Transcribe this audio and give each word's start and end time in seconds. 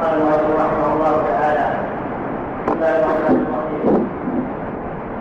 قال 0.00 0.14
المؤلف 0.14 0.60
رحمه 0.60 0.92
الله 0.92 1.14
تعالى. 1.30 1.66
بسم 2.66 2.72
الله 2.72 2.94
الرحمن 2.98 3.36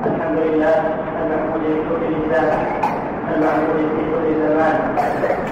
الحمد 0.05 0.38
لله 0.48 0.78
المحمود 1.20 1.63
في 1.67 1.82
كل 1.90 2.04
لسان 2.16 2.50
المعبود 3.35 3.79
في 3.95 4.03
كل 4.11 4.27
زمان. 4.43 4.75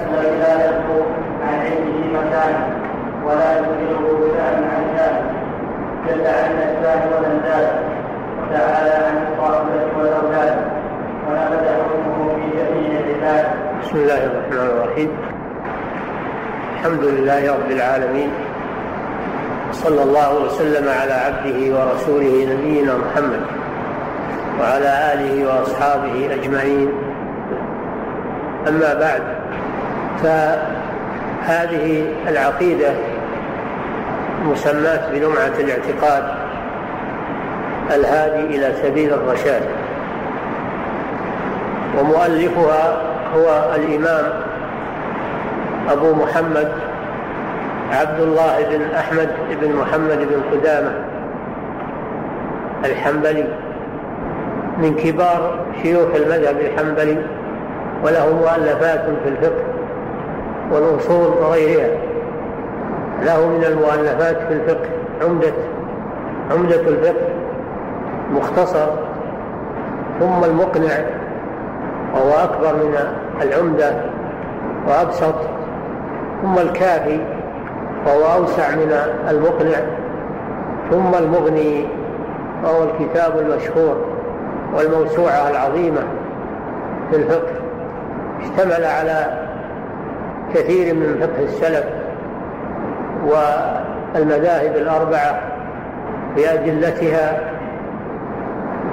الذي 0.07 0.35
لا 0.43 0.53
يخلو 0.65 0.99
عن 1.43 1.57
علمه 1.65 1.99
مكان 2.17 2.53
ولا 3.25 3.49
يمكنه 3.57 4.03
بشأن 4.21 4.57
عن 4.73 4.83
شأن 4.95 5.15
جل 6.07 6.27
عن 6.27 6.47
الاشباه 6.55 7.01
والأنداد. 7.11 7.67
وتعالى 8.39 8.93
عن 9.05 9.15
الصاحبة 9.27 9.75
والأولاد. 9.97 10.55
ونبذ 11.27 11.65
حكمه 11.83 12.17
في 12.35 12.45
جميع 12.57 12.91
العباد. 12.99 13.45
بسم 13.81 13.97
الله 13.97 14.21
الرحمن 14.25 14.67
الرحيم. 14.71 15.09
الحمد 16.75 17.03
لله 17.03 17.41
رب 17.53 17.71
العالمين. 17.71 18.46
صلى 19.71 20.03
الله 20.03 20.45
وسلم 20.45 20.89
على 20.89 21.13
عبده 21.13 21.75
ورسوله 21.75 22.47
نبينا 22.53 22.93
محمد 22.97 23.41
وعلى 24.59 25.13
آله 25.13 25.47
وأصحابه 25.47 26.29
أجمعين. 26.33 26.89
أما 28.67 28.93
بعد 28.93 29.21
فهذه 30.23 32.05
العقيدة 32.27 32.89
مسماة 34.45 35.11
بلمعه 35.11 35.53
الاعتقاد 35.59 36.23
الهادي 37.91 38.57
إلى 38.57 38.73
سبيل 38.83 39.13
الرشاد. 39.13 39.61
ومؤلفها 41.99 43.01
هو 43.35 43.75
الإمام 43.75 44.25
أبو 45.91 46.13
محمد 46.13 46.71
عبد 47.91 48.19
الله 48.19 48.65
بن 48.69 48.95
أحمد 48.95 49.29
بن 49.61 49.75
محمد 49.75 50.17
بن 50.17 50.41
قدامة 50.51 50.91
الحنبلي 52.85 53.45
من 54.77 54.95
كبار 54.95 55.65
شيوخ 55.83 56.15
المذهب 56.15 56.57
الحنبلي 56.59 57.17
وله 58.03 58.35
مؤلفات 58.35 59.05
في 59.23 59.29
الفقه 59.29 59.63
والأصول 60.71 61.27
وغيرها. 61.27 61.89
له 63.21 63.47
من 63.47 63.63
المؤلفات 63.63 64.37
في 64.37 64.53
الفقه 64.53 64.89
عمدة 65.21 65.53
عمدة 66.51 66.81
الفقه 66.81 67.27
مختصر 68.31 68.87
ثم 70.19 70.43
المقنع 70.43 70.93
وهو 72.13 72.31
أكبر 72.43 72.75
من 72.75 72.97
العمدة 73.41 73.93
وأبسط 74.87 75.35
ثم 76.41 76.57
الكافي 76.57 77.36
وهو 78.07 78.41
أوسع 78.41 78.75
من 78.75 78.95
المقنع 79.29 79.79
ثم 80.91 81.23
المغني 81.23 81.85
وهو 82.63 82.83
الكتاب 82.83 83.39
المشهور 83.39 84.05
والموسوعة 84.75 85.49
العظيمة 85.49 86.01
في 87.11 87.15
الفقه. 87.15 87.53
اشتمل 88.41 88.85
على 88.85 89.47
كثير 90.53 90.95
من 90.95 91.17
فقه 91.21 91.43
السلف 91.43 91.85
والمذاهب 93.25 94.75
الأربعة 94.75 95.41
بأدلتها 96.35 97.39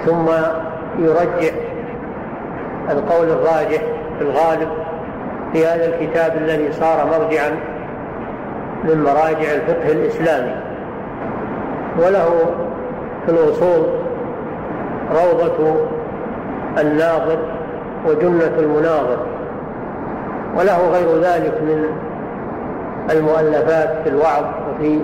ثم 0.06 0.26
يرجح 0.98 1.54
القول 2.90 3.28
الراجح 3.28 3.82
في 4.18 4.24
الغالب 4.24 4.68
في 5.52 5.66
هذا 5.66 5.86
الكتاب 5.86 6.36
الذي 6.36 6.72
صار 6.72 7.06
مرجعا 7.06 7.73
من 8.84 9.02
مراجع 9.02 9.52
الفقه 9.54 9.92
الإسلامي. 9.92 10.54
وله 11.98 12.30
في 13.26 13.32
الأصول 13.32 13.86
روضة 15.12 15.76
الناظر 16.78 17.38
وجنة 18.06 18.52
المناظر. 18.58 19.18
وله 20.58 20.88
غير 20.88 21.20
ذلك 21.20 21.62
من 21.62 21.84
المؤلفات 23.10 23.88
في 24.04 24.08
الوعظ 24.08 24.44
وفي 24.70 25.00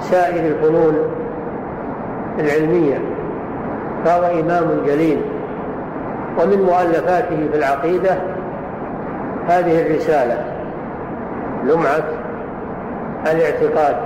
سائر 0.00 0.46
الفنون 0.46 0.98
العلمية. 2.38 2.98
فهو 4.04 4.40
إمام 4.40 4.64
جليل. 4.86 5.20
ومن 6.38 6.62
مؤلفاته 6.62 7.48
في 7.52 7.58
العقيدة 7.58 8.18
هذه 9.48 9.82
الرسالة 9.82 10.44
لمعة 11.64 12.04
الاعتقاد 13.30 13.96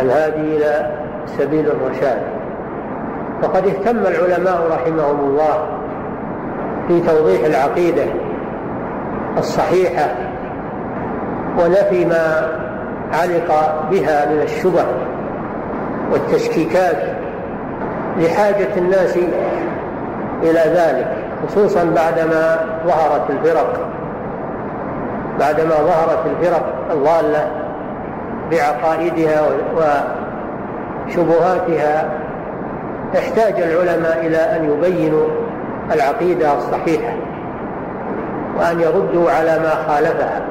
الهادي 0.00 0.56
إلى 0.56 0.90
سبيل 1.26 1.66
الرشاد. 1.66 2.18
فقد 3.42 3.66
اهتم 3.66 3.98
العلماء 3.98 4.68
رحمهم 4.70 5.20
الله 5.20 5.66
في 6.88 7.00
توضيح 7.00 7.44
العقيدة 7.44 8.04
الصحيحة 9.38 10.14
ونفي 11.58 12.04
ما 12.04 12.48
علق 13.12 13.82
بها 13.90 14.26
من 14.30 14.42
الشبه 14.42 14.84
والتشكيكات 16.12 16.96
لحاجة 18.16 18.68
الناس 18.76 19.16
إلى 20.42 20.60
ذلك 20.74 21.08
خصوصا 21.46 21.84
بعدما 21.84 22.58
ظهرت 22.86 23.30
الفرق 23.30 23.80
بعدما 25.40 25.74
ظهرت 25.74 26.26
الفرق 26.26 26.74
الضالة 26.90 27.50
بعقائدها 28.50 29.42
وشبهاتها 31.06 32.08
احتاج 33.18 33.60
العلماء 33.60 34.26
إلى 34.26 34.36
أن 34.36 34.64
يبينوا 34.64 35.28
العقيدة 35.92 36.58
الصحيحة 36.58 37.12
وأن 38.58 38.80
يردوا 38.80 39.30
على 39.30 39.58
ما 39.58 39.70
خالفها. 39.88 40.42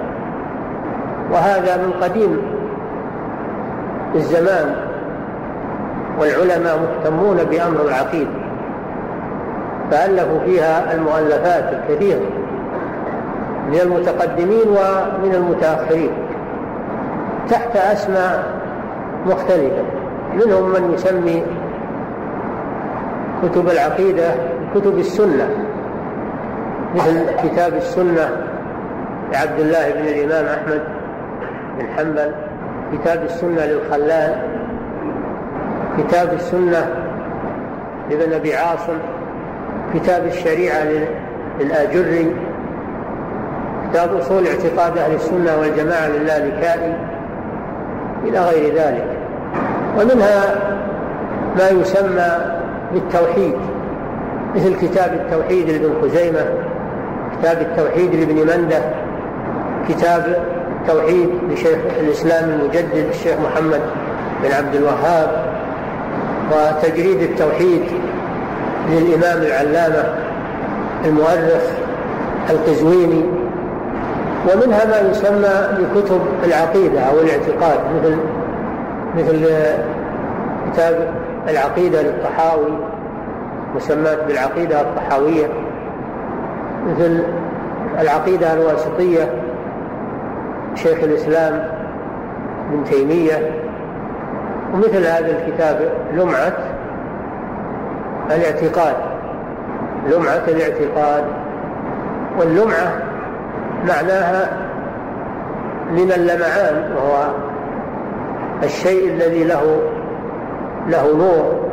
وهذا 1.32 1.78
من 1.78 1.94
قديم 2.02 2.42
الزمان 4.16 4.76
والعلماء 6.20 6.80
مهتمون 6.80 7.38
بأمر 7.38 7.82
العقيدة 7.82 8.32
فألفوا 9.92 10.40
فيها 10.46 10.94
المؤلفات 10.94 11.74
الكثيرة 11.74 12.22
من 13.72 13.80
المتقدمين 13.80 14.68
ومن 14.68 15.36
المتأخرين. 15.36 16.27
تحت 17.50 17.76
أسماء 17.76 18.44
مختلفة. 19.26 19.84
منهم 20.34 20.70
من 20.70 20.94
يسمي 20.94 21.44
كتب 23.44 23.70
العقيدة 23.70 24.32
كتب 24.76 24.98
السنة 24.98 25.50
مثل 26.96 27.26
كتاب 27.44 27.74
السنة 27.74 28.30
لعبد 29.34 29.60
الله 29.60 29.92
بن 29.92 30.08
الإمام 30.08 30.46
أحمد 30.46 30.82
بن 31.80 31.88
حنبل 31.98 32.32
كتاب 32.94 33.24
السنة 33.24 33.66
للخلال 33.66 34.36
كتاب 35.98 36.34
السنة 36.34 36.88
لابن 38.10 38.34
أبي 38.34 38.56
عاصم 38.56 38.98
كتاب 39.94 40.26
الشريعة 40.26 40.84
للآجري 41.60 42.36
كتاب 43.90 44.18
أصول 44.18 44.48
اعتقاد 44.48 44.98
أهل 44.98 45.16
السنة 45.16 45.58
والجماعة 45.60 46.08
للالكائي 46.08 46.94
إلى 48.26 48.40
غير 48.40 48.74
ذلك. 48.76 49.18
ومنها 50.00 50.56
ما 51.58 51.70
يسمى 51.70 52.58
بالتوحيد 52.94 53.56
مثل 54.56 54.76
كتاب 54.76 55.14
التوحيد 55.14 55.70
لابن 55.70 55.94
خزيمة 56.02 56.46
كتاب 57.40 57.62
التوحيد 57.62 58.16
لابن 58.16 58.36
مندة 58.36 58.82
كتاب 59.90 60.44
التوحيد 60.82 61.30
لشيخ 61.52 61.78
الإسلام 62.00 62.50
المجدد 62.50 63.06
الشيخ 63.10 63.36
محمد 63.40 63.82
بن 64.44 64.52
عبد 64.52 64.76
الوهاب 64.76 65.46
وتجريد 66.52 67.22
التوحيد 67.22 67.84
للإمام 68.90 69.42
العلامة 69.42 70.04
المؤرخ 71.06 71.64
القزويني 72.50 73.24
ومنها 74.48 74.86
ما 74.86 75.10
يسمى 75.10 75.78
بكتب 75.80 76.22
العقيدة 76.44 77.00
أو 77.02 77.20
الاعتقاد 77.20 77.80
مثل 77.96 78.18
مثل 79.18 79.48
كتاب 80.72 81.14
العقيدة 81.50 82.02
للطحاوي 82.02 82.78
مسمات 83.76 84.24
بالعقيدة 84.28 84.82
الطحاوية 84.82 85.48
مثل 86.88 87.24
العقيدة 88.02 88.54
الواسطية 88.54 89.34
شيخ 90.76 91.04
الإسلام 91.04 91.68
ابن 92.72 92.84
تيمية 92.84 93.52
ومثل 94.74 95.06
هذا 95.06 95.38
الكتاب 95.40 95.92
لمعة 96.14 96.54
الاعتقاد 98.32 98.96
لمعة 100.08 100.42
الاعتقاد 100.48 101.24
واللمعة 102.40 103.07
معناها 103.88 104.50
من 105.92 106.12
اللمعان 106.12 106.92
وهو 106.96 107.28
الشيء 108.64 109.10
الذي 109.14 109.44
له 109.44 109.82
له 110.88 111.18
نور 111.18 111.70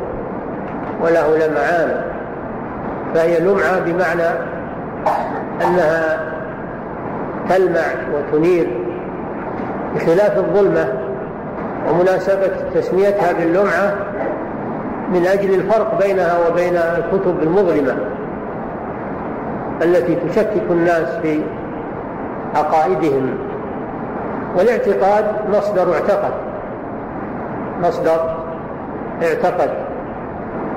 وله 1.03 1.37
لمعان 1.37 2.05
فهي 3.15 3.41
لمعة 3.41 3.81
بمعنى 3.81 4.39
أنها 5.65 6.21
تلمع 7.49 7.87
وتنير 8.15 8.67
بخلاف 9.95 10.39
الظلمة 10.39 10.89
ومناسبة 11.91 12.51
تسميتها 12.75 13.33
باللمعة 13.33 13.95
من 15.13 15.27
أجل 15.27 15.55
الفرق 15.55 15.99
بينها 16.07 16.39
وبين 16.49 16.77
الكتب 16.77 17.43
المظلمة 17.43 17.97
التي 19.83 20.15
تشكك 20.29 20.63
الناس 20.71 21.09
في 21.23 21.41
عقائدهم. 22.55 23.39
والاعتقاد 24.57 25.25
مصدر 25.53 25.95
اعتقد. 25.95 26.33
مصدر 27.83 28.37
اعتقد. 29.23 29.71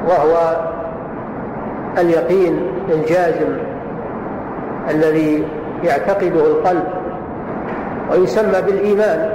وهو 0.08 0.58
اليقين 1.98 2.68
الجازم 2.90 3.58
الذي 4.90 5.48
يعتقده 5.84 6.46
القلب. 6.46 6.84
ويسمى 8.12 8.62
بالإيمان. 8.62 9.30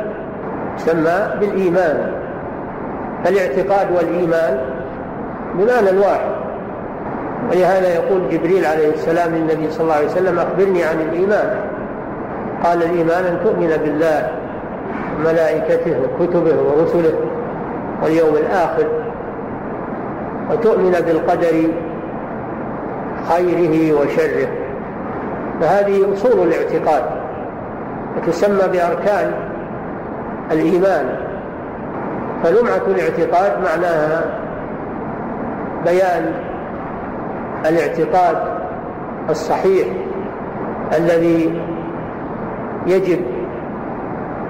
يسمى 0.76 1.28
بالإيمان. 1.40 2.12
فالاعتقاد 3.24 3.92
والإيمان 3.96 4.58
بمعنى 5.54 5.98
واحد. 5.98 6.32
ولهذا 7.50 7.94
يقول 7.94 8.28
جبريل 8.30 8.66
عليه 8.66 8.94
السلام 8.94 9.34
للنبي 9.34 9.70
صلى 9.70 9.84
الله 9.84 9.94
عليه 9.94 10.06
وسلم 10.06 10.38
أخبرني 10.38 10.84
عن 10.84 11.00
الإيمان. 11.00 11.71
قال 12.64 12.82
الإيمان 12.82 13.24
أن 13.24 13.38
تؤمن 13.44 13.76
بالله 13.84 14.28
وملائكته 15.18 15.96
وكتبه 16.00 16.56
ورسله 16.62 17.14
واليوم 18.02 18.36
الآخر. 18.36 18.86
وتؤمن 20.50 20.90
بالقدر 20.90 21.68
خيره 23.28 24.00
وشره. 24.00 24.48
فهذه 25.60 26.12
أصول 26.12 26.48
الاعتقاد. 26.48 27.02
وتسمى 28.16 28.68
بأركان 28.72 29.34
الإيمان. 30.52 31.16
فلمعة 32.44 32.86
الاعتقاد 32.86 33.52
معناها 33.64 34.24
بيان 35.84 36.32
الاعتقاد 37.66 38.36
الصحيح 39.30 39.86
الذي 40.98 41.60
يجب 42.86 43.20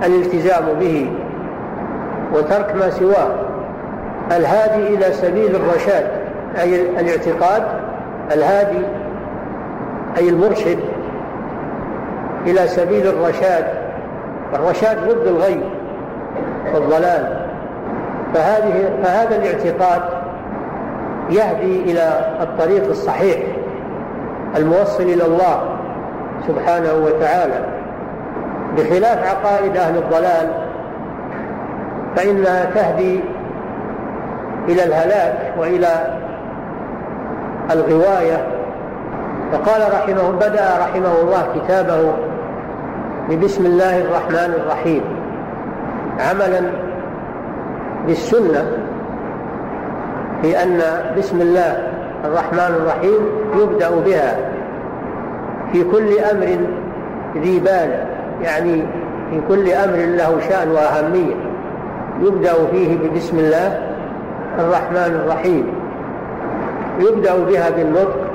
الالتزام 0.04 0.64
به 0.80 1.12
وترك 2.34 2.74
ما 2.74 2.90
سواه. 2.90 3.28
الهادي 4.36 4.94
إلى 4.94 5.12
سبيل 5.12 5.56
الرشاد 5.56 6.10
أي 6.58 7.00
الاعتقاد. 7.00 7.62
الهادي 8.32 8.86
أي 10.18 10.28
المرشد 10.28 10.78
إلى 12.46 12.68
سبيل 12.68 13.06
الرشاد. 13.06 13.64
الرشاد 14.54 15.08
ضد 15.08 15.26
الغي 15.26 15.60
والضلال. 16.74 17.46
فهذه 18.34 18.90
فهذا 19.04 19.36
الاعتقاد 19.36 20.02
يهدي 21.30 21.82
إلى 21.92 22.36
الطريق 22.40 22.88
الصحيح 22.88 23.38
الموصل 24.56 25.02
إلى 25.02 25.24
الله 25.24 25.62
سبحانه 26.48 26.94
وتعالى. 27.04 27.71
بخلاف 28.76 29.18
عقائد 29.26 29.76
أهل 29.76 29.96
الضلال 29.96 30.48
فإنها 32.16 32.64
تهدي 32.64 33.20
إلى 34.68 34.84
الهلاك 34.84 35.54
وإلى 35.58 36.18
الغواية. 37.70 38.46
فقال 39.52 39.82
رحمه 39.94 40.30
بدأ 40.30 40.78
رحمه 40.80 41.20
الله 41.20 41.46
كتابه 41.54 42.12
ببسم 43.30 43.66
الله 43.66 44.00
الرحمن 44.00 44.54
الرحيم 44.54 45.02
عملا 46.20 46.60
بالسنة 48.06 48.66
في 50.42 50.62
أن 50.62 50.80
بسم 51.18 51.40
الله 51.40 51.88
الرحمن 52.24 52.74
الرحيم 52.80 53.20
يبدأ 53.58 53.90
بها 53.90 54.36
في 55.72 55.84
كل 55.84 56.18
أمر 56.18 56.58
ذي 57.36 57.60
بال. 57.60 58.11
يعني 58.42 58.82
في 59.30 59.40
كل 59.48 59.72
أمر 59.72 59.96
له 59.96 60.40
شأن 60.48 60.70
وأهمية. 60.70 61.34
يبدأ 62.20 62.52
فيه 62.70 62.98
ببسم 62.98 63.38
الله 63.38 63.82
الرحمن 64.58 65.20
الرحيم. 65.24 65.66
يبدأ 67.00 67.44
بها 67.44 67.70
بالنطق 67.70 68.26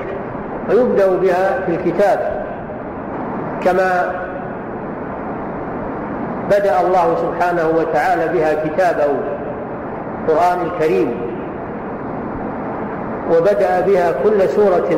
ويبدأ 0.70 1.08
بها 1.08 1.60
في 1.66 1.72
الكتاب 1.76 2.46
كما 3.64 4.12
بدأ 6.48 6.82
الله 6.82 7.16
سبحانه 7.16 7.68
وتعالى 7.78 8.28
بها 8.34 8.54
كتابه 8.54 9.06
القرآن 10.28 10.58
الكريم. 10.66 11.12
وبدأ 13.32 13.82
بها 13.82 14.12
كل 14.24 14.50
سورة 14.50 14.90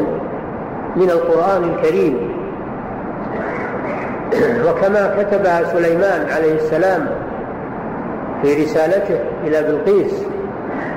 من 0.95 1.09
القرآن 1.09 1.63
الكريم. 1.63 2.38
وكما 4.67 5.15
كتبها 5.17 5.63
سليمان 5.73 6.29
عليه 6.29 6.55
السلام 6.55 7.07
في 8.41 8.63
رسالته 8.63 9.19
إلى 9.43 9.63
بلقيس 9.63 10.23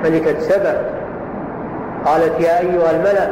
ملكة 0.03 0.39
سبأ 0.39 0.81
قالت 2.05 2.39
يا 2.39 2.59
أيها 2.59 2.91
الملأ 2.91 3.29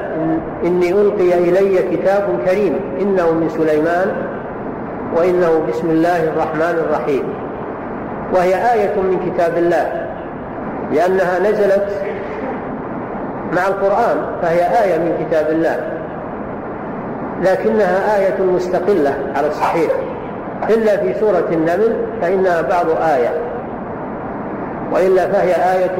إني 0.65 0.91
ألقي 0.91 1.33
إلي 1.33 1.97
كتاب 1.97 2.39
كريم 2.45 2.79
إنه 3.01 3.31
من 3.31 3.49
سليمان 3.49 4.11
وإنه 5.15 5.65
بسم 5.69 5.89
الله 5.89 6.23
الرحمن 6.23 6.83
الرحيم 6.87 7.23
وهي 8.33 8.73
آية 8.73 8.95
من 8.95 9.19
كتاب 9.25 9.57
الله 9.57 10.07
لأنها 10.93 11.39
نزلت 11.39 11.87
مع 13.53 13.67
القرآن 13.67 14.17
فهي 14.41 14.83
آية 14.83 14.97
من 14.97 15.25
كتاب 15.25 15.49
الله. 15.49 16.00
لكنها 17.41 18.17
آية 18.19 18.41
مستقلة 18.55 19.15
على 19.35 19.47
الصحيح. 19.47 19.91
إلا 20.69 20.97
في 20.97 21.13
سورة 21.19 21.45
النمل 21.51 21.95
فإنها 22.21 22.61
بعض 22.61 22.85
آية. 22.89 23.29
وإلا 24.93 25.27
فهي 25.27 25.53
آية 25.53 25.97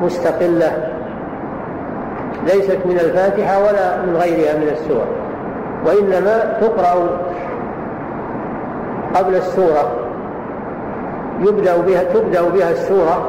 مستقلة. 0.00 0.90
ليست 2.46 2.78
من 2.84 2.98
الفاتحة 3.00 3.58
ولا 3.58 4.02
من 4.02 4.16
غيرها 4.16 4.56
من 4.56 4.68
السور. 4.68 5.04
وإنما 5.86 6.58
تقرأ 6.60 7.20
قبل 9.14 9.34
السورة. 9.36 9.92
يبدأ 11.40 11.76
بها 11.76 12.02
تبدأ 12.02 12.42
بها 12.42 12.70
السورة. 12.70 13.28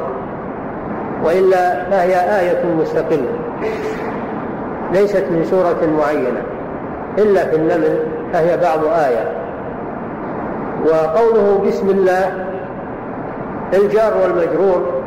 وإلا 1.24 1.84
فهي 1.90 2.40
آية 2.40 2.64
مستقلة. 2.80 3.32
ليست 4.92 5.24
من 5.30 5.44
سورة 5.44 5.90
معينة. 5.98 6.42
إلا 7.18 7.44
في 7.44 7.56
النمل 7.56 7.98
فهي 8.32 8.56
بعض 8.56 8.84
آية. 8.84 9.32
وقوله 10.86 11.62
بسم 11.66 11.90
الله 11.90 12.46
الجار 13.74 14.12
والمجرور 14.22 15.02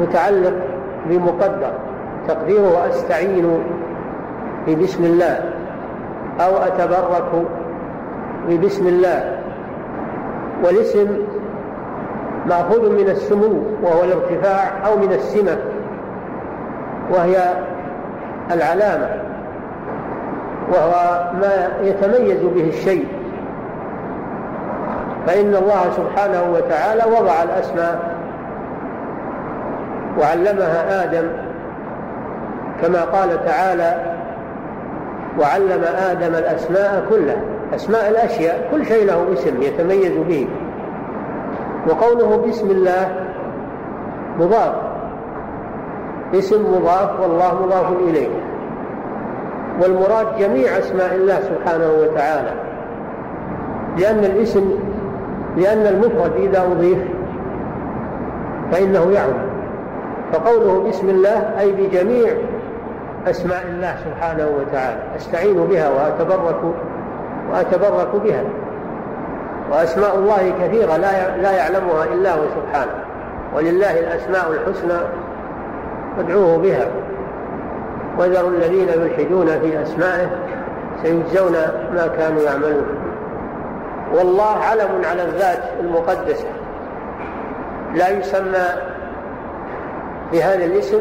متعلق 0.00 0.52
بمقدر 1.06 1.70
تقديره 2.28 2.86
أستعين 2.90 3.62
ببسم 4.66 5.04
الله 5.04 5.40
أو 6.40 6.56
أتبرك 6.56 7.46
ببسم 8.48 8.86
الله. 8.86 9.38
والاسم 10.64 11.06
مأخوذ 12.46 12.90
من 12.90 13.08
السمو 13.08 13.62
وهو 13.82 14.04
الارتفاع 14.04 14.86
أو 14.86 14.96
من 14.96 15.12
السمة 15.12 15.58
وهي 17.10 17.36
العلامة. 18.52 19.31
وهو 20.72 21.22
ما 21.40 21.68
يتميز 21.82 22.42
به 22.42 22.68
الشيء. 22.68 23.06
فإن 25.26 25.54
الله 25.54 25.82
سبحانه 25.96 26.42
وتعالى 26.52 27.02
وضع 27.18 27.42
الأسماء 27.42 28.14
وعلمها 30.20 31.04
آدم 31.04 31.28
كما 32.82 33.00
قال 33.04 33.44
تعالى 33.44 34.16
وعلم 35.40 35.84
آدم 36.10 36.34
الأسماء 36.34 37.06
كلها. 37.10 37.40
أسماء 37.74 38.08
الأشياء 38.08 38.68
كل 38.70 38.86
شيء 38.86 39.06
له 39.06 39.26
اسم 39.32 39.62
يتميز 39.62 40.12
به. 40.28 40.48
وقوله 41.88 42.44
بسم 42.48 42.70
الله 42.70 43.16
مضاف. 44.38 44.74
اسم 46.34 46.76
مضاف 46.76 47.20
والله 47.20 47.62
مضاف 47.66 47.92
إليه. 48.08 48.28
والمراد 49.80 50.26
جميع 50.38 50.78
أسماء 50.78 51.14
الله 51.14 51.40
سبحانه 51.40 51.90
وتعالى. 52.00 52.52
لأن 53.98 54.18
الاسم 54.18 54.78
لأن 55.56 55.86
المفرد 55.86 56.32
إذا 56.36 56.62
أضيف 56.62 56.98
فإنه 58.72 59.12
يعم 59.12 59.32
فقوله 60.32 60.88
بسم 60.88 61.10
الله 61.10 61.60
أي 61.60 61.72
بجميع 61.72 62.28
أسماء 63.26 63.62
الله 63.68 63.96
سبحانه 64.04 64.48
وتعالى. 64.58 65.00
أستعين 65.16 65.66
بها 65.66 65.88
وأتبرك 65.88 66.60
وأتبرك 67.52 68.22
بها. 68.24 68.44
وأسماء 69.72 70.14
الله 70.14 70.52
كثيرة 70.62 70.96
لا 70.96 71.36
لا 71.36 71.52
يعلمها 71.52 72.04
إلا 72.14 72.34
هو 72.34 72.42
سبحانه. 72.56 72.92
ولله 73.56 74.00
الأسماء 74.00 74.50
الحسنى 74.50 74.98
فادعوه 76.16 76.58
بها. 76.58 76.86
وذروا 78.18 78.50
الذين 78.50 78.88
يلحدون 78.88 79.46
في 79.46 79.82
أسمائه 79.82 80.30
سيجزون 81.02 81.52
ما 81.94 82.10
كانوا 82.18 82.42
يعملون. 82.42 82.86
والله 84.14 84.56
علم 84.70 85.04
على 85.10 85.22
الذات 85.22 85.62
المقدسة. 85.80 86.46
لا 87.94 88.08
يسمى 88.08 88.68
بهذا 90.32 90.64
الاسم 90.64 91.00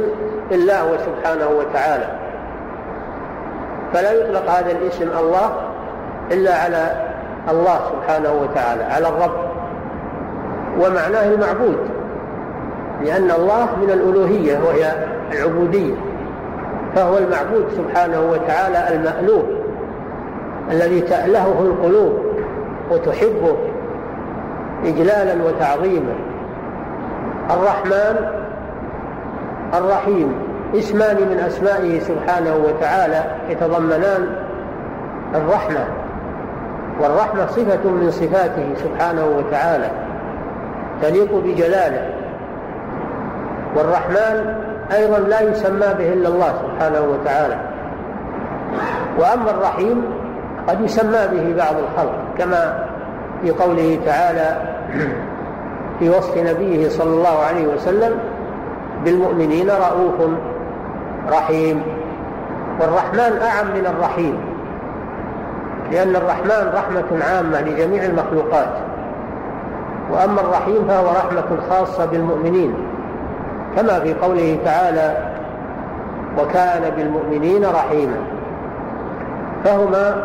إلا 0.52 0.82
هو 0.82 0.98
سبحانه 0.98 1.48
وتعالى. 1.48 2.08
فلا 3.94 4.12
يطلق 4.12 4.52
هذا 4.52 4.72
الاسم 4.72 5.10
الله 5.20 5.52
إلا 6.32 6.56
على 6.56 7.12
الله 7.50 7.80
سبحانه 7.92 8.34
وتعالى 8.34 8.84
على 8.84 9.08
الرب. 9.08 9.52
ومعناه 10.80 11.28
المعبود 11.28 11.78
لأن 13.02 13.32
الله 13.32 13.68
من 13.82 13.90
الألوهية 13.90 14.60
وهي 14.60 14.94
العبودية. 15.32 16.11
فهو 16.96 17.18
المعبود 17.18 17.66
سبحانه 17.78 18.22
وتعالى 18.22 18.96
المألوه 18.96 19.44
الذي 20.72 21.02
تألهه 21.02 21.62
القلوب 21.62 22.20
وتحبه 22.92 23.58
إجلالا 24.86 25.44
وتعظيما. 25.44 26.14
الرحمن 27.50 28.16
الرحيم 29.74 30.34
اسمان 30.76 31.16
من 31.16 31.40
أسمائه 31.48 32.00
سبحانه 32.00 32.56
وتعالى 32.56 33.24
يتضمنان 33.50 34.28
الرحمة 35.36 35.86
والرحمة 37.02 37.48
صفة 37.48 37.90
من 37.90 38.12
صفاته 38.12 38.74
سبحانه 38.76 39.26
وتعالى 39.38 39.92
تليق 41.02 41.36
بجلاله. 41.36 42.10
والرحمن 43.76 44.56
أيضا 44.92 45.20
لا 45.20 45.42
يسمى 45.42 45.88
به 45.98 46.14
إلا 46.14 46.28
الله 46.28 46.54
سبحانه 46.62 47.02
وتعالى. 47.02 47.58
وأما 49.20 49.52
الرحيم 49.52 50.04
قد 50.68 50.82
يسمى 50.82 51.28
به 51.32 51.56
بعض 51.58 51.76
الخلق 51.78 52.16
كما 52.38 52.86
في 53.42 53.52
قوله 53.52 54.00
تعالى 54.06 54.58
في 56.00 56.10
وصف 56.10 56.38
نبيه 56.38 56.90
صلى 56.90 57.14
الله 57.14 57.40
عليه 57.50 57.68
وسلم 57.68 58.14
بالمؤمنين 59.06 59.70
رؤوف 59.70 60.30
رحيم. 61.32 61.84
والرحمن 62.82 63.40
أعم 63.42 63.68
من 63.76 63.86
الرحيم 63.86 64.38
لأن 65.92 66.16
الرحمن 66.16 66.72
رحمة 66.74 67.24
عامة 67.24 67.62
لجميع 67.62 68.04
المخلوقات. 68.04 68.74
وأما 70.12 70.42
الرحيم 70.42 70.88
فهو 70.88 71.06
رحمة 71.06 71.58
خاصة 71.70 72.06
بالمؤمنين. 72.06 72.91
كما 73.76 74.00
في 74.00 74.14
قوله 74.14 74.58
تعالى 74.66 75.18
وكان 76.40 76.92
بالمؤمنين 76.98 77.66
رحيما. 77.66 78.18
فهما 79.64 80.24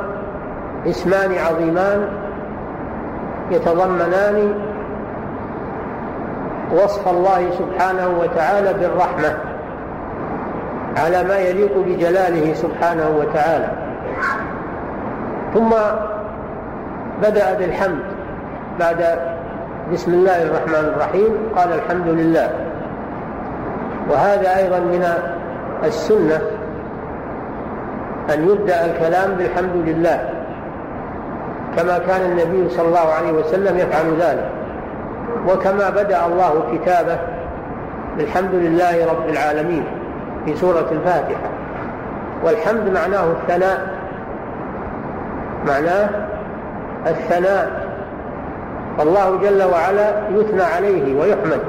اسمان 0.87 1.35
عظيمان 1.39 2.09
يتضمنان 3.51 4.53
وصف 6.73 7.09
الله 7.09 7.51
سبحانه 7.59 8.09
وتعالى 8.21 8.73
بالرحمة 8.73 9.37
على 10.97 11.25
ما 11.25 11.39
يليق 11.39 11.79
بجلاله 11.87 12.55
سبحانه 12.55 13.09
وتعالى. 13.19 13.69
ثم 15.55 15.71
بدأ 17.23 17.55
بالحمد 17.55 18.03
بعد 18.81 19.19
بسم 19.93 20.15
الله 20.15 20.43
الرحمن 20.43 20.93
الرحيم. 20.95 21.33
قال 21.57 21.73
الحمد 21.73 22.09
لله. 22.09 22.51
وهذا 24.11 24.57
أيضا 24.57 24.79
من 24.79 25.09
السنة 25.85 26.41
أن 28.35 28.49
يبدأ 28.49 28.85
الكلام 28.85 29.35
بالحمد 29.35 29.77
لله 29.77 30.31
كما 31.77 31.99
كان 31.99 32.21
النبي 32.21 32.71
صلى 32.71 32.89
الله 32.89 33.13
عليه 33.19 33.33
وسلم 33.33 33.79
يفعل 33.79 34.17
ذلك 34.21 34.51
وكما 35.49 35.91
بدأ 35.91 36.27
الله 36.27 36.63
كتابه 36.73 37.19
بالحمد 38.17 38.55
لله 38.55 39.07
رب 39.07 39.29
العالمين 39.29 39.85
في 40.45 40.57
سورة 40.57 40.87
الفاتحة. 40.93 41.51
والحمد 42.45 42.89
معناه 42.89 43.25
الثناء 43.25 43.89
معناه 45.67 46.11
الثناء. 47.07 47.87
الله 49.01 49.39
جل 49.43 49.63
وعلا 49.63 50.11
يثنى 50.31 50.63
عليه 50.63 51.21
ويحمد. 51.21 51.61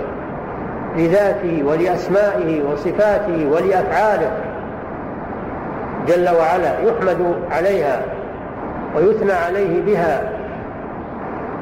لذاته 0.98 1.64
ولأسمائه 1.66 2.64
وصفاته 2.64 3.50
ولأفعاله. 3.52 4.32
جل 6.08 6.30
وعلا 6.30 6.80
يحمد 6.80 7.36
عليها 7.52 8.02
ويثنى 8.96 9.32
عليه 9.32 9.82
بها. 9.82 10.30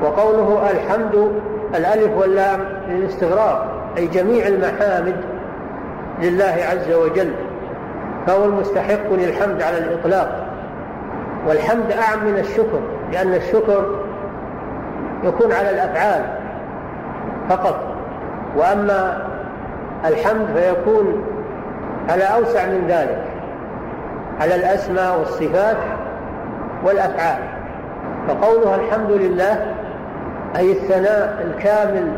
وقوله 0.03 0.71
الحمد 0.71 1.31
الألف 1.75 2.17
واللام 2.17 2.59
للاستغراق 2.89 3.67
أي 3.97 4.07
جميع 4.07 4.47
المحامد 4.47 5.15
لله 6.21 6.57
عز 6.71 6.91
وجل 6.93 7.33
فهو 8.27 8.45
المستحق 8.45 9.11
للحمد 9.11 9.61
على 9.61 9.77
الإطلاق. 9.77 10.45
والحمد 11.47 11.91
أعم 11.91 12.25
من 12.25 12.39
الشكر 12.39 12.79
لأن 13.13 13.33
الشكر 13.33 13.85
يكون 15.23 15.51
على 15.51 15.69
الأفعال 15.69 16.23
فقط. 17.49 17.94
وأما 18.55 19.17
الحمد 20.05 20.47
فيكون 20.55 21.23
على 22.09 22.23
أوسع 22.23 22.65
من 22.65 22.85
ذلك 22.87 23.23
على 24.41 24.55
الأسماء 24.55 25.19
والصفات 25.19 25.77
والأفعال. 26.83 27.39
فقولها 28.27 28.75
الحمد 28.75 29.11
لله 29.11 29.75
أي 30.57 30.71
الثناء 30.71 31.45
الكامل 31.47 32.11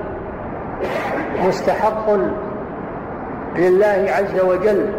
مستحق 1.47 2.09
لله 3.55 4.07
عز 4.17 4.39
وجل 4.39 4.89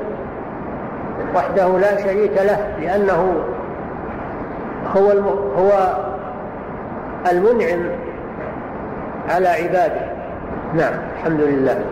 وحده 1.37 1.79
لا 1.79 2.03
شريك 2.03 2.33
له 2.37 2.59
لأنه 2.81 3.35
هو 4.97 5.11
هو 5.59 5.97
المنعم 7.33 7.81
على 9.29 9.49
عباده. 9.49 10.18
نعم 10.75 10.93
الحمد 11.17 11.41
لله. 11.41 11.85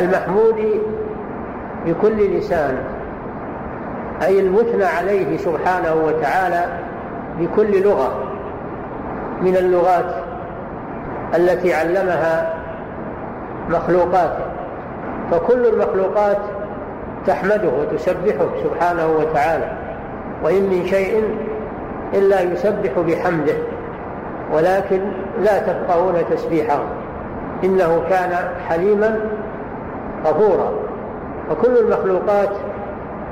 المحمود 0.00 0.80
بكل 1.86 2.38
لسان 2.38 2.78
أي 4.22 4.40
المثنى 4.40 4.84
عليه 4.84 5.36
سبحانه 5.36 5.94
وتعالى 5.94 6.64
بكل 7.40 7.82
لغة 7.82 8.12
من 9.42 9.56
اللغات 9.56 10.14
التي 11.34 11.74
علمها 11.74 12.54
مخلوقاته. 13.68 14.44
فكل 15.30 15.66
المخلوقات 15.66 16.38
تحمده 17.26 17.68
وتسبحه 17.68 18.46
سبحانه 18.64 19.06
وتعالى 19.06 19.72
وإن 20.44 20.62
من 20.62 20.86
شيء 20.86 21.24
إلا 22.14 22.40
يسبح 22.40 22.90
بحمده. 22.98 23.54
ولكن 24.52 25.00
لا 25.40 25.58
تفقهون 25.58 26.14
تسبيحه. 26.30 26.80
إنه 27.64 28.02
كان 28.10 28.30
حليما 28.68 29.20
غفورا 30.26 30.72
فكل 31.50 31.78
المخلوقات 31.78 32.50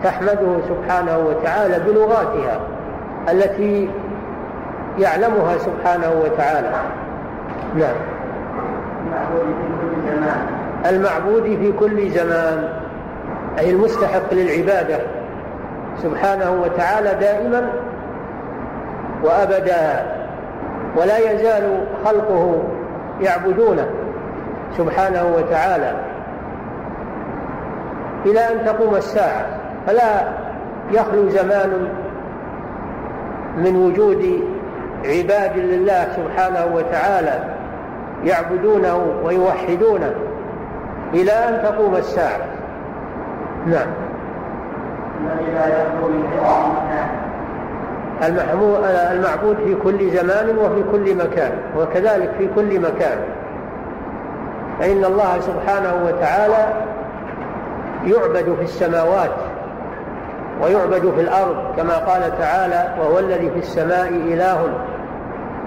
تحمده 0.04 0.56
سبحانه 0.68 1.18
وتعالى 1.18 1.78
بلغاتها 1.86 2.60
التي 3.30 3.90
يعلمها 4.98 5.58
سبحانه 5.58 6.12
وتعالى. 6.24 6.72
نعم. 7.76 7.96
المعبود 10.86 11.42
في 11.42 11.72
كل 11.80 12.10
زمان. 12.10 12.68
أي 13.58 13.70
المستحق 13.70 14.32
للعبادة 14.34 14.98
سبحانه 16.02 16.62
وتعالى 16.62 17.14
دائما 17.20 17.68
وأبدا. 19.22 20.06
ولا 20.98 21.18
يزال 21.18 21.84
خلقه 22.04 22.62
يعبدونه 23.20 23.86
سبحانه 24.76 25.34
وتعالى. 25.36 25.92
إلى 28.26 28.40
أن 28.40 28.64
تقوم 28.66 28.94
الساعة 28.94 29.46
فلا 29.86 30.24
يخلو 30.90 31.28
زمان 31.28 31.88
من 33.56 33.76
وجود 33.76 34.42
عباد 35.04 35.58
لله 35.58 36.06
سبحانه 36.16 36.74
وتعالى 36.74 37.44
يعبدونه 38.24 39.06
ويوحدونه. 39.24 40.14
إلى 41.14 41.32
أن 41.32 41.62
تقوم 41.62 41.96
الساعة. 41.96 42.46
نعم. 43.66 43.88
لا 45.54 45.66
يخلو 45.66 46.08
من 46.08 47.27
المعبود 48.22 49.56
في 49.64 49.74
كل 49.74 50.10
زمان 50.10 50.58
وفي 50.58 50.82
كل 50.92 51.14
مكان 51.14 51.52
وكذلك 51.76 52.30
في 52.38 52.48
كل 52.54 52.80
مكان. 52.80 53.18
فإن 54.80 55.04
الله 55.04 55.40
سبحانه 55.40 56.04
وتعالى 56.06 56.72
يعبد 58.06 58.54
في 58.58 58.62
السماوات 58.62 59.34
ويعبد 60.62 61.12
في 61.14 61.20
الأرض 61.20 61.56
كما 61.76 61.98
قال 61.98 62.38
تعالى 62.38 62.94
وهو 63.00 63.18
الذي 63.18 63.50
في 63.50 63.58
السماء 63.58 64.08
إله 64.08 64.68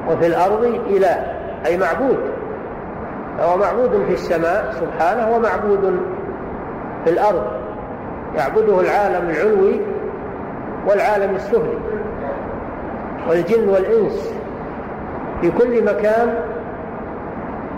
وفي 0.09 0.27
الأرض 0.27 0.63
إله. 0.89 1.25
أي 1.65 1.77
معبود. 1.77 2.17
فهو 3.37 3.57
معبود 3.57 4.03
في 4.07 4.13
السماء 4.13 4.73
سبحانه 4.79 5.35
ومعبود 5.35 5.99
في 7.05 7.09
الأرض. 7.09 7.43
يعبده 8.35 8.81
العالم 8.81 9.29
العلوي 9.29 9.81
والعالم 10.87 11.35
السفلي. 11.35 11.77
والجن 13.29 13.69
والإنس 13.69 14.33
في 15.41 15.51
كل 15.51 15.85
مكان 15.85 16.33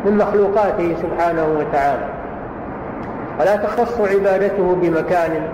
من 0.06 0.18
مخلوقاته 0.18 0.96
سبحانه 1.02 1.48
وتعالى. 1.60 2.06
ولا 3.40 3.56
تخص 3.56 4.02
عبادته 4.02 4.76
بمكان 4.82 5.48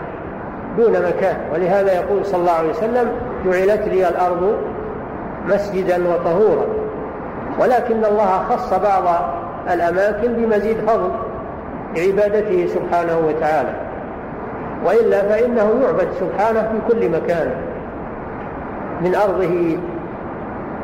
دون 0.77 0.91
مكان. 0.91 1.37
ولهذا 1.53 1.93
يقول 1.93 2.25
صلى 2.25 2.41
الله 2.41 2.51
عليه 2.51 2.69
وسلم 2.69 3.11
جعلت 3.45 3.87
لي 3.87 4.09
الأرض 4.09 4.57
مسجدا 5.47 6.07
وطهورا 6.07 6.65
ولكن 7.59 8.05
الله 8.05 8.43
خص 8.49 8.73
بعض 8.73 9.03
الأماكن 9.73 10.33
بمزيد 10.33 10.77
فضل 10.77 11.11
لعبادته 11.95 12.67
سبحانه 12.67 13.17
وتعالى. 13.27 13.73
وإلا 14.85 15.21
فإنه 15.21 15.81
يعبد 15.83 16.07
سبحانه 16.19 16.61
في 16.61 16.93
كل 16.93 17.09
مكان. 17.09 17.51
من 19.01 19.15
أرضه 19.15 19.77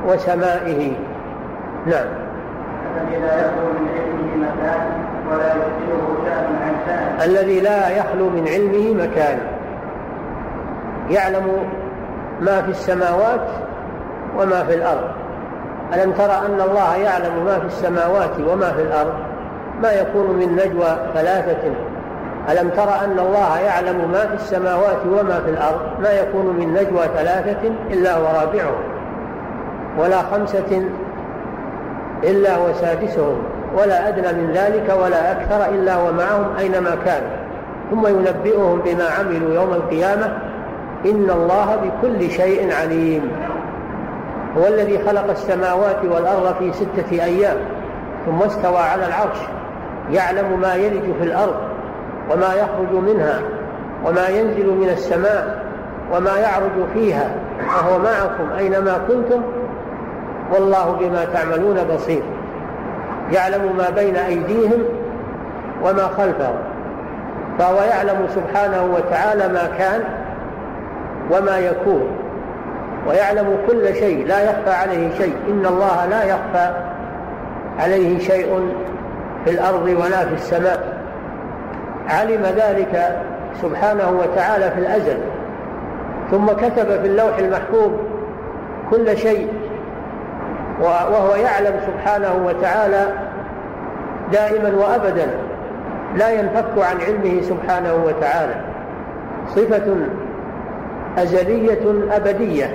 وسمائه. 0.08 0.92
نعم. 1.86 2.08
الذي 3.02 3.20
لا 3.22 3.40
يخلو 3.40 3.68
من 3.80 3.88
علمه 3.96 4.48
مكان 4.48 4.82
ولا 5.32 5.54
شأن 6.26 6.56
عن 6.62 6.76
شأن. 6.88 7.30
الذي 7.30 7.60
لا 7.60 7.90
يخلو 7.90 8.30
من 8.30 8.48
علمه 8.48 9.04
مكان. 9.04 9.40
يعلم 11.10 11.66
ما 12.42 12.62
في 12.62 12.72
السماوات 12.72 13.48
وما 14.38 14.64
في 14.64 14.76
الأرض. 14.76 15.10
ألم 15.94 16.12
ترى 16.12 16.42
أن 16.46 16.62
الله 16.62 16.96
يعلم 16.96 17.46
ما 17.46 17.60
في 17.60 17.66
السماوات 17.66 18.40
وما 18.48 18.72
في 18.72 18.82
الأرض؟ 18.82 19.14
ما 19.82 19.92
يكون 19.92 20.28
من 20.28 20.56
نجوى 20.56 20.98
ثلاثة 21.14 21.72
ألم 22.50 22.70
ترى 22.70 23.00
أن 23.04 23.20
الله 23.20 23.60
يعلم 23.60 24.12
ما 24.12 24.28
في 24.28 24.34
السماوات 24.34 24.98
وما 25.06 25.42
في 25.46 25.50
الأرض؟ 25.50 25.80
ما 26.04 26.12
يكون 26.12 26.46
من 26.46 26.74
نجوى 26.74 27.08
ثلاثة 27.18 27.72
إلا 27.92 28.18
هو 28.18 28.24
رابعهم 28.24 28.76
ولا 30.00 30.22
خمسة 30.22 30.84
إلا 32.24 32.56
هو 32.56 32.74
سادسهم 32.74 33.44
ولا 33.78 34.08
أدنى 34.08 34.44
من 34.44 34.52
ذلك 34.54 34.96
ولا 35.04 35.32
أكثر 35.32 35.70
إلا 35.70 35.96
هو 35.96 36.12
معهم 36.12 36.46
أينما 36.60 36.98
كانوا 37.06 37.30
ثم 37.92 38.08
ينبئهم 38.08 38.82
بما 38.86 39.10
عملوا 39.20 39.54
يوم 39.54 39.74
القيامة 39.74 40.38
إن 41.06 41.30
الله 41.30 41.76
بكل 41.76 42.32
شيء 42.32 42.74
عليم. 42.74 43.32
هو 44.58 44.68
الذي 44.68 45.00
خلق 45.08 45.30
السماوات 45.30 45.98
والأرض 46.04 46.56
في 46.60 46.74
ستة 46.74 47.24
أيام 47.24 47.58
ثم 48.26 48.42
استوى 48.42 48.78
على 48.78 49.08
العرش 49.08 49.38
يعلم 50.12 50.60
ما 50.62 50.76
يلج 50.76 51.04
في 51.20 51.24
الأرض 51.24 51.56
وما 52.32 52.54
يخرج 52.54 53.04
منها 53.04 53.42
وما 54.06 54.28
ينزل 54.28 54.68
من 54.68 54.90
السماء 54.90 55.66
وما 56.14 56.38
يعرج 56.38 56.88
فيها 56.94 57.36
وهو 57.68 58.00
معكم 58.00 58.52
أينما 58.58 59.00
كنتم 59.08 59.42
والله 60.54 60.92
بما 61.00 61.26
تعملون 61.34 61.78
بصير. 61.96 62.22
يعلم 63.32 63.76
ما 63.78 63.90
بين 63.90 64.16
أيديهم 64.16 64.84
وما 65.84 66.08
خلفهم 66.18 66.56
فهو 67.60 67.82
يعلم 67.82 68.28
سبحانه 68.36 68.84
وتعالى 68.96 69.48
ما 69.48 69.70
كان 69.78 70.04
وما 71.32 71.60
يكون 71.60 72.08
ويعلم 73.08 73.58
كل 73.68 73.96
شيء 73.96 74.28
لا 74.28 74.44
يخفى 74.44 74.70
عليه 74.70 75.18
شيء. 75.18 75.36
إن 75.50 75.66
الله 75.66 76.06
لا 76.06 76.24
يخفى 76.24 76.74
عليه 77.80 78.20
شيء 78.20 78.74
في 79.46 79.52
الأرض 79.52 79.86
ولا 79.86 80.26
في 80.26 80.34
السماء. 80.34 80.95
علم 82.10 82.42
ذلك 82.44 83.22
سبحانه 83.62 84.10
وتعالى 84.10 84.72
في 84.72 84.80
الأزل 84.80 85.18
ثم 86.32 86.46
كتب 86.46 87.02
في 87.02 87.08
اللوح 87.08 87.38
المحفوظ 87.38 87.92
كل 88.92 89.18
شيء 89.18 89.48
وهو 90.82 91.36
يعلم 91.36 91.80
سبحانه 91.88 92.46
وتعالى 92.46 93.08
دائما 94.32 94.74
وأبدا 94.78 95.28
لا 96.16 96.30
ينفك 96.30 96.78
عن 96.78 96.98
علمه 97.08 97.42
سبحانه 97.42 97.94
وتعالى. 98.06 98.56
صفة 99.48 99.96
أزلية 101.18 102.16
أبدية 102.16 102.70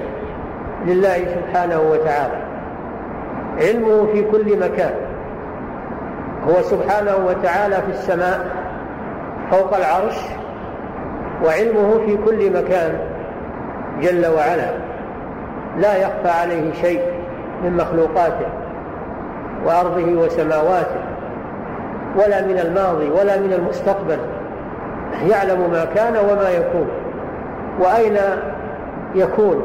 لله 0.87 1.19
سبحانه 1.19 1.81
وتعالى. 1.81 2.37
علمه 3.61 4.07
في 4.13 4.23
كل 4.23 4.59
مكان 4.59 4.95
هو 6.49 6.63
سبحانه 6.63 7.17
وتعالى 7.27 7.75
في 7.75 7.91
السماء 7.91 8.60
فوق 9.51 9.77
العرش 9.77 10.17
وعلمه 11.45 11.99
في 12.07 12.17
كل 12.17 12.51
مكان 12.51 12.99
جل 14.01 14.27
وعلا. 14.27 14.71
لا 15.79 15.97
يخفى 15.97 16.29
عليه 16.29 16.73
شيء 16.73 17.03
من 17.65 17.77
مخلوقاته 17.77 18.47
وأرضه 19.67 20.13
وسماواته 20.13 21.01
ولا 22.17 22.47
من 22.47 22.59
الماضي 22.59 23.11
ولا 23.11 23.37
من 23.37 23.53
المستقبل. 23.53 24.19
يعلم 25.31 25.71
ما 25.71 25.85
كان 25.95 26.17
وما 26.17 26.51
يكون 26.51 26.89
وأين 27.81 28.17
يكون 29.15 29.63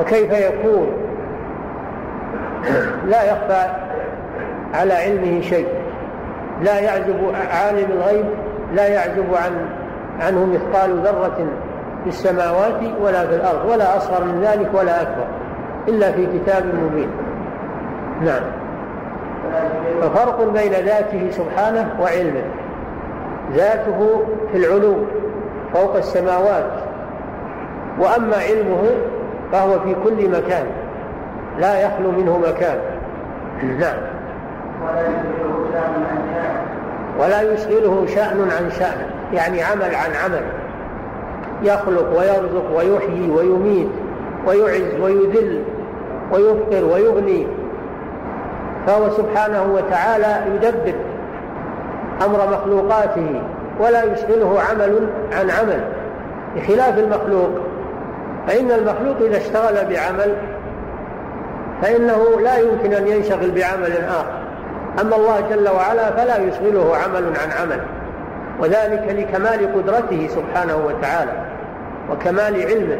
وكيف 0.00 0.32
يكون. 0.32 0.86
لا 3.06 3.24
يخفى 3.24 3.66
على 4.74 4.94
علمه 4.94 5.40
شيء. 5.40 5.68
لا 6.62 6.78
يعزب 6.80 7.32
عالم 7.52 7.90
الغيب 7.92 8.24
لا 8.74 8.86
يعزب 8.86 9.34
عن 9.34 9.68
عنه 10.20 10.46
مثقال 10.46 10.98
ذرة 10.98 11.46
في 12.04 12.08
السماوات 12.08 12.80
ولا 13.00 13.26
في 13.26 13.34
الأرض 13.34 13.70
ولا 13.70 13.96
أصغر 13.96 14.24
من 14.24 14.40
ذلك 14.42 14.70
ولا 14.74 15.02
أكبر 15.02 15.24
إلا 15.88 16.12
في 16.12 16.26
كتاب 16.26 16.64
مبين. 16.66 17.08
نعم. 18.22 18.42
ففرق 20.02 20.52
بين 20.52 20.72
ذاته 20.72 21.30
سبحانه 21.30 21.96
وعلمه. 22.00 22.42
ذاته 23.52 24.22
في 24.52 24.58
العلو 24.58 24.96
فوق 25.74 25.96
السماوات. 25.96 26.70
وأما 27.98 28.36
علمه 28.36 28.82
فهو 29.52 29.80
في 29.80 29.94
كل 30.04 30.28
مكان. 30.28 30.66
لا 31.58 31.80
يخلو 31.80 32.10
منه 32.10 32.38
مكان. 32.38 32.78
نعم. 33.62 33.98
ولا 37.18 37.42
يشغله 37.42 38.06
شأن 38.14 38.50
عن 38.58 38.70
شأن 38.70 39.06
يعني 39.32 39.62
عمل 39.62 39.94
عن 39.94 40.10
عمل. 40.24 40.42
يخلق 41.62 42.18
ويرزق 42.18 42.76
ويحيي 42.76 43.30
ويميت 43.30 43.88
ويعز 44.46 45.00
ويذل 45.00 45.62
ويفقر 46.32 46.84
ويغني. 46.84 47.46
فهو 48.86 49.10
سبحانه 49.10 49.62
وتعالى 49.74 50.44
يدبر 50.54 50.94
أمر 52.26 52.38
مخلوقاته 52.52 53.42
ولا 53.80 54.04
يشغله 54.04 54.60
عمل 54.70 55.08
عن 55.32 55.50
عمل. 55.50 55.80
بخلاف 56.56 56.98
المخلوق 56.98 57.50
فإن 58.46 58.70
المخلوق 58.70 59.16
إذا 59.20 59.36
اشتغل 59.36 59.74
بعمل 59.74 60.34
فإنه 61.82 62.40
لا 62.40 62.58
يمكن 62.58 62.92
أن 62.92 63.06
ينشغل 63.06 63.50
بعمل 63.50 63.92
آخر. 64.08 64.37
أما 65.00 65.16
الله 65.16 65.40
جل 65.50 65.68
وعلا 65.68 66.10
فلا 66.10 66.36
يشغله 66.36 66.96
عمل 66.96 67.24
عن 67.24 67.50
عمل. 67.60 67.80
وذلك 68.60 69.04
لكمال 69.08 69.74
قدرته 69.74 70.28
سبحانه 70.28 70.76
وتعالى 70.76 71.32
وكمال 72.10 72.66
علمه. 72.66 72.98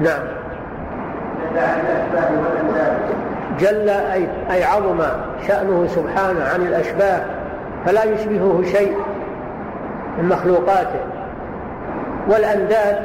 نعم. 0.00 0.22
جل 3.60 3.88
أي, 3.88 4.28
أي 4.50 4.64
عظم 4.64 5.00
شأنه 5.48 5.86
سبحانه 5.86 6.44
عن 6.54 6.60
الأشباه 6.60 7.20
فلا 7.86 8.04
يشبهه 8.04 8.62
شيء 8.64 8.96
من 10.18 10.28
مخلوقاته. 10.28 11.00
والأنداد 12.28 12.96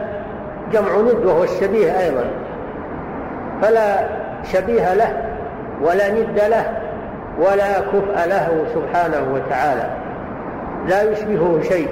جمع 0.73 0.95
ند 0.97 1.25
وهو 1.25 1.43
الشبيه 1.43 1.99
أيضا. 1.99 2.25
فلا 3.61 4.07
شبيه 4.43 4.93
له 4.93 5.23
ولا 5.81 6.11
ند 6.11 6.39
له. 6.39 6.86
ولا 7.39 7.79
كفء 7.79 8.27
له 8.27 8.65
سبحانه 8.73 9.33
وتعالى. 9.33 9.89
لا 10.87 11.11
يشبهه 11.11 11.61
شيء. 11.61 11.87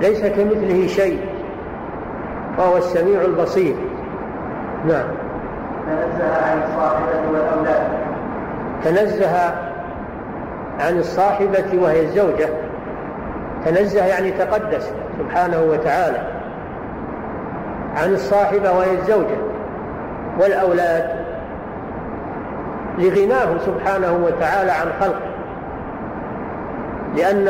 ليس 0.00 0.20
كمثله 0.20 0.86
شيء. 0.86 1.20
وهو 2.58 2.76
السميع 2.76 3.20
البصير. 3.20 3.74
نعم. 4.88 5.04
تنزه 5.86 6.34
عن 6.42 6.62
الصاحبة 6.62 7.30
والأولاد. 7.32 7.88
تنزه 8.84 9.54
عن 10.80 10.98
الصاحبة 10.98 11.82
وهي 11.82 12.02
الزوجة. 12.02 12.48
تنزه 13.64 14.04
يعني 14.04 14.30
تقدس 14.30 14.92
سبحانه 15.18 15.62
وتعالى. 15.62 16.18
عن 17.96 18.12
الصاحبة 18.12 18.72
وهي 18.72 18.92
الزوجة. 18.92 19.36
والأولاد 20.40 21.21
لغناه 22.98 23.58
سبحانه 23.58 24.12
وتعالى 24.24 24.70
عن 24.70 24.86
خلقه. 25.00 25.32
لأن 27.16 27.44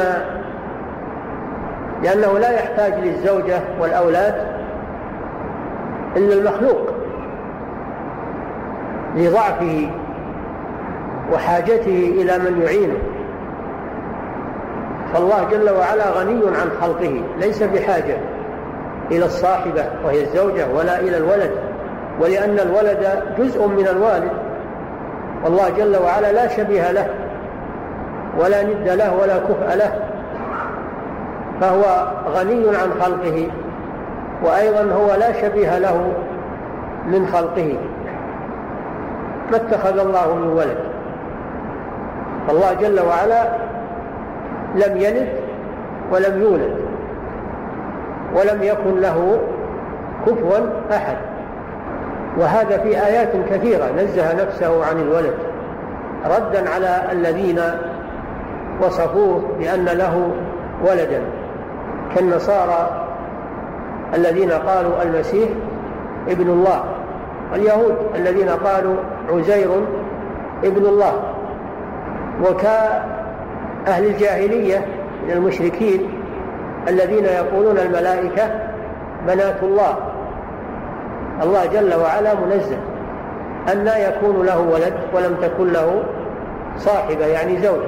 لأنه 2.02 2.38
لا 2.38 2.50
يحتاج 2.50 2.94
للزوجة 2.94 3.60
والأولاد 3.80 4.34
إلا 6.16 6.34
المخلوق 6.34 6.90
لضعفه 9.16 9.90
وحاجته 11.32 12.14
إلى 12.16 12.38
من 12.38 12.62
يعينه. 12.62 12.98
فالله 15.14 15.48
جل 15.50 15.70
وعلا 15.70 16.10
غني 16.10 16.42
عن 16.46 16.70
خلقه 16.80 17.22
ليس 17.38 17.62
بحاجة 17.62 18.16
إلى 19.10 19.24
الصاحبة 19.24 19.84
وهي 20.04 20.22
الزوجة 20.22 20.66
ولا 20.74 21.00
إلى 21.00 21.16
الولد. 21.16 21.50
ولأن 22.20 22.58
الولد 22.58 23.22
جزء 23.38 23.66
من 23.66 23.88
الوالد. 23.88 24.30
والله 25.44 25.70
جل 25.70 25.96
وعلا 25.96 26.32
لا 26.32 26.48
شبيه 26.48 26.90
له 26.90 27.06
ولا 28.38 28.62
ند 28.62 28.88
له 28.88 29.16
ولا 29.22 29.38
كفء 29.38 29.76
له. 29.76 29.92
فهو 31.60 32.06
غني 32.34 32.68
عن 32.68 32.92
خلقه 33.00 33.48
وأيضا 34.44 34.94
هو 34.94 35.14
لا 35.14 35.32
شبيه 35.32 35.78
له 35.78 36.12
من 37.06 37.26
خلقه. 37.26 37.76
ما 39.50 39.56
اتخذ 39.56 39.98
الله 39.98 40.34
من 40.34 40.48
ولد. 40.48 40.78
فالله 42.48 42.72
جل 42.72 43.00
وعلا 43.00 43.44
لم 44.74 44.96
يلد 44.96 45.28
ولم 46.12 46.42
يولد 46.42 46.76
ولم 48.36 48.62
يكن 48.62 49.00
له 49.00 49.38
كفوا 50.26 50.58
أحد. 50.92 51.16
وهذا 52.38 52.78
في 52.78 53.06
آيات 53.06 53.32
كثيرة 53.50 53.90
نزه 53.98 54.44
نفسه 54.44 54.84
عن 54.84 55.00
الولد. 55.00 55.34
ردا 56.24 56.70
على 56.70 57.02
الذين 57.12 57.60
وصفوه 58.82 59.42
بأن 59.58 59.84
له 59.84 60.30
ولدا. 60.84 61.22
كالنصارى 62.14 63.06
الذين 64.14 64.52
قالوا 64.52 65.02
المسيح 65.02 65.48
ابن 66.28 66.50
الله 66.50 66.84
واليهود 67.52 67.96
الذين 68.14 68.48
قالوا 68.48 68.96
عزير 69.28 69.70
ابن 70.64 70.86
الله. 70.86 71.22
وكأهل 72.42 74.04
الجاهلية 74.06 74.86
من 75.26 75.30
المشركين 75.30 76.08
الذين 76.88 77.24
يقولون 77.24 77.78
الملائكة 77.78 78.50
بنات 79.26 79.62
الله. 79.62 80.11
الله 81.42 81.66
جل 81.66 81.94
وعلا 81.94 82.34
منزه 82.34 82.78
أن 83.72 83.84
لا 83.84 84.08
يكون 84.08 84.46
له 84.46 84.60
ولد 84.60 84.94
ولم 85.14 85.36
تكن 85.42 85.72
له 85.72 86.02
صاحبة 86.78 87.26
يعني 87.26 87.62
زوج. 87.62 87.80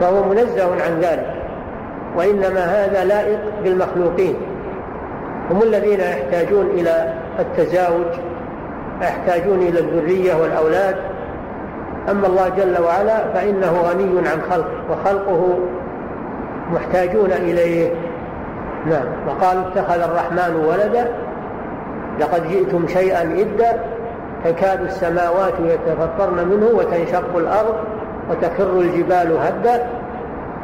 فهو 0.00 0.24
منزه 0.24 0.84
عن 0.84 1.00
ذلك. 1.00 1.34
وإنما 2.16 2.60
هذا 2.60 3.04
لائق 3.04 3.40
بالمخلوقين. 3.64 4.36
هم 5.50 5.62
الذين 5.62 6.00
يحتاجون 6.00 6.66
إلى 6.66 7.14
التزاوج 7.38 8.06
يحتاجون 9.02 9.58
إلى 9.58 9.80
الذرية 9.80 10.34
والأولاد. 10.34 10.96
أما 12.10 12.26
الله 12.26 12.48
جل 12.48 12.82
وعلا 12.82 13.32
فإنه 13.34 13.72
غني 13.82 14.28
عن 14.28 14.42
خلقه 14.50 14.66
وخلقه 14.90 15.58
محتاجون 16.72 17.32
إليه. 17.32 17.92
نعم. 18.86 19.06
وقال 19.28 19.58
اتخذ 19.58 20.00
الرحمن 20.00 20.56
ولدا 20.56 21.08
لقد 22.20 22.48
جئتم 22.48 22.88
شيئا 22.88 23.22
إدا 23.22 23.80
تكاد 24.44 24.82
السماوات 24.82 25.54
يتفطرن 25.60 26.48
منه 26.48 26.66
وتنشق 26.66 27.36
الأرض 27.36 27.74
وتخر 28.30 28.80
الجبال 28.80 29.36
هدا 29.42 29.86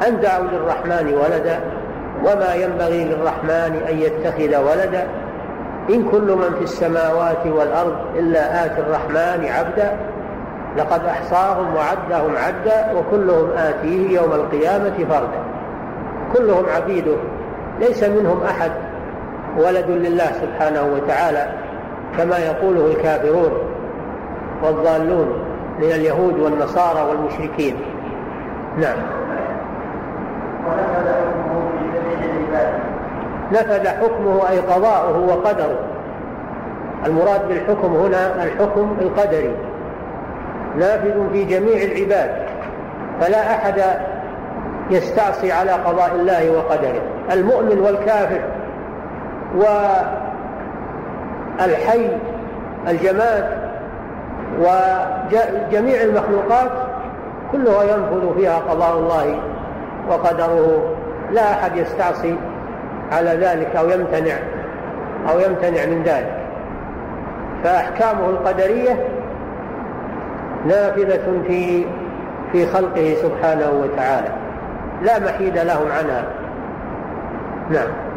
أن 0.08 0.20
دعوا 0.20 0.44
للرحمن 0.44 1.14
ولدا 1.14 1.60
وما 2.24 2.54
ينبغي 2.54 3.04
للرحمن 3.04 3.82
أن 3.88 3.98
يتخذ 3.98 4.56
ولدا. 4.56 5.06
إن 5.90 6.08
كل 6.10 6.32
من 6.32 6.54
في 6.58 6.64
السماوات 6.64 7.46
والأرض 7.46 7.96
إلا 8.16 8.66
آتي 8.66 8.80
الرحمن 8.80 9.48
عبدا. 9.58 9.96
لقد 10.76 11.04
أحصاهم 11.04 11.74
وعدهم 11.74 12.36
عدا 12.36 12.92
وكلهم 12.92 13.50
آتيه 13.56 14.20
يوم 14.20 14.32
القيامة 14.32 15.04
فردا. 15.10 15.42
كلهم 16.36 16.64
عبيده 16.76 17.16
ليس 17.80 18.04
منهم 18.04 18.42
أحد. 18.42 18.70
ولد 19.56 19.86
لله 19.88 20.32
سبحانه 20.32 20.82
وتعالى 20.94 21.48
كما 22.18 22.38
يقوله 22.38 22.86
الكافرون 22.86 23.52
والضالون 24.62 25.28
من 25.78 25.84
اليهود 25.84 26.38
والنصارى 26.38 27.00
والمشركين. 27.08 27.76
نعم. 28.78 28.96
نفذ 33.52 33.88
حكمه 33.88 34.50
أي 34.50 34.58
قضاؤه 34.58 35.18
وقدره. 35.18 35.78
المراد 37.06 37.48
بالحكم 37.48 37.94
هنا 37.94 38.44
الحكم 38.44 38.96
القدري. 39.00 39.54
نافذ 40.78 41.30
في 41.32 41.44
جميع 41.44 41.82
العباد 41.82 42.30
فلا 43.20 43.54
أحد 43.54 43.82
يستعصي 44.90 45.52
على 45.52 45.70
قضاء 45.70 46.14
الله 46.14 46.50
وقدره. 46.50 47.02
المؤمن 47.32 47.78
والكافر 47.78 48.40
والحي 51.58 52.10
الجماد 52.88 53.44
وجميع 54.58 56.02
المخلوقات 56.02 56.70
كلها 57.52 57.82
ينفذ 57.82 58.34
فيها 58.36 58.58
قضاء 58.58 58.98
الله 58.98 59.40
وقدره. 60.10 60.94
لا 61.32 61.52
أحد 61.52 61.76
يستعصي 61.76 62.36
على 63.12 63.30
ذلك 63.30 63.76
أو 63.76 63.90
يمتنع 63.90 64.34
أو 65.30 65.38
يمتنع 65.38 65.86
من 65.86 66.02
ذلك. 66.04 66.34
فأحكامه 67.64 68.28
القدرية 68.28 69.04
نافذة 70.66 71.42
في 71.46 71.84
في 72.52 72.66
خلقه 72.66 73.16
سبحانه 73.22 73.70
وتعالى. 73.82 74.28
لا 75.02 75.18
محيد 75.18 75.58
لهم 75.58 75.92
عنها. 75.98 76.24
نعم. 77.70 78.07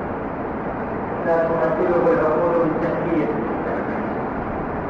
لا 1.31 1.47
تمثله 1.47 2.13
العقول 2.13 2.53
بالتفكير 2.63 3.27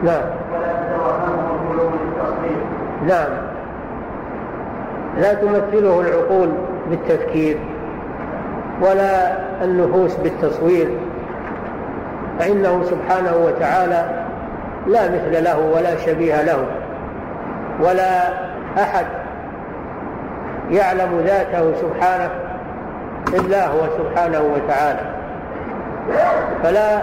نعم 0.03 0.23
ولا 0.53 0.73
تتوهمه 0.73 1.49
القلوب 1.55 1.91
بالتصديق 1.91 2.65
نعم 3.07 3.51
لا 5.17 5.33
تمثله 5.33 6.01
العقول 6.01 6.49
بالتفكير 6.89 7.57
ولا 8.81 9.37
النفوس 9.63 10.15
بالتصوير. 10.15 10.97
فإنه 12.39 12.83
سبحانه 12.83 13.35
وتعالى 13.45 14.25
لا 14.87 15.07
مثل 15.07 15.43
له 15.43 15.59
ولا 15.59 15.97
شبيه 15.97 16.41
له 16.41 16.65
ولا 17.79 18.29
أحد 18.83 19.05
يعلم 20.71 21.21
ذاته 21.25 21.73
سبحانه 21.81 22.29
إلا 23.33 23.67
هو 23.67 23.79
سبحانه 23.97 24.41
وتعالى. 24.55 25.10
فلا 26.63 27.01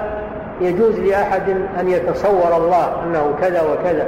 يجوز 0.61 0.98
لأحد 0.98 1.50
أن 1.80 1.88
يتصور 1.88 2.56
الله 2.56 3.02
أنه 3.04 3.34
كذا 3.40 3.62
وكذا 3.62 4.06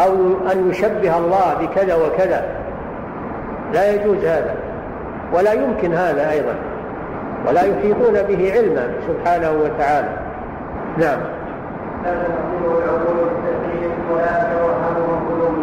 أو 0.00 0.14
أن 0.52 0.70
يشبه 0.70 1.18
الله 1.18 1.54
بكذا 1.60 1.94
وكذا. 1.94 2.44
لا 3.72 3.94
يجوز 3.94 4.24
هذا 4.24 4.54
ولا 5.32 5.52
يمكن 5.52 5.94
هذا 5.94 6.30
أيضا 6.30 6.54
ولا 7.48 7.62
يحيطون 7.62 8.22
به 8.22 8.52
علما 8.52 8.88
سبحانه 9.08 9.50
وتعالى. 9.50 10.08
نعم. 10.96 11.20
لا 12.04 12.12
العقول 12.12 13.16
بالتفكير 13.16 13.90
ولا 14.12 14.42
القلوب 14.98 15.54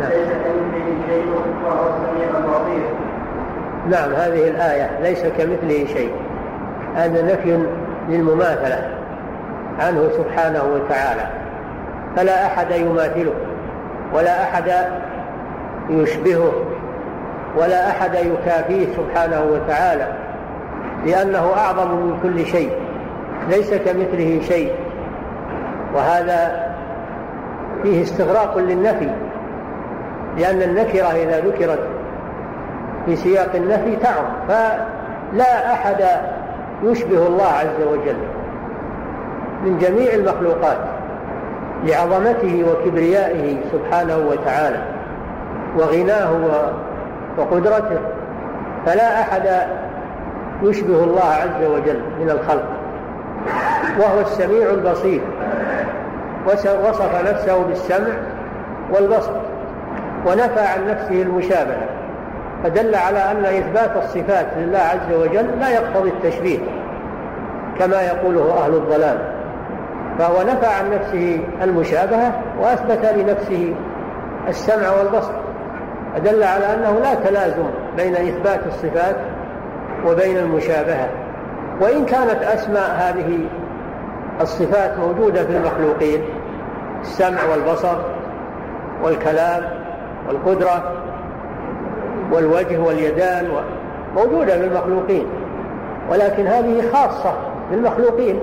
نعم. 0.00 0.10
ليس 0.10 0.28
كمثله 0.28 0.96
شيء 1.08 1.26
وهو 1.64 1.90
نعم 3.88 4.12
هذه 4.12 4.48
الآية 4.48 5.00
ليس 5.02 5.22
كمثله 5.22 5.86
شيء. 5.86 6.12
هذا 6.96 7.22
نفي 7.22 7.66
للمماثلة 8.08 8.88
عنه 9.78 10.08
سبحانه 10.16 10.62
وتعالى. 10.74 11.26
فلا 12.16 12.46
أحد 12.46 12.70
يماثله 12.70 13.34
ولا 14.14 14.42
أحد 14.42 14.72
يشبهه 15.90 16.52
ولا 17.56 17.90
أحد 17.90 18.14
يكافيه 18.14 18.86
سبحانه 18.96 19.42
وتعالى 19.52 20.12
لأنه 21.06 21.52
أعظم 21.56 21.90
من 21.90 22.18
كل 22.22 22.46
شيء 22.46 22.70
ليس 23.48 23.74
كمثله 23.74 24.40
شيء. 24.42 24.72
وهذا 25.94 26.70
فيه 27.82 28.02
استغراق 28.02 28.58
للنفي 28.58 29.10
لأن 30.38 30.62
النكرة 30.62 31.06
إذا 31.06 31.40
ذكرت 31.40 31.80
في 33.06 33.16
سياق 33.16 33.54
النفي 33.54 33.96
تعم 33.96 34.24
فلا 34.48 35.72
أحد 35.72 36.04
يشبه 36.82 37.26
الله 37.26 37.46
عز 37.46 37.86
وجل 37.92 38.16
من 39.64 39.78
جميع 39.78 40.14
المخلوقات 40.14 40.78
لعظمته 41.84 42.64
وكبريائه 42.70 43.56
سبحانه 43.72 44.16
وتعالى 44.16 44.82
وغناه 45.76 46.30
وقدرته 47.38 47.98
فلا 48.86 49.20
أحد 49.20 49.66
يشبه 50.62 51.04
الله 51.04 51.24
عز 51.24 51.64
وجل 51.64 52.00
من 52.20 52.30
الخلق. 52.30 52.64
وهو 53.98 54.20
السميع 54.20 54.70
البصير. 54.70 55.20
وصف 56.84 57.30
نفسه 57.30 57.62
بالسمع 57.62 58.14
والبصر 58.92 59.32
ونفى 60.26 60.60
عن 60.60 60.88
نفسه 60.88 61.22
المشابهة. 61.22 61.99
فدل 62.64 62.94
على 62.94 63.18
أن 63.18 63.44
إثبات 63.44 63.96
الصفات 63.96 64.46
لله 64.56 64.78
عز 64.78 65.14
وجل 65.14 65.46
لا 65.60 65.68
يقتضي 65.68 66.08
التشبيه 66.08 66.58
كما 67.78 68.02
يقوله 68.02 68.64
أهل 68.64 68.74
الضلال. 68.74 69.18
فهو 70.18 70.42
نفى 70.42 70.66
عن 70.66 70.90
نفسه 70.90 71.40
المشابهة 71.62 72.32
وأثبت 72.60 73.04
لنفسه 73.16 73.74
السمع 74.48 74.90
والبصر. 74.90 75.32
فدل 76.14 76.42
على 76.42 76.74
أنه 76.74 76.98
لا 77.02 77.14
تلازم 77.14 77.64
بين 77.96 78.16
إثبات 78.16 78.60
الصفات 78.66 79.16
وبين 80.06 80.38
المشابهة. 80.38 81.08
وإن 81.80 82.04
كانت 82.04 82.42
أسماء 82.42 82.90
هذه 82.98 83.38
الصفات 84.40 84.98
موجودة 84.98 85.44
في 85.44 85.56
المخلوقين 85.56 86.20
السمع 87.00 87.38
والبصر 87.52 87.96
والكلام 89.02 89.62
والقدرة 90.28 90.99
والوجه 92.32 92.78
واليدان 92.78 93.48
موجودة 94.16 94.58
في 94.58 94.64
المخلوقين 94.64 95.26
ولكن 96.10 96.46
هذه 96.46 96.82
خاصة 96.92 97.32
بالمخلوقين 97.70 98.40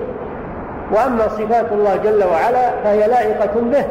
وأما 0.91 1.27
صفات 1.27 1.71
الله 1.71 1.95
جل 1.95 2.23
وعلا 2.23 2.71
فهي 2.83 3.07
لائقة 3.07 3.61
به. 3.61 3.85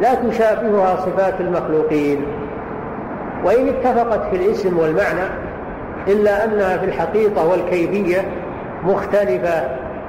لا 0.00 0.14
تشابهها 0.14 0.96
صفات 0.96 1.34
المخلوقين. 1.40 2.24
وإن 3.44 3.68
اتفقت 3.68 4.20
في 4.30 4.36
الاسم 4.36 4.78
والمعنى 4.78 5.28
إلا 6.06 6.44
أنها 6.44 6.76
في 6.76 6.84
الحقيقة 6.84 7.48
والكيفية 7.48 8.28
مختلفة 8.84 9.62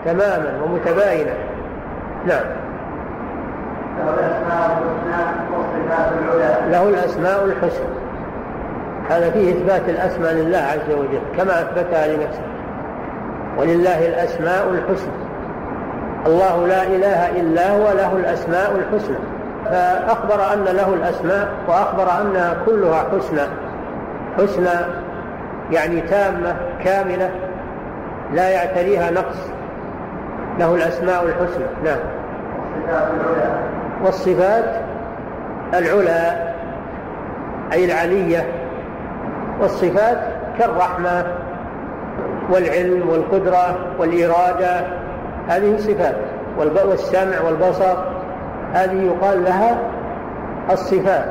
تماما 0.06 0.62
ومتباينة. 0.64 1.34
نعم. 2.26 2.46
له 4.00 4.14
الأسماء 4.14 4.82
الحسنى 4.82 5.24
والصفات 5.58 6.12
العلى. 6.22 6.72
له 6.72 6.90
الأسماء 6.90 7.46
الحسنى. 7.46 8.09
هذا 9.10 9.32
فيه 9.32 9.52
إثبات 9.52 9.90
الأسماء 9.90 10.34
لله 10.34 10.58
عز 10.58 10.94
وجل 10.94 11.22
كما 11.38 11.62
أثبتها 11.62 12.08
لنفسه. 12.08 12.42
ولله 13.58 14.08
الأسماء 14.08 14.70
الحسنى. 14.70 15.14
الله 16.28 16.68
لا 16.68 16.84
إله 16.84 17.30
إلا 17.40 17.72
هو 17.72 17.92
له 17.92 18.16
الأسماء 18.16 18.76
الحسنى. 18.76 19.18
فأخبر 19.66 20.54
أن 20.54 20.64
له 20.64 20.94
الأسماء 20.94 21.48
وأخبر 21.68 22.22
أنها 22.22 22.58
كلها 22.66 23.06
حسنى. 23.12 23.42
حسنى 24.38 24.86
يعني 25.72 26.02
تامة 26.02 26.56
كاملة 26.84 27.30
لا 28.34 28.50
يعتريها 28.50 29.12
نقص. 29.12 29.50
له 30.60 30.76
الأسماء 30.76 31.24
الحسنى. 31.26 31.66
نعم. 31.84 32.00
والصفات 34.06 34.76
العلى 35.74 36.54
أي 37.74 37.86
العلية 37.86 38.59
والصفات 39.62 40.18
كالرحمة 40.60 41.26
والعلم 42.52 43.10
والقدرة 43.10 43.78
والإرادة 44.00 44.88
هذه 45.48 45.78
صفات. 45.78 46.16
والسمع 46.58 47.42
والبصر 47.46 47.98
هذه 48.74 49.02
يقال 49.04 49.44
لها 49.44 49.78
الصفات. 50.72 51.26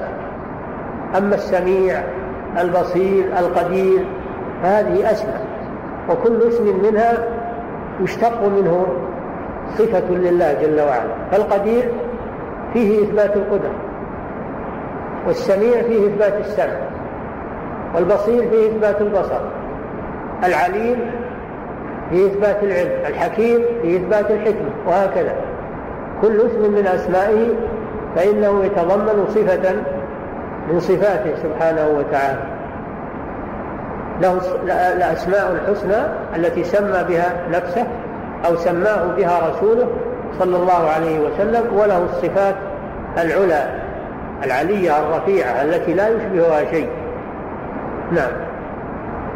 أما 1.17 1.35
السميع 1.35 2.03
البصير 2.59 3.25
القدير 3.39 4.05
فهذه 4.63 5.11
أسماء. 5.11 5.47
وكل 6.11 6.49
اسم 6.49 6.83
منها 6.83 7.13
يشتق 8.01 8.43
منه 8.43 8.87
صفة 9.79 10.11
لله 10.11 10.53
جل 10.63 10.81
وعلا. 10.81 11.15
فالقدير 11.31 11.91
فيه 12.73 13.03
إثبات 13.03 13.37
القدرة 13.37 13.75
والسميع 15.27 15.83
فيه 15.83 16.07
إثبات 16.07 16.35
السمع. 16.41 16.88
والبصير 17.95 18.51
فيه 18.51 18.69
إثبات 18.69 19.01
البصر. 19.01 19.41
العليم 20.45 21.11
فيه 22.11 22.27
إثبات 22.27 22.63
العلم. 22.63 22.93
الحكيم 23.07 23.59
فيه 23.83 23.97
إثبات 23.97 24.31
الحكمة. 24.31 24.71
وهكذا. 24.87 25.33
كل 26.23 26.41
اسم 26.41 26.73
من 26.73 26.87
أسمائه 26.87 27.49
فإنه 28.17 28.65
يتضمن 28.65 29.27
صفة 29.29 29.75
من 30.73 30.81
صفاته 30.81 31.35
سبحانه 31.43 31.89
وتعالى. 31.99 32.39
له 34.23 34.41
الأسماء 34.97 35.53
الحسنى 35.53 35.97
التي 36.37 36.65
سمى 36.65 37.05
بها 37.09 37.33
نفسه 37.51 37.87
أو 38.47 38.57
سماه 38.57 39.07
بها 39.17 39.51
رسوله 39.51 39.89
صلى 40.39 40.57
الله 40.57 40.89
عليه 40.97 41.21
وسلم 41.21 41.77
وله 41.77 42.05
الصفات 42.05 42.55
العلى 43.19 43.69
العلية 44.45 44.99
الرفيعة 44.99 45.63
التي 45.63 45.95
لا 45.95 46.09
يشبهها 46.09 46.65
شيء. 46.71 46.89
نعم. 48.13 48.31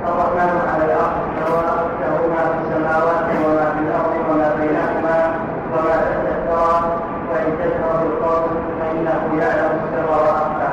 الرحمن 0.08 0.60
على 0.74 0.84
الأرض 0.84 1.16
سواء 1.46 1.90
له 2.00 2.26
ما 2.28 2.44
في 2.44 2.58
السماوات 2.64 3.24
وما 3.44 3.72
في 3.72 3.80
الأرض 3.80 4.14
وما 4.30 4.54
بينهما 4.60 5.34
وما 5.72 5.96
تحت 5.96 6.26
الثرى 6.28 6.82
وإن 7.32 7.52
تشعر 7.58 8.02
بالقول 8.02 8.50
فإنه 8.80 9.42
يعلم 9.42 9.70
السر 9.84 10.10
وأخفى. 10.10 10.68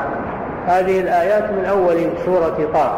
هذه 0.68 1.00
الآيات 1.00 1.52
من 1.52 1.66
أول 1.66 2.10
سورة 2.26 2.58
طه. 2.74 2.98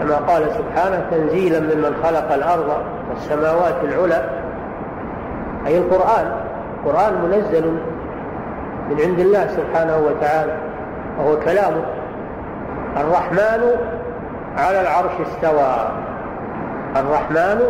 كما 0.00 0.16
قال 0.16 0.42
سبحانه 0.42 1.06
تنزيلا 1.10 1.60
ممن 1.60 1.96
خلق 2.04 2.32
الأرض 2.32 2.82
والسماوات 3.10 3.74
العلى. 3.82 4.28
أي 5.66 5.78
القرآن. 5.78 6.32
القرآن 6.84 7.14
منزل 7.22 7.78
من 8.90 9.00
عند 9.00 9.18
الله 9.18 9.46
سبحانه 9.46 9.96
وتعالى 9.96 10.56
وهو 11.18 11.36
كلامه. 11.36 11.95
الرحمن 12.96 13.62
على 14.58 14.80
العرش 14.80 15.12
استوى. 15.26 15.88
الرحمن 16.96 17.60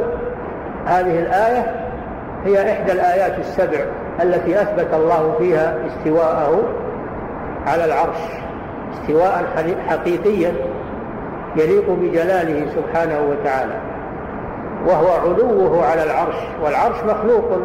هذه 0.86 1.18
الآية 1.18 1.86
هي 2.44 2.72
إحدى 2.72 2.92
الآيات 2.92 3.38
السبع 3.38 3.78
التي 4.22 4.62
أثبت 4.62 4.94
الله 4.94 5.34
فيها 5.38 5.76
استواءه 5.86 6.62
على 7.66 7.84
العرش 7.84 8.18
استواء 8.94 9.44
حقيقيا 9.88 10.52
يليق 11.56 11.90
بجلاله 11.90 12.66
سبحانه 12.74 13.20
وتعالى 13.30 13.74
وهو 14.86 15.06
علوه 15.12 15.86
على 15.86 16.02
العرش 16.02 16.36
والعرش 16.64 16.96
مخلوق 17.04 17.58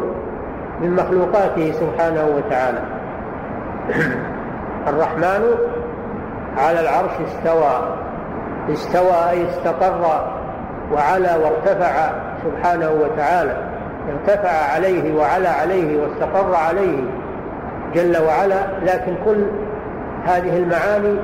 من 0.80 0.96
مخلوقاته 0.96 1.72
سبحانه 1.72 2.26
وتعالى. 2.36 2.82
الرحمن 4.88 5.42
على 6.58 6.80
العرش 6.80 7.10
استوى. 7.28 7.96
استوى 8.72 9.30
أي 9.30 9.48
استقر 9.48 10.24
وعلى 10.92 11.38
وارتفع 11.44 12.10
سبحانه 12.44 12.90
وتعالى. 12.90 13.56
ارتفع 14.12 14.72
عليه 14.74 15.18
وعلى 15.18 15.48
عليه 15.48 16.02
واستقر 16.02 16.54
عليه 16.54 17.04
جل 17.94 18.16
وعلا. 18.26 18.66
لكن 18.82 19.14
كل 19.24 19.44
هذه 20.24 20.56
المعاني 20.56 21.16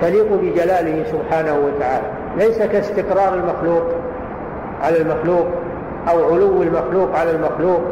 تليق 0.00 0.32
بجلاله 0.32 1.04
سبحانه 1.04 1.54
وتعالى. 1.54 2.06
ليس 2.36 2.58
كاستقرار 2.58 3.34
المخلوق 3.34 3.82
على 4.82 5.02
المخلوق 5.02 5.46
أو 6.10 6.34
علو 6.34 6.62
المخلوق 6.62 7.18
على 7.18 7.30
المخلوق 7.30 7.82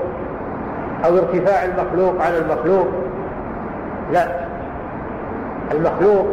أو 1.05 1.17
ارتفاع 1.19 1.65
المخلوق 1.65 2.23
على 2.23 2.39
المخلوق. 2.39 2.89
لا. 4.13 4.50
المخلوق 5.73 6.27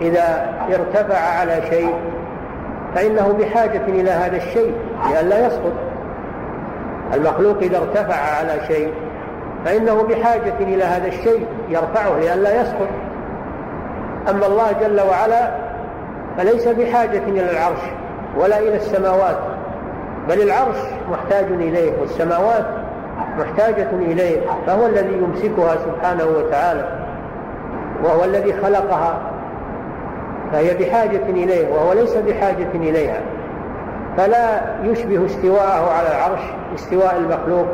إذا 0.00 0.54
ارتفع 0.74 1.18
على 1.18 1.62
شيء 1.70 1.94
فإنه 2.94 3.36
بحاجة 3.40 3.82
إلى 3.88 4.10
هذا 4.10 4.36
الشيء 4.36 4.74
لئلا 5.10 5.46
يسقط. 5.46 5.72
المخلوق 7.14 7.56
إذا 7.62 7.78
ارتفع 7.78 8.14
على 8.14 8.60
شيء 8.68 8.92
فإنه 9.64 10.02
بحاجة 10.02 10.54
إلى 10.60 10.84
هذا 10.84 11.08
الشيء 11.08 11.46
يرفعه 11.68 12.18
لئلا 12.18 12.60
يسقط. 12.60 12.88
أما 14.30 14.46
الله 14.46 14.72
جل 14.72 15.00
وعلا 15.00 15.50
فليس 16.38 16.68
بحاجة 16.68 17.22
إلى 17.28 17.50
العرش 17.50 17.80
ولا 18.36 18.58
إلى 18.58 18.76
السماوات 18.76 19.38
بل 20.28 20.42
العرش 20.42 20.76
محتاج 21.10 21.44
إليه 21.44 21.92
والسماوات 22.00 22.66
محتاجة 23.38 23.90
إليه 23.92 24.40
فهو 24.66 24.86
الذي 24.86 25.12
يمسكها 25.12 25.76
سبحانه 25.76 26.24
وتعالى. 26.24 27.01
وهو 28.02 28.24
الذي 28.24 28.52
خلقها. 28.52 29.18
فهي 30.52 30.74
بحاجة 30.74 31.22
إليه 31.28 31.68
وهو 31.68 31.92
ليس 31.92 32.16
بحاجة 32.16 32.68
إليها. 32.74 33.20
فلا 34.16 34.60
يشبه 34.82 35.26
استواءه 35.26 35.92
على 35.92 36.08
العرش 36.08 36.40
استواء 36.74 37.16
المخلوق 37.16 37.66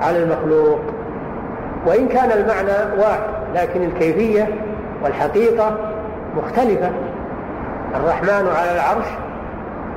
على 0.00 0.22
المخلوق. 0.22 0.80
وإن 1.86 2.08
كان 2.08 2.30
المعنى 2.32 3.00
واحد 3.02 3.20
لكن 3.54 3.82
الكيفية 3.82 4.48
والحقيقة 5.02 5.76
مختلفة. 6.36 6.90
الرحمن 7.94 8.48
على 8.56 8.74
العرش 8.74 9.06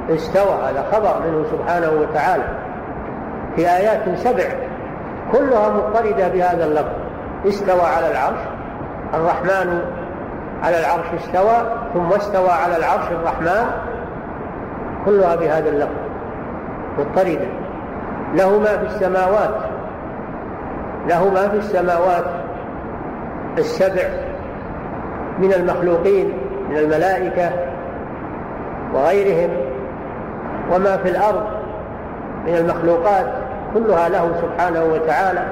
استوى 0.10 0.58
هذا 0.70 0.86
خبر 0.92 1.28
منه 1.28 1.46
سبحانه 1.52 1.92
وتعالى. 2.02 2.44
في 3.56 3.62
آيات 3.62 4.18
سبع 4.18 4.44
كلها 5.32 5.70
مضطردة 5.70 6.28
بهذا 6.28 6.66
اللفظ 6.66 6.92
استوى 7.48 7.82
على 7.82 8.12
العرش 8.12 8.40
الرحمن 9.14 9.82
على 10.64 10.80
العرش 10.80 11.06
استوى 11.20 11.58
ثم 11.94 12.14
استوى 12.14 12.50
على 12.50 12.78
العرش 12.78 13.12
الرحمن. 13.12 13.66
كلها 15.06 15.36
بهذا 15.36 15.70
اللفظ 15.70 16.00
مضطردة. 17.00 17.48
له 18.36 18.60
ما 18.60 18.78
في 18.78 18.86
السماوات 18.86 19.56
له 21.08 21.30
ما 21.30 21.50
في 21.50 21.58
السماوات 21.58 22.26
السبع 23.58 24.04
من 25.40 25.54
المخلوقين 25.54 26.34
من 26.70 26.78
الملائكة 26.78 27.50
وغيرهم 28.94 29.50
وما 30.72 30.98
في 30.98 31.10
الأرض 31.10 31.44
من 32.48 32.56
المخلوقات. 32.56 33.26
كلها 33.74 34.10
له 34.10 34.32
سبحانه 34.42 34.84
وتعالى 34.84 35.44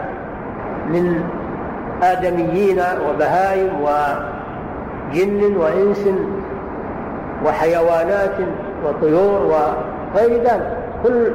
من 0.87 1.23
آدميين 2.03 2.81
وبهائم 3.09 3.69
وجن 3.81 5.55
وإنس 5.57 6.09
وحيوانات 7.45 8.35
وطيور 8.85 9.41
وغير 9.41 10.43
ذلك. 10.43 10.77
كل 11.03 11.31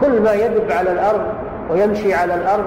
كل 0.00 0.22
ما 0.22 0.32
يدب 0.32 0.72
على 0.72 0.92
الأرض 0.92 1.20
ويمشي 1.70 2.14
على 2.14 2.34
الأرض 2.34 2.64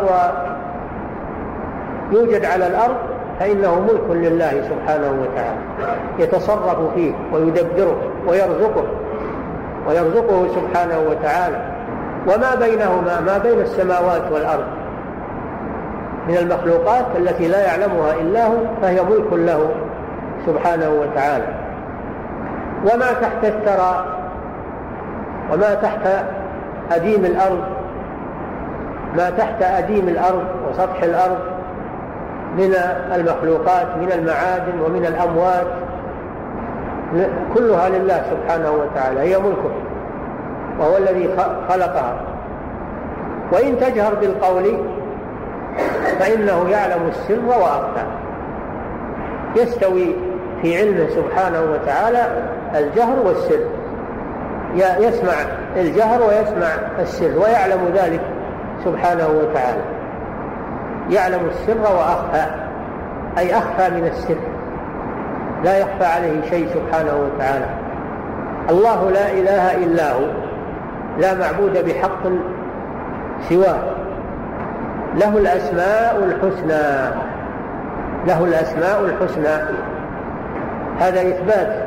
ويوجد 2.11 2.45
على 2.45 2.67
الأرض 2.67 2.95
فإنه 3.39 3.79
ملك 3.79 4.03
لله 4.09 4.51
سبحانه 4.69 5.11
وتعالى. 5.21 5.59
يتصرف 6.19 6.93
فيه 6.95 7.13
ويدبره 7.33 7.97
ويرزقه 8.27 8.83
ويرزقه 9.87 10.47
سبحانه 10.47 10.99
وتعالى. 11.09 11.61
وما 12.27 12.55
بينهما 12.55 13.19
ما 13.19 13.37
بين 13.37 13.59
السماوات 13.59 14.31
والأرض. 14.31 14.63
من 16.29 16.37
المخلوقات 16.37 17.05
التي 17.17 17.47
لا 17.47 17.65
يعلمها 17.65 18.13
إلا 18.13 18.47
هو 18.47 18.57
فهي 18.81 19.03
ملك 19.03 19.33
له 19.33 19.69
سبحانه 20.45 20.89
وتعالى. 20.89 21.45
وما 22.83 23.13
تحت 23.21 23.43
الثرى 23.43 24.05
وما 25.53 25.73
تحت 25.73 26.07
أديم 26.91 27.25
الأرض 27.25 27.63
ما 29.17 29.29
تحت 29.29 29.61
أديم 29.61 30.07
الأرض 30.07 30.43
وسطح 30.69 31.03
الأرض 31.03 31.37
من 32.57 32.75
المخلوقات 33.15 33.87
من 33.97 34.11
المعادن 34.11 34.79
ومن 34.85 35.05
الأموات 35.05 35.67
كلها 37.55 37.89
لله 37.89 38.23
سبحانه 38.31 38.71
وتعالى 38.71 39.19
هي 39.19 39.37
ملكه 39.37 39.71
وهو 40.79 40.97
الذي 40.97 41.29
خلقها. 41.69 42.15
وإن 43.51 43.79
تجهر 43.79 44.15
بالقول 44.15 44.77
فإنه 46.19 46.69
يعلم 46.69 47.07
السر 47.07 47.45
وأخفى 47.45 48.03
يستوي 49.55 50.15
في 50.61 50.77
علمه 50.77 51.09
سبحانه 51.09 51.61
وتعالى 51.61 52.27
الجهر 52.75 53.19
والسر. 53.25 53.59
يسمع 54.75 55.33
الجهر 55.75 56.21
ويسمع 56.21 56.67
السر 56.99 57.39
ويعلم 57.39 57.79
ذلك 57.95 58.21
سبحانه 58.85 59.27
وتعالى. 59.27 59.81
يعلم 61.09 61.49
السر 61.49 61.81
وأخفى 61.81 62.45
أي 63.37 63.57
أخفى 63.57 63.89
من 63.89 64.07
السر. 64.07 64.37
لا 65.63 65.77
يخفى 65.77 66.05
عليه 66.05 66.49
شيء 66.49 66.67
سبحانه 66.73 67.13
وتعالى. 67.13 67.65
الله 68.69 69.11
لا 69.11 69.31
إله 69.31 69.75
إلا 69.75 70.13
هو. 70.13 70.25
لا 71.19 71.33
معبود 71.33 71.85
بحق 71.85 72.23
سواه. 73.49 73.98
له 75.19 75.37
الأسماء 75.37 76.23
الحسنى. 76.23 77.15
له 78.27 78.43
الأسماء 78.43 79.05
الحسنى. 79.05 79.77
هذا 80.99 81.21
إثبات 81.21 81.85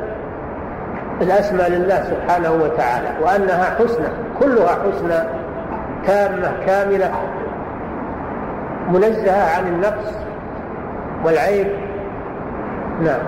الأسماء 1.21 1.69
لله 1.69 2.03
سبحانه 2.03 2.51
وتعالى 2.51 3.07
وأنها 3.21 3.75
حسنى 3.79 4.07
كلها 4.39 4.67
حسنى 4.67 5.29
تامة 6.07 6.51
كاملة 6.65 7.11
منزهة 8.91 9.57
عن 9.57 9.67
النقص 9.67 10.13
والعيب. 11.25 11.67
نعم. 13.01 13.19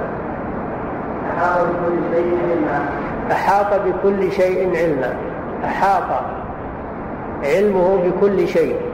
أحاط 1.38 1.60
بكل 1.68 2.12
شيء 2.12 2.38
علما. 2.50 2.80
أحاط 3.32 3.82
بكل 3.82 4.32
شيء 4.32 4.78
علما. 4.78 5.14
أحاط. 5.66 6.22
علمه 7.44 7.98
بكل 7.98 8.48
شيء. 8.48 8.85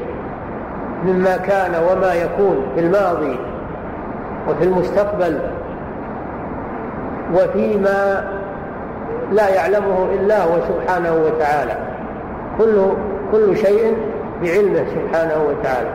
مما 1.05 1.37
كان 1.37 1.71
وما 1.75 2.13
يكون 2.13 2.65
في 2.75 2.79
الماضي 2.81 3.39
وفي 4.49 4.63
المستقبل 4.63 5.39
وفيما 7.33 8.27
لا 9.31 9.49
يعلمه 9.49 10.07
إلا 10.13 10.43
هو 10.43 10.59
سبحانه 10.67 11.13
وتعالى. 11.13 11.77
كل 12.57 12.81
كل 13.31 13.57
شيء 13.57 13.97
بعلمه 14.41 14.85
سبحانه 14.85 15.43
وتعالى. 15.49 15.89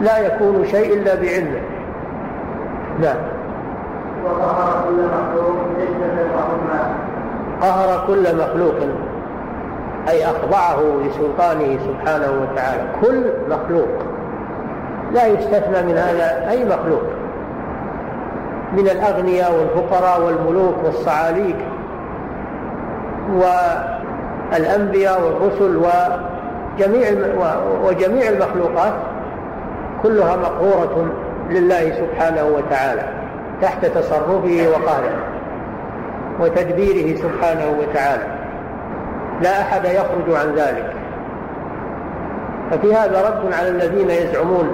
لا 0.00 0.18
يكون 0.18 0.64
شيء 0.64 0.94
إلا 0.94 1.14
بعلمه. 1.14 1.60
نعم. 3.00 3.16
وقهر 4.24 4.84
كل 4.88 5.02
مخلوق 5.04 5.56
قهر 7.60 8.06
كل 8.06 8.36
مخلوق. 8.36 8.74
أي 10.08 10.24
أخضعه 10.24 10.80
لسلطانه 11.06 11.78
سبحانه 11.84 12.30
وتعالى. 12.42 12.82
كل 13.00 13.24
مخلوق. 13.50 13.88
لا 15.12 15.26
يستثنى 15.26 15.82
من 15.82 15.96
هذا 15.98 16.50
أي 16.50 16.64
مخلوق. 16.64 17.02
من 18.72 18.88
الأغنياء 18.88 19.52
والفقراء 19.52 20.22
والملوك 20.22 20.74
والصعاليك 20.84 21.56
والأنبياء 24.52 25.22
والرسل 25.22 25.76
وجميع 25.76 27.08
وجميع 27.84 28.28
المخلوقات 28.28 28.92
كلها 30.02 30.36
مقهورة 30.36 31.12
لله 31.50 31.92
سبحانه 31.92 32.44
وتعالى 32.44 33.02
تحت 33.62 33.86
تصرفه 33.86 34.68
وقهره 34.68 35.16
وتدبيره 36.40 37.16
سبحانه 37.16 37.78
وتعالى. 37.80 38.39
لا 39.42 39.60
أحد 39.60 39.84
يخرج 39.84 40.36
عن 40.36 40.54
ذلك. 40.54 40.92
ففي 42.70 42.94
هذا 42.94 43.28
رد 43.28 43.52
على 43.52 43.68
الذين 43.68 44.10
يزعمون 44.10 44.70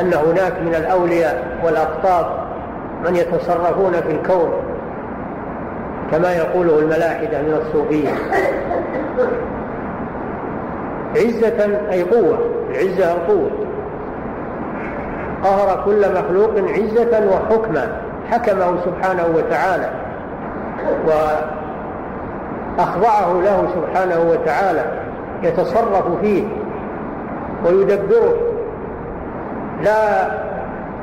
أن 0.00 0.14
هناك 0.14 0.52
من 0.62 0.74
الأولياء 0.74 1.58
والأقطاب 1.64 2.26
من 3.04 3.16
يتصرفون 3.16 3.92
في 3.92 4.10
الكون 4.10 4.50
كما 6.10 6.34
يقوله 6.34 6.78
الملاحدة 6.78 7.42
من 7.42 7.62
الصوفية. 7.62 8.10
عزة 11.16 11.80
أي 11.92 12.02
قوة؟ 12.02 12.38
العزة 12.70 13.12
القوة 13.12 13.50
قهر 15.44 15.82
كل 15.84 16.12
مخلوق 16.12 16.52
عزة 16.58 17.28
وحكما 17.30 18.00
حكمه 18.30 18.76
سبحانه 18.84 19.26
وتعالى. 19.36 19.90
وأخضعه 22.78 23.32
له 23.32 23.68
سبحانه 23.74 24.20
وتعالى 24.30 24.84
يتصرف 25.42 26.20
فيه 26.20 26.44
ويدبره 27.64 28.34
لا 29.82 30.30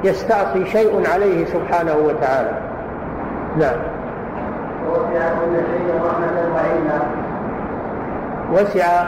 يستعصي 0.03 0.65
شيء 0.65 1.03
عليه 1.13 1.45
سبحانه 1.45 1.95
وتعالى. 2.05 2.51
نعم. 3.57 3.77
ووسع 4.89 5.29
كل 5.41 5.61
شيء 5.61 5.93
رحمة 6.01 6.53
وعلما 6.53 6.99
وسع 8.53 9.03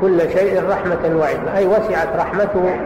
كل 0.00 0.20
شيء 0.20 0.62
رحمة 0.70 1.20
وعلما 1.20 1.56
أي 1.56 1.66
وسعت 1.66 2.08
رحمته 2.18 2.76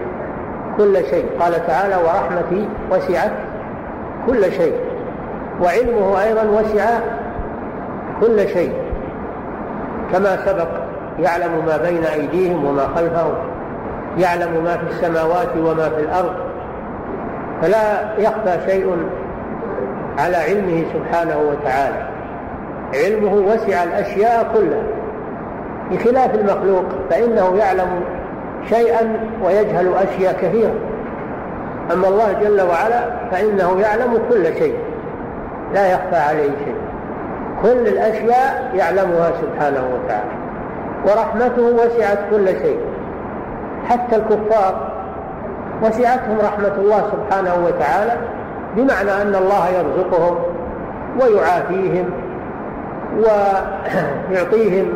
كل 0.76 1.04
شيء. 1.10 1.26
قال 1.40 1.66
تعالى 1.66 1.96
ورحمتي 1.96 2.68
وسعت 2.90 3.32
كل 4.26 4.52
شيء. 4.52 4.74
وعلمه 5.62 6.22
أيضا 6.22 6.42
وسع 6.42 6.86
كل 8.20 8.48
شيء. 8.48 8.87
كما 10.12 10.38
سبق 10.46 10.68
يعلم 11.18 11.64
ما 11.66 11.76
بين 11.76 12.04
أيديهم 12.04 12.64
وما 12.64 12.88
خلفهم 12.96 13.34
يعلم 14.18 14.64
ما 14.64 14.76
في 14.76 14.90
السماوات 14.90 15.48
وما 15.56 15.88
في 15.88 16.00
الأرض. 16.00 16.32
فلا 17.62 18.18
يخفى 18.18 18.70
شيء 18.70 18.96
على 20.18 20.36
علمه 20.36 20.84
سبحانه 20.94 21.38
وتعالى. 21.38 22.08
علمه 22.94 23.34
وسع 23.34 23.82
الأشياء 23.82 24.50
كلها. 24.54 24.82
بخلاف 25.90 26.34
المخلوق 26.34 26.84
فإنه 27.10 27.56
يعلم 27.56 27.88
شيئا 28.68 29.20
ويجهل 29.44 29.92
أشياء 29.94 30.32
كثيرة 30.42 30.74
أما 31.92 32.08
الله 32.08 32.32
جل 32.32 32.60
وعلا 32.60 33.00
فإنه 33.30 33.80
يعلم 33.80 34.22
كل 34.30 34.44
شيء. 34.44 34.74
لا 35.74 35.92
يخفى 35.92 36.16
عليه 36.16 36.50
شيء. 36.64 36.87
كل 37.62 37.88
الأشياء 37.88 38.70
يعلمها 38.74 39.30
سبحانه 39.42 39.82
وتعالى 39.94 40.30
ورحمته 41.06 41.62
وسعت 41.62 42.18
كل 42.30 42.46
شيء. 42.46 42.80
حتى 43.88 44.16
الكفار 44.16 44.90
وسعتهم 45.82 46.38
رحمة 46.40 46.74
الله 46.78 47.10
سبحانه 47.12 47.54
وتعالى 47.66 48.16
بمعنى 48.76 49.22
أن 49.22 49.34
الله 49.34 49.68
يرزقهم 49.68 50.38
ويعافيهم 51.20 52.10
ويعطيهم 53.18 54.86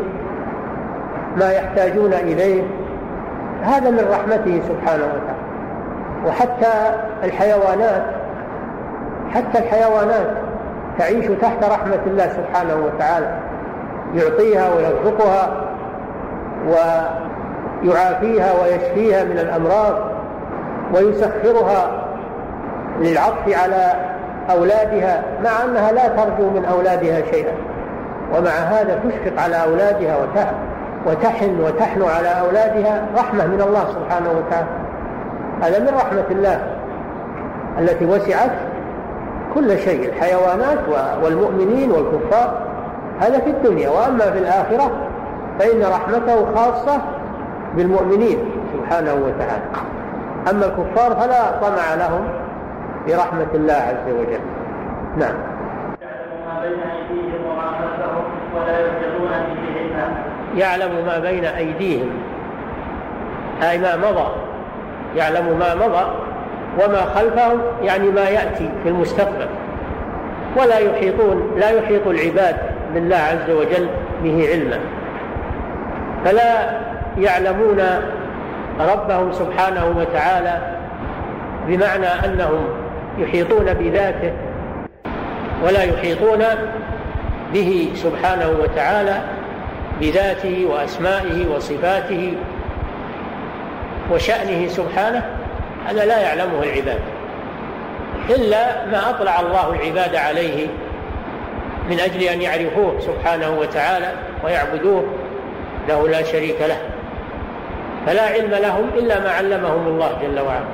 ما 1.37 1.53
يحتاجون 1.53 2.13
إليه. 2.13 2.63
هذا 3.63 3.91
من 3.91 4.09
رحمته 4.11 4.61
سبحانه 4.69 5.05
وتعالى. 5.05 5.43
وحتى 6.27 6.97
الحيوانات 7.25 8.03
حتى 9.35 9.59
الحيوانات 9.59 10.27
تعيش 10.99 11.27
تحت 11.27 11.65
رحمة 11.65 12.01
الله 12.07 12.29
سبحانه 12.29 12.75
وتعالى. 12.75 13.39
يعطيها 14.15 14.69
ويرزقها 14.75 15.51
ويعافيها 17.83 18.53
ويشفيها 18.63 19.25
من 19.25 19.39
الأمراض 19.39 19.95
ويسخرها 20.95 21.91
للعطف 23.01 23.63
على 23.63 23.93
أولادها 24.51 25.23
مع 25.45 25.65
أنها 25.65 25.93
لا 25.93 26.09
ترجو 26.09 26.51
من 26.51 26.65
أولادها 26.65 27.23
شيئا. 27.31 27.53
ومع 28.35 28.51
هذا 28.51 29.01
تشفق 29.05 29.43
على 29.43 29.63
أولادها 29.63 30.17
وتحن 31.07 31.61
وتحن 31.61 32.03
على 32.03 32.29
أولادها 32.29 33.07
رحمة 33.17 33.47
من 33.47 33.61
الله 33.61 33.85
سبحانه 33.85 34.31
وتعالى. 34.31 34.69
هذا 35.63 35.79
من 35.79 35.89
رحمة 35.97 36.25
الله 36.31 36.61
التي 37.79 38.05
وسعت 38.05 38.51
كل 39.55 39.79
شيء 39.79 40.09
الحيوانات 40.09 40.79
والمؤمنين 41.23 41.91
والكفار 41.91 42.59
هذا 43.21 43.39
في 43.39 43.51
الدنيا. 43.51 43.89
وأما 43.89 44.31
في 44.31 44.39
الآخرة 44.39 44.91
فإن 45.59 45.83
رحمته 45.83 46.55
خاصة 46.55 47.03
بالمؤمنين 47.77 48.39
سبحانه 48.73 49.15
وتعالى. 49.15 49.63
أما 50.51 50.67
الكفار 50.67 51.17
فلا 51.17 51.61
طمع 51.61 51.95
لهم 51.95 52.29
برحمة 53.09 53.47
الله 53.55 53.75
عز 53.75 54.15
وجل. 54.15 54.41
نعم. 55.17 55.35
ما 56.47 56.61
بين 56.63 56.81
أيديهم 56.81 57.47
وما 57.51 57.63
خلفهم 57.63 58.25
ولا 58.57 58.81
يرجعون 58.81 59.31
يعلم 60.57 61.07
ما 61.07 61.19
بين 61.19 61.45
أيديهم. 61.45 62.11
أي 63.63 63.79
ما 63.79 63.97
مضى. 63.97 64.29
يعلم 65.17 65.59
ما 65.59 65.75
مضى. 65.75 66.22
وما 66.79 67.05
خلفهم 67.15 67.61
يعني 67.83 68.11
ما 68.11 68.29
يأتي 68.29 68.71
في 68.83 68.89
المستقبل. 68.89 69.47
ولا 70.57 70.79
يحيطون 70.79 71.55
لا 71.57 71.71
يحيط 71.71 72.07
العباد 72.07 72.57
بالله 72.95 73.17
عز 73.17 73.51
وجل 73.51 73.89
به 74.23 74.49
علما. 74.53 74.79
فلا 76.25 76.81
يعلمون 77.19 77.81
ربهم 78.81 79.33
سبحانه 79.33 79.95
وتعالى 79.99 80.59
بمعنى 81.69 82.07
أنهم 82.07 82.65
يحيطون 83.19 83.75
بذاته 83.75 84.33
ولا 85.65 85.83
يحيطون 85.83 86.45
به 87.53 87.91
سبحانه 87.95 88.51
وتعالى 88.63 89.21
بذاته 90.01 90.67
وأسمائه 90.71 91.55
وصفاته 91.57 92.35
وشأنه 94.13 94.69
سبحانه. 94.69 95.42
هذا 95.87 96.05
لا 96.05 96.19
يعلمه 96.19 96.63
العباد. 96.63 97.01
إلا 98.31 98.87
ما 98.87 99.11
أطلع 99.11 99.41
الله 99.41 99.71
العباد 99.71 100.17
عليه 100.17 100.67
من 101.91 102.01
أجل 102.01 102.23
أن 102.23 102.43
يعرفوه 102.43 103.01
سبحانه 103.01 103.51
وتعالى 103.59 104.13
ويعبدوه 104.45 105.05
له 105.89 106.09
لا 106.09 106.23
شريك 106.23 106.61
له. 106.61 106.79
فلا 108.07 108.23
علم 108.23 108.51
لهم 108.51 108.89
إلا 108.95 109.21
ما 109.21 109.31
علمهم 109.31 109.87
الله 109.87 110.19
جل 110.23 110.41
وعلا. 110.41 110.65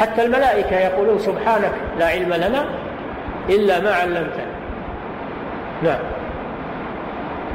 حتى 0.00 0.22
الملائكة 0.22 0.76
يقولون 0.76 1.18
سبحانك 1.18 1.72
لا 1.98 2.06
علم 2.06 2.32
لنا 2.34 2.64
إلا 3.48 3.80
ما 3.80 3.94
علمتنا. 3.94 4.46
نعم. 5.82 5.98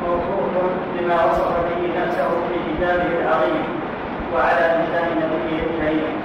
موصوف 0.04 0.72
بما 1.00 1.26
وصف 1.26 1.48
به 1.48 2.06
نفسه 2.06 2.28
في 2.28 2.78
كتابه 2.78 3.20
العظيم. 3.22 3.83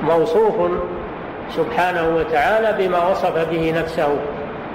موصوف 0.03 0.71
سبحانه 1.51 2.09
وتعالى 2.17 2.75
بما 2.79 3.09
وصف 3.11 3.51
به 3.51 3.75
نفسه 3.81 4.09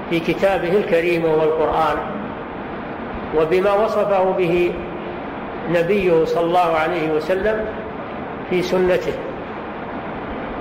في 0.10 0.20
كتابه 0.20 0.78
الكريم 0.78 1.26
والقرآن 1.26 1.98
وبما 3.38 3.74
وصفه 3.74 4.32
به 4.32 4.74
نبيه 5.72 6.26
صلى 6.26 6.46
الله 6.46 6.76
عليه 6.76 7.12
وسلم 7.12 7.66
في 8.50 8.62
سنته. 8.62 9.14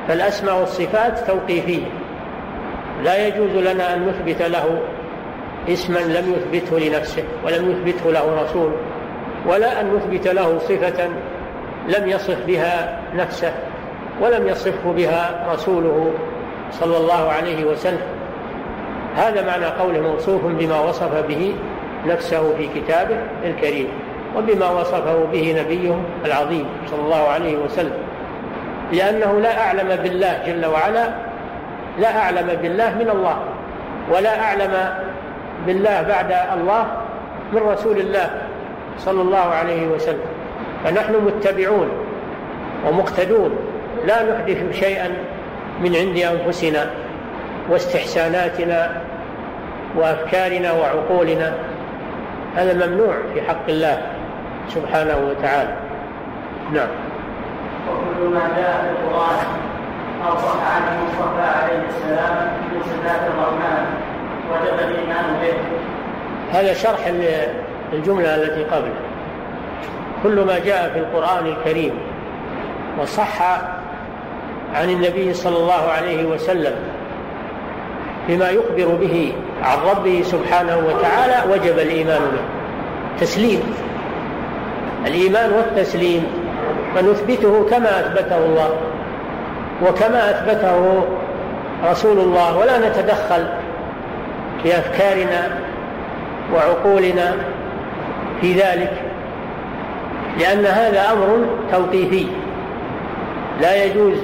فالأسماء 0.08 0.60
والصفات 0.60 1.18
توقيفية. 1.18 1.86
لا 3.04 3.26
يجوز 3.26 3.50
لنا 3.50 3.94
أن 3.94 4.08
نثبت 4.08 4.42
له 4.42 4.78
اسما 5.68 5.98
لم 5.98 6.34
يثبته 6.34 6.78
لنفسه 6.78 7.22
ولم 7.44 7.70
يثبته 7.70 8.12
له 8.12 8.42
رسول 8.42 8.72
ولا 9.46 9.80
أن 9.80 9.94
نثبت 9.94 10.28
له 10.28 10.58
صفة 10.58 11.08
لم 11.88 12.08
يصف 12.08 12.46
بها 12.46 12.98
نفسه 13.14 13.52
ولم 14.20 14.48
يصفه 14.48 14.92
بها 14.92 15.46
رسوله 15.52 16.10
صلى 16.72 16.96
الله 16.96 17.32
عليه 17.32 17.64
وسلم. 17.64 18.06
هذا 19.16 19.46
معنى 19.46 19.66
قوله 19.66 20.00
موصوف 20.00 20.44
بما 20.44 20.80
وصف 20.80 21.26
به 21.28 21.54
نفسه 22.06 22.54
في 22.56 22.68
كتابه 22.80 23.16
الكريم 23.44 23.88
وبما 24.36 24.70
وصفه 24.70 25.24
به 25.32 25.56
نبيه 25.60 25.94
العظيم 26.24 26.66
صلى 26.90 27.00
الله 27.00 27.28
عليه 27.28 27.56
وسلم. 27.56 27.98
لأنه 28.92 29.40
لا 29.40 29.66
أعلم 29.66 29.96
بالله 30.02 30.38
جل 30.46 30.66
وعلا 30.66 31.08
لا 31.98 32.18
أعلم 32.18 32.58
بالله 32.62 32.90
من 32.94 33.10
الله 33.10 33.36
ولا 34.12 34.40
أعلم 34.40 34.94
بالله 35.66 36.02
بعد 36.02 36.32
الله 36.58 36.86
من 37.52 37.62
رسول 37.62 37.96
الله 37.96 38.30
صلى 38.98 39.22
الله 39.22 39.46
عليه 39.60 39.86
وسلم. 39.86 40.31
فنحن 40.84 41.14
متبعون 41.26 41.88
ومقتدون 42.86 43.56
لا 44.06 44.32
نحدث 44.32 44.80
شيئا 44.80 45.08
من 45.80 45.96
عند 45.96 46.18
أنفسنا 46.18 46.90
واستحساناتنا 47.70 49.02
وأفكارنا 49.96 50.72
وعقولنا 50.72 51.54
هذا 52.56 52.86
ممنوع 52.86 53.14
في 53.34 53.42
حق 53.42 53.68
الله 53.68 54.02
سبحانه 54.68 55.16
وتعالى. 55.30 55.74
نعم. 56.72 56.88
وكل 57.88 58.34
ما 58.34 58.48
جاء 58.56 58.82
في 58.82 58.90
القرآن 58.90 59.46
أو 60.26 60.36
صح 60.36 60.74
عن 60.74 60.82
المصطفى 60.82 61.46
عليه 61.62 61.82
السلام 61.88 62.48
من 62.72 62.82
صفات 62.82 63.20
الرحمن 63.20 63.84
وجب 64.50 64.88
الإيمان 64.88 65.36
به. 65.42 65.54
هذا 66.58 66.72
شرح 66.72 67.06
الجملة 67.92 68.34
التي 68.34 68.64
قبله 68.64 69.11
كل 70.22 70.40
ما 70.40 70.58
جاء 70.58 70.90
في 70.92 70.98
القرآن 70.98 71.46
الكريم 71.46 71.92
وصح 73.00 73.42
عن 74.74 74.90
النبي 74.90 75.34
صلى 75.34 75.56
الله 75.56 75.88
عليه 75.96 76.24
وسلم 76.24 76.74
بما 78.28 78.50
يخبر 78.50 78.94
به 78.94 79.32
عن 79.62 79.78
ربه 79.90 80.22
سبحانه 80.24 80.76
وتعالى 80.76 81.52
وجب 81.52 81.78
الإيمان 81.78 82.20
به 82.20 82.42
تسليم. 83.20 83.74
الإيمان 85.06 85.52
والتسليم 85.52 86.26
فنثبته 86.94 87.66
كما 87.70 88.00
أثبته 88.00 88.36
الله 88.36 88.70
وكما 89.86 90.30
أثبته 90.30 91.04
رسول 91.90 92.18
الله. 92.18 92.58
ولا 92.58 92.88
نتدخل 92.88 93.46
بأفكارنا 94.64 95.58
وعقولنا 96.54 97.34
في 98.40 98.52
ذلك. 98.52 99.11
لأن 100.40 100.66
هذا 100.66 101.12
أمر 101.12 101.46
توقيفي. 101.72 102.26
لا 103.60 103.84
يجوز 103.84 104.16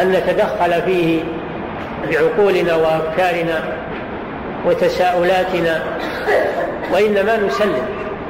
أن 0.00 0.12
نتدخل 0.12 0.82
فيه 0.82 1.20
بعقولنا 2.10 2.74
وأفكارنا 2.74 3.62
وتساؤلاتنا 4.66 5.82
وإنما 6.92 7.36
نسلم. 7.36 7.82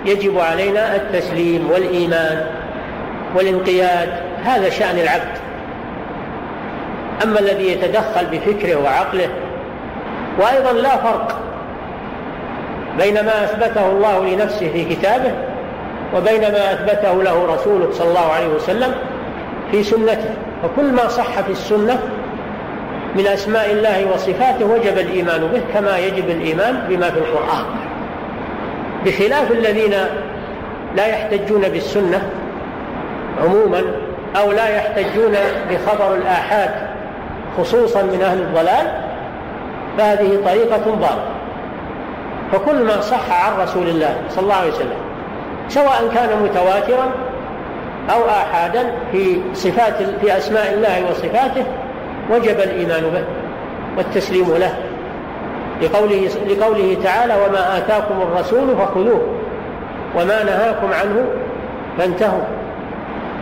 يجب 0.05 0.39
علينا 0.39 0.97
التسليم 0.97 1.71
والإيمان 1.71 2.47
والانقياد 3.37 4.09
هذا 4.45 4.71
شأن 4.71 4.99
العبد. 4.99 5.39
أما 7.25 7.41
الذي 7.41 7.73
يتدخل 7.73 8.27
بفكره 8.27 8.77
وعقله 8.77 9.29
وأيضا 10.39 10.73
لا 10.73 10.97
فرق 10.97 11.41
بين 12.99 13.15
ما 13.15 13.45
أثبته 13.45 13.91
الله 13.91 14.25
لنفسه 14.25 14.71
في 14.73 14.85
كتابه 14.85 15.33
وبين 16.17 16.41
ما 16.41 16.73
أثبته 16.73 17.23
له 17.23 17.55
رسوله 17.55 17.89
صلى 17.93 18.09
الله 18.09 18.33
عليه 18.33 18.49
وسلم 18.49 18.95
في 19.71 19.83
سنته. 19.85 20.35
فكل 20.63 20.93
ما 20.93 21.09
صح 21.09 21.41
في 21.41 21.53
السنة 21.53 21.99
من 23.17 23.27
أسماء 23.27 23.71
الله 23.73 24.13
وصفاته 24.15 24.65
وجب 24.65 24.99
الإيمان 24.99 25.41
به 25.41 25.61
كما 25.75 25.99
يجب 25.99 26.31
الإيمان 26.31 26.87
بما 26.89 27.11
في 27.11 27.19
القرآن. 27.19 27.65
بخلاف 29.07 29.51
الذين 29.51 29.95
لا 30.97 31.07
يحتجون 31.07 31.69
بالسنة 31.69 32.31
عموما 33.45 33.83
أو 34.37 34.53
لا 34.53 34.77
يحتجون 34.77 35.37
بخبر 35.71 36.15
الآحاد 36.15 36.71
خصوصا 37.59 38.03
من 38.03 38.23
أهل 38.23 38.39
الضلال 38.39 38.93
فهذه 39.99 40.41
طريقة 40.45 40.91
ضالة. 40.91 41.25
فكل 42.53 42.85
ما 42.85 43.01
صح 43.01 43.45
عن 43.47 43.61
رسول 43.63 43.89
الله 43.89 44.17
صلى 44.31 44.43
الله 44.43 44.55
عليه 44.55 44.71
وسلم 44.73 45.10
سواء 45.69 46.11
كان 46.15 46.43
متواترا 46.43 47.11
أو 48.11 48.29
آحادا 48.29 48.93
في 49.13 49.41
صفات 49.55 49.95
في 50.21 50.37
أسماء 50.37 50.73
الله 50.75 51.11
وصفاته 51.11 51.65
وجب 52.31 52.61
الإيمان 52.61 53.03
به 53.03 53.25
والتسليم 53.97 54.55
له. 54.57 54.75
لقوله, 55.83 56.29
لقوله 56.49 56.97
تعالى 57.05 57.35
وما 57.35 57.79
آتاكم 57.79 58.15
الرسول 58.23 58.77
فخذوه 58.77 59.21
وما 60.17 60.45
نهاكم 60.45 60.93
عنه 60.93 61.25
فانتهوا. 61.99 62.43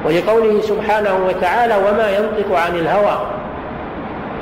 ولقوله 0.07 0.61
سبحانه 0.61 1.19
وتعالى 1.29 1.75
وما 1.77 2.11
ينطق 2.11 2.59
عن 2.59 2.75
الهوى 2.75 3.19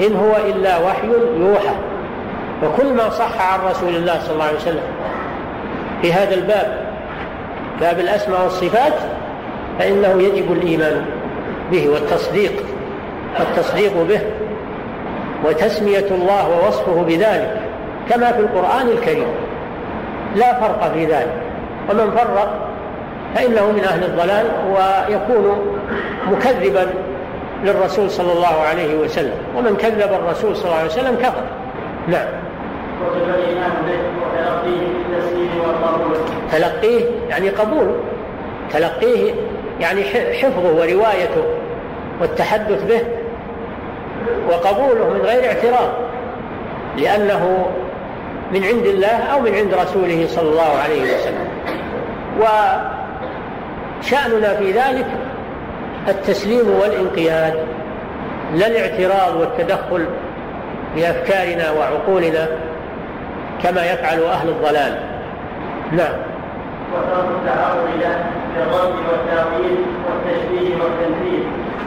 إن 0.01 0.17
هو 0.17 0.37
إلا 0.37 0.79
وحي 0.79 1.09
يوحى. 1.39 1.75
فكل 2.63 2.93
ما 2.93 3.11
صح 3.11 3.53
عن 3.53 3.71
رسول 3.71 3.97
الله 3.97 4.21
صلى 4.21 4.33
الله 4.33 4.45
عليه 4.45 4.57
وسلم 4.57 4.83
في 6.03 6.13
هذا 6.13 6.35
الباب 6.35 6.86
باب 7.81 8.01
الأسماء 8.01 8.43
والصفات 8.43 8.93
فإنه 9.79 10.23
يجب 10.23 10.53
الإيمان 10.53 11.05
به 11.71 11.89
والتصديق 11.89 12.53
والتصديق 13.41 13.93
به 14.09 14.21
وتسمية 15.45 16.07
الله 16.11 16.49
ووصفه 16.49 17.03
بذلك 17.03 17.61
كما 18.11 18.33
في 18.33 18.41
القرآن 18.41 18.89
الكريم. 18.89 19.27
لا 20.37 20.61
فرق 20.61 20.93
في 20.93 21.05
ذلك. 21.05 21.35
ومن 21.91 22.11
فرق 22.11 22.69
فإنه 23.35 23.71
من 23.71 23.85
أهل 23.85 24.05
الضلال 24.05 24.47
ويكون 24.71 25.77
مكذبا 26.27 26.87
للرسول 27.65 28.11
صلى 28.11 28.33
الله 28.33 28.61
عليه 28.71 28.97
وسلم. 28.97 29.35
ومن 29.57 29.77
كذب 29.77 30.13
الرسول 30.13 30.57
صلى 30.57 30.65
الله 30.65 30.77
عليه 30.77 30.91
وسلم 30.91 31.17
كفر. 31.17 31.43
نعم. 32.09 32.29
تلقيه 36.53 37.05
يعني 37.29 37.49
قبول. 37.49 37.95
تلقيه 38.73 39.35
يعني 39.81 40.05
حفظه 40.43 40.75
وروايته 40.75 41.45
والتحدث 42.21 42.85
به 42.85 43.01
وقبوله 44.49 45.11
من 45.15 45.21
غير 45.21 45.45
اعتراض 45.45 45.89
لأنه 46.97 47.67
من 48.53 48.65
عند 48.65 48.87
الله 48.87 49.09
أو 49.09 49.41
من 49.41 49.55
عند 49.55 49.75
رسوله 49.75 50.27
صلى 50.29 50.49
الله 50.49 50.79
عليه 50.85 51.03
وسلم. 51.03 51.49
وشأننا 54.01 54.55
في 54.55 54.73
ذلك 54.73 55.07
التسليم 56.09 56.71
والانقياد 56.81 57.55
لا 58.55 58.67
الاعتراض 58.67 59.37
والتدخل 59.37 60.07
بأفكارنا 60.97 61.71
وعقولنا 61.71 62.49
كما 63.63 63.93
يفعل 63.93 64.23
أهل 64.23 64.49
الضلال. 64.49 64.99
نعم. 65.93 66.13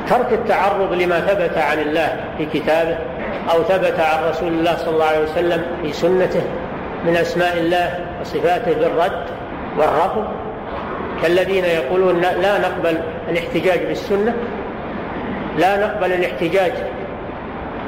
ترك 0.09 0.33
التعرض 0.33 0.93
لما 0.93 1.19
ثبت 1.19 1.57
عن 1.57 1.79
الله 1.79 2.19
في 2.37 2.45
كتابه 2.45 2.97
أو 3.53 3.63
ثبت 3.63 3.99
عن 3.99 4.29
رسول 4.29 4.47
الله 4.47 4.77
صلى 4.77 4.93
الله 4.93 5.05
عليه 5.05 5.23
وسلم 5.23 5.65
في 5.81 5.93
سنته 5.93 6.43
من 7.05 7.15
أسماء 7.15 7.57
الله 7.57 7.99
وصفاته 8.21 8.73
بالرد 8.73 9.23
والرفض. 9.77 10.27
كالذين 11.23 11.65
يقولون 11.65 12.21
لا 12.21 12.57
نقبل 12.57 12.97
الاحتجاج 13.29 13.79
بالسنة 13.79 14.33
لا 15.57 15.87
نقبل 15.87 16.13
الاحتجاج 16.13 16.71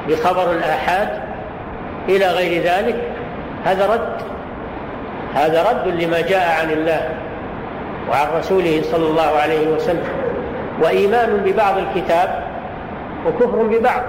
بخبر 0.08 0.52
الآحاد 0.52 1.08
إلى 2.08 2.26
غير 2.26 2.62
ذلك 2.62 3.11
هذا 3.64 3.86
رد 3.86 4.22
هذا 5.34 5.62
رد 5.70 5.88
لما 6.02 6.20
جاء 6.20 6.60
عن 6.60 6.70
الله 6.70 7.08
وعن 8.10 8.26
رسوله 8.38 8.82
صلى 8.82 9.06
الله 9.06 9.38
عليه 9.42 9.68
وسلم. 9.68 10.08
وإيمان 10.82 11.42
ببعض 11.44 11.74
الكتاب 11.78 12.44
وكفر 13.26 13.62
ببعض. 13.62 14.02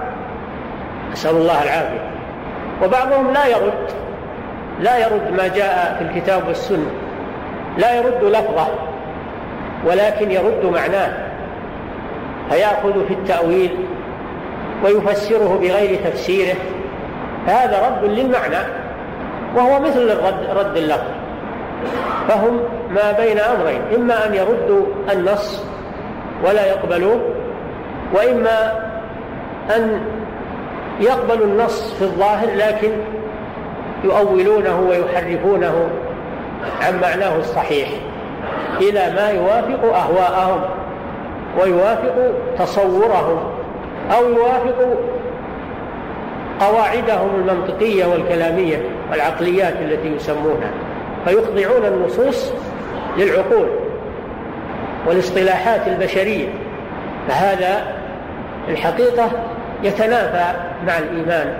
نسأل 1.12 1.30
الله 1.30 1.62
العافية. 1.62 2.10
وبعضهم 2.82 3.32
لا 3.32 3.46
يرد 3.46 3.90
لا 4.80 4.98
يرد 4.98 5.32
ما 5.36 5.48
جاء 5.48 5.96
في 5.98 6.04
الكتاب 6.04 6.48
والسنة. 6.48 6.90
لا 7.78 7.94
يرد 7.94 8.24
لفظه 8.24 8.66
ولكن 9.86 10.30
يرد 10.30 10.64
معناه. 10.64 11.12
فيأخذ 12.50 13.06
في 13.06 13.14
التأويل 13.14 13.76
ويفسره 14.84 15.58
بغير 15.62 16.00
تفسيره. 16.04 16.56
فهذا 17.46 17.88
رد 17.88 18.10
للمعنى. 18.10 18.83
وهو 19.56 19.80
مثل 19.80 20.00
الرد 20.00 20.56
رد 20.56 20.76
اللفظ. 20.76 21.24
فهم 22.28 22.60
ما 22.90 23.12
بين 23.12 23.38
أمرين 23.38 23.82
إما 23.94 24.26
أن 24.26 24.34
يردوا 24.34 24.86
النص 25.12 25.64
ولا 26.44 26.66
يقبلوه 26.66 27.20
وإما 28.14 28.72
أن 29.76 30.00
يقبلوا 31.00 31.46
النص 31.46 31.94
في 31.94 32.02
الظاهر 32.02 32.48
لكن 32.54 32.90
يؤولونه 34.04 34.80
ويحرفونه 34.80 35.88
عن 36.82 37.00
معناه 37.00 37.36
الصحيح 37.38 37.88
إلى 38.80 39.12
ما 39.16 39.30
يوافق 39.30 39.96
أهواءهم 39.96 40.60
ويوافق 41.62 42.32
تصورهم 42.58 43.40
أو 44.16 44.28
يوافق 44.28 44.98
قواعدهم 46.60 47.30
المنطقية 47.34 48.06
والكلامية 48.06 48.82
والعقليات 49.10 49.74
التي 49.80 50.08
يسمونها 50.08 50.70
فيخضعون 51.24 51.84
النصوص 51.84 52.52
للعقول 53.18 53.68
والاصطلاحات 55.06 55.88
البشرية 55.88 56.48
فهذا 57.28 57.84
الحقيقة 58.68 59.30
يتنافى 59.82 60.58
مع 60.86 60.98
الإيمان 60.98 61.54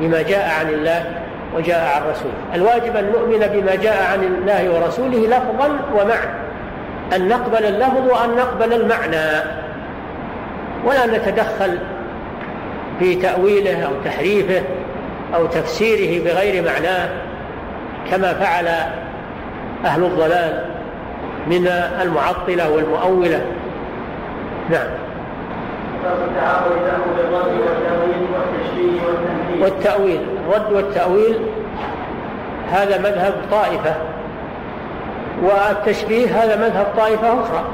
بما 0.00 0.22
جاء 0.22 0.50
عن 0.60 0.68
الله 0.68 1.04
وجاء 1.56 1.96
عن 1.96 2.10
رسوله. 2.10 2.34
الواجب 2.54 2.96
أن 2.96 3.04
نؤمن 3.04 3.46
بما 3.46 3.74
جاء 3.74 4.12
عن 4.12 4.24
الله 4.24 4.70
ورسوله 4.74 5.18
لفظا 5.18 5.78
ومعنى 5.94 6.30
أن 7.16 7.28
نقبل 7.28 7.64
اللفظ 7.64 8.06
وأن 8.10 8.36
نقبل 8.36 8.72
المعنى 8.72 9.42
ولا 10.84 11.06
نتدخل 11.06 11.78
في 12.98 13.14
تأويله 13.14 13.82
أو 13.82 13.92
تحريفه 14.04 14.62
أو 15.34 15.46
تفسيره 15.46 16.24
بغير 16.24 16.64
معناه 16.64 17.08
كما 18.10 18.34
فعل 18.34 18.68
أهل 19.84 20.04
الضلال 20.04 20.64
من 21.46 21.66
المعطلة 22.02 22.70
والمؤولة. 22.70 23.40
نعم. 24.70 24.88
والتأويل 29.60 30.20
الرد 30.46 30.72
والتأويل 30.72 31.38
هذا 32.72 32.98
مذهب 32.98 33.34
طائفة 33.50 33.94
والتشبيه 35.42 36.26
هذا 36.26 36.56
مذهب 36.56 36.86
طائفة 36.96 37.28
أخرى. 37.28 37.64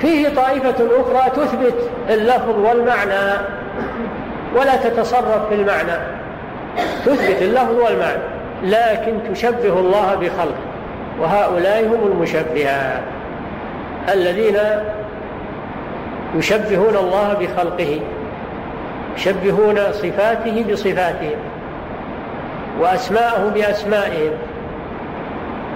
فيه 0.00 0.28
طائفة 0.28 0.74
أخرى 1.00 1.30
تثبت 1.30 1.90
اللفظ 2.10 2.58
والمعنى. 2.58 3.38
ولا 4.56 4.76
تتصرف 4.76 5.48
في 5.48 5.54
المعنى. 5.54 5.98
تثبت 7.06 7.42
اللفظ 7.42 7.76
والمعنى 7.76 8.22
لكن 8.62 9.32
تشبه 9.32 9.78
الله 9.78 10.14
بخلقه 10.14 10.72
وهؤلاء 11.20 11.86
هم 11.86 12.12
المشبهات 12.12 13.02
الذين 14.12 14.58
يشبهون 16.36 16.96
الله 16.96 17.36
بخلقه 17.40 18.00
يشبهون 19.16 19.92
صفاته 19.92 20.64
بصفاتهم 20.72 21.38
وأسماءه 22.80 23.52
بأسمائهم. 23.54 24.32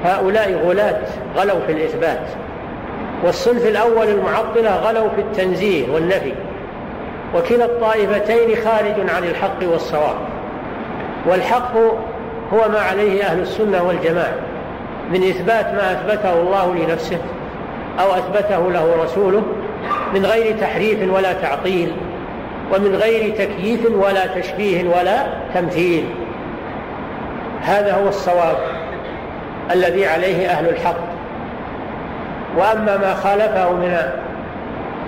هؤلاء 0.05 0.63
غلاة 0.67 1.01
غلوا 1.37 1.61
في 1.67 1.73
الإثبات. 1.73 2.23
والصنف 3.25 3.67
الأول 3.67 4.09
المعطلة 4.09 4.77
غلوا 4.77 5.09
في 5.09 5.21
التنزيه 5.21 5.91
والنفي. 5.91 6.33
وكلا 7.37 7.65
الطائفتين 7.65 8.57
خارج 8.65 9.11
عن 9.17 9.25
الحق 9.25 9.63
والصواب. 9.63 10.17
والحق 11.27 11.77
هو 12.53 12.69
ما 12.73 12.79
عليه 12.79 13.25
أهل 13.25 13.41
السنة 13.41 13.83
والجماعة 13.83 14.35
من 15.11 15.23
إثبات 15.23 15.67
ما 15.67 15.93
أثبته 15.93 16.41
الله 16.41 16.75
لنفسه 16.75 17.19
أو 18.01 18.15
أثبته 18.15 18.71
له 18.73 19.05
رسوله 19.05 19.43
من 20.15 20.27
غير 20.27 20.59
تحريف 20.59 21.13
ولا 21.13 21.33
تعطيل 21.33 21.93
ومن 22.75 22.97
غير 22.97 23.35
تكييف 23.35 23.87
ولا 23.91 24.27
تشبيه 24.27 24.89
ولا 24.89 25.27
تمثيل. 25.55 26.05
هذا 27.63 27.95
هو 27.95 28.09
الصواب 28.09 28.57
الذي 29.73 30.07
عليه 30.07 30.49
أهل 30.49 30.69
الحق. 30.69 31.01
وأما 32.59 32.97
ما 32.97 33.15
خالفه 33.15 33.73
من 33.73 33.99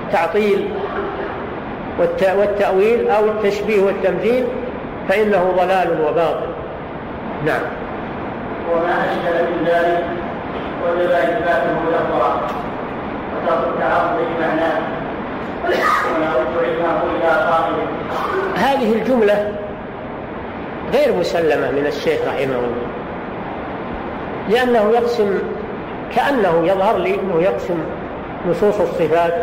التعطيل 0.06 0.68
والتأويل 1.98 3.10
أو 3.10 3.24
التشبيه 3.24 3.82
والتمثيل 3.82 4.44
فإنه 5.08 5.54
ضلال 5.56 6.00
وباطل. 6.00 6.48
نعم. 7.46 7.60
وما 8.72 9.04
أشكل 9.04 9.44
من 9.44 9.64
ذلك 9.66 10.04
وجب 10.84 11.10
إثباته 11.10 11.76
لفظا 11.90 12.40
وترك 13.34 13.68
التعرض 13.68 14.18
لمعناه 14.20 14.80
ونرد 15.64 16.64
علمه 16.64 17.02
إلى 17.16 17.50
قائله. 17.50 17.86
هذه 18.56 18.92
الجملة 18.92 19.52
غير 20.92 21.16
مسلمة 21.16 21.70
من 21.70 21.86
الشيخ 21.86 22.20
رحمه 22.26 22.44
الله. 22.44 22.88
لأنه 24.48 24.90
يقسم 24.94 25.38
كأنه 26.16 26.66
يظهر 26.66 26.96
لي 26.96 27.14
أنه 27.14 27.42
يقسم 27.42 27.78
نصوص 28.48 28.80
الصفات 28.80 29.34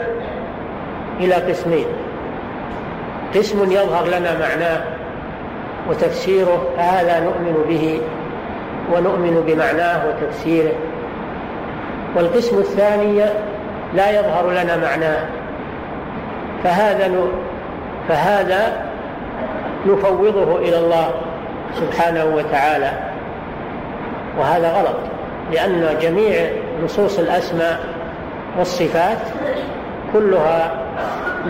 إلى 1.19 1.35
قسمين. 1.35 1.85
قسم 3.35 3.71
يظهر 3.71 4.05
لنا 4.05 4.39
معناه 4.39 4.81
وتفسيره 5.89 6.67
فهذا 6.77 7.19
نؤمن 7.19 7.65
به 7.69 8.01
ونؤمن 8.93 9.43
بمعناه 9.47 10.01
وتفسيره. 10.07 10.73
والقسم 12.15 12.57
الثاني 12.57 13.25
لا 13.93 14.19
يظهر 14.19 14.51
لنا 14.51 14.77
معناه. 14.77 15.25
فهذا 16.63 17.11
فهذا 18.09 18.85
نفوضه 19.85 20.57
إلى 20.57 20.77
الله 20.77 21.11
سبحانه 21.75 22.25
وتعالى. 22.25 22.91
وهذا 24.39 24.71
غلط 24.71 24.97
لأن 25.51 25.97
جميع 26.01 26.49
نصوص 26.83 27.19
الأسماء 27.19 27.79
والصفات 28.57 29.17
كلها 30.13 30.71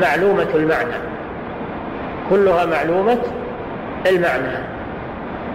معلومة 0.02 0.48
المعنى. 0.56 1.14
كلها 2.30 2.65
معلومة 2.65 3.17
المعنى. 4.05 4.57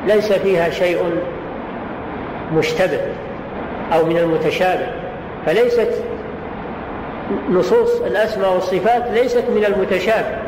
ليس 0.06 0.32
فيها 0.32 0.70
شيء 0.70 1.04
مشتبه 2.54 3.00
أو 3.92 4.04
من 4.04 4.16
المتشابه 4.16 4.86
فليست 5.46 6.04
نصوص 7.50 8.00
الأسماء 8.00 8.54
والصفات 8.54 9.02
ليست 9.12 9.44
من 9.48 9.64
المتشابه 9.64 10.38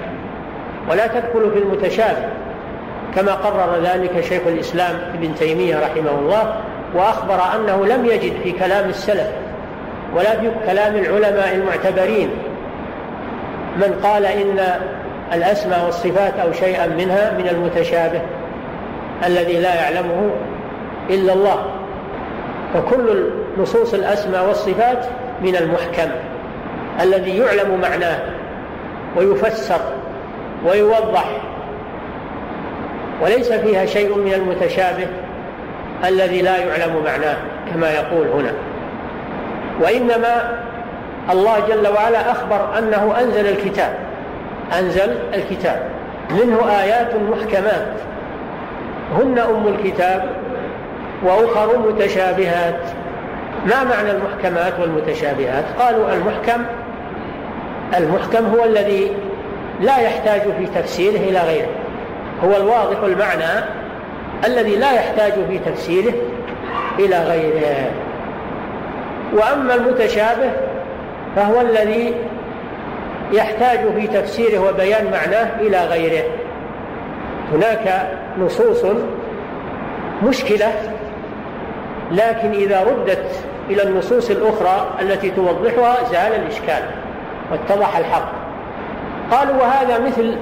ولا 0.90 1.06
تدخل 1.06 1.50
في 1.54 1.58
المتشابه. 1.58 2.28
كما 3.16 3.32
قرر 3.32 3.82
ذلك 3.82 4.20
شيخ 4.20 4.42
الإسلام 4.46 4.96
ابن 5.14 5.34
تيمية 5.34 5.76
رحمه 5.76 6.18
الله 6.18 6.54
وأخبر 6.94 7.40
أنه 7.54 7.86
لم 7.86 8.06
يجد 8.06 8.32
في 8.42 8.52
كلام 8.52 8.88
السلف 8.88 9.28
ولا 10.16 10.40
في 10.40 10.50
كلام 10.66 10.96
العلماء 10.96 11.54
المعتبرين 11.54 12.30
من 13.76 14.00
قال 14.02 14.26
إن 14.26 14.80
الأسماء 15.32 15.84
والصفات 15.84 16.38
أو 16.38 16.52
شيئا 16.52 16.86
منها 16.86 17.32
من 17.38 17.48
المتشابه 17.48 18.20
الذي 19.26 19.60
لا 19.60 19.74
يعلمه 19.74 20.30
إلا 21.10 21.32
الله. 21.32 21.64
فكل 22.74 23.30
نصوص 23.58 23.94
الأسماء 23.94 24.48
والصفات 24.48 25.04
من 25.42 25.56
المحكم 25.56 26.10
الذي 27.00 27.38
يعلم 27.38 27.80
معناه 27.82 28.18
ويفسر 29.16 29.80
ويوضح. 30.66 31.24
وليس 33.22 33.52
فيها 33.52 33.86
شيء 33.86 34.18
من 34.18 34.32
المتشابه 34.34 35.06
الذي 36.04 36.42
لا 36.42 36.56
يعلم 36.56 37.02
معناه 37.04 37.36
كما 37.72 37.90
يقول 37.90 38.26
هنا. 38.28 38.52
وإنما 39.80 40.58
الله 41.30 41.60
جل 41.68 41.88
وعلا 41.88 42.30
أخبر 42.30 42.78
أنه 42.78 43.14
أنزل 43.20 43.46
الكتاب. 43.46 44.11
أنزل 44.78 45.18
الكتاب. 45.34 45.82
منه 46.30 46.80
آيات 46.80 47.14
محكمات. 47.14 47.92
هن 49.14 49.38
أم 49.38 49.66
الكتاب 49.66 50.30
وأخر 51.22 51.78
متشابهات. 51.78 52.80
ما 53.66 53.84
معنى 53.84 54.10
المحكمات 54.10 54.72
والمتشابهات؟ 54.80 55.64
قالوا 55.78 56.12
المحكم 56.12 56.64
المحكم 57.98 58.46
هو 58.46 58.64
الذي 58.64 59.12
لا 59.80 59.98
يحتاج 59.98 60.40
في 60.40 60.66
تفسيره 60.66 61.16
إلى 61.16 61.40
غيره. 61.40 61.68
هو 62.44 62.56
الواضح 62.56 62.98
المعنى 63.02 63.64
الذي 64.44 64.76
لا 64.76 64.92
يحتاج 64.92 65.32
في 65.32 65.58
تفسيره 65.58 66.12
إلى 66.98 67.18
غيره. 67.18 67.90
وأما 69.32 69.74
المتشابه 69.74 70.50
فهو 71.36 71.60
الذي 71.60 72.14
يحتاج 73.32 73.78
في 73.94 74.06
تفسيره 74.06 74.58
وبيان 74.68 75.04
معناه 75.04 75.60
إلى 75.60 75.84
غيره. 75.84 76.24
هناك 77.52 78.08
نصوص 78.38 78.84
مشكلة 80.22 80.72
لكن 82.12 82.50
إذا 82.52 82.82
ردت 82.82 83.26
إلى 83.70 83.82
النصوص 83.82 84.30
الأخرى 84.30 84.90
التي 85.00 85.30
توضحها 85.30 85.96
زال 86.12 86.34
الإشكال 86.34 86.82
واتضح 87.50 87.96
الحق. 87.96 88.32
قالوا 89.30 89.54
وهذا 89.54 89.98
مثل 89.98 90.36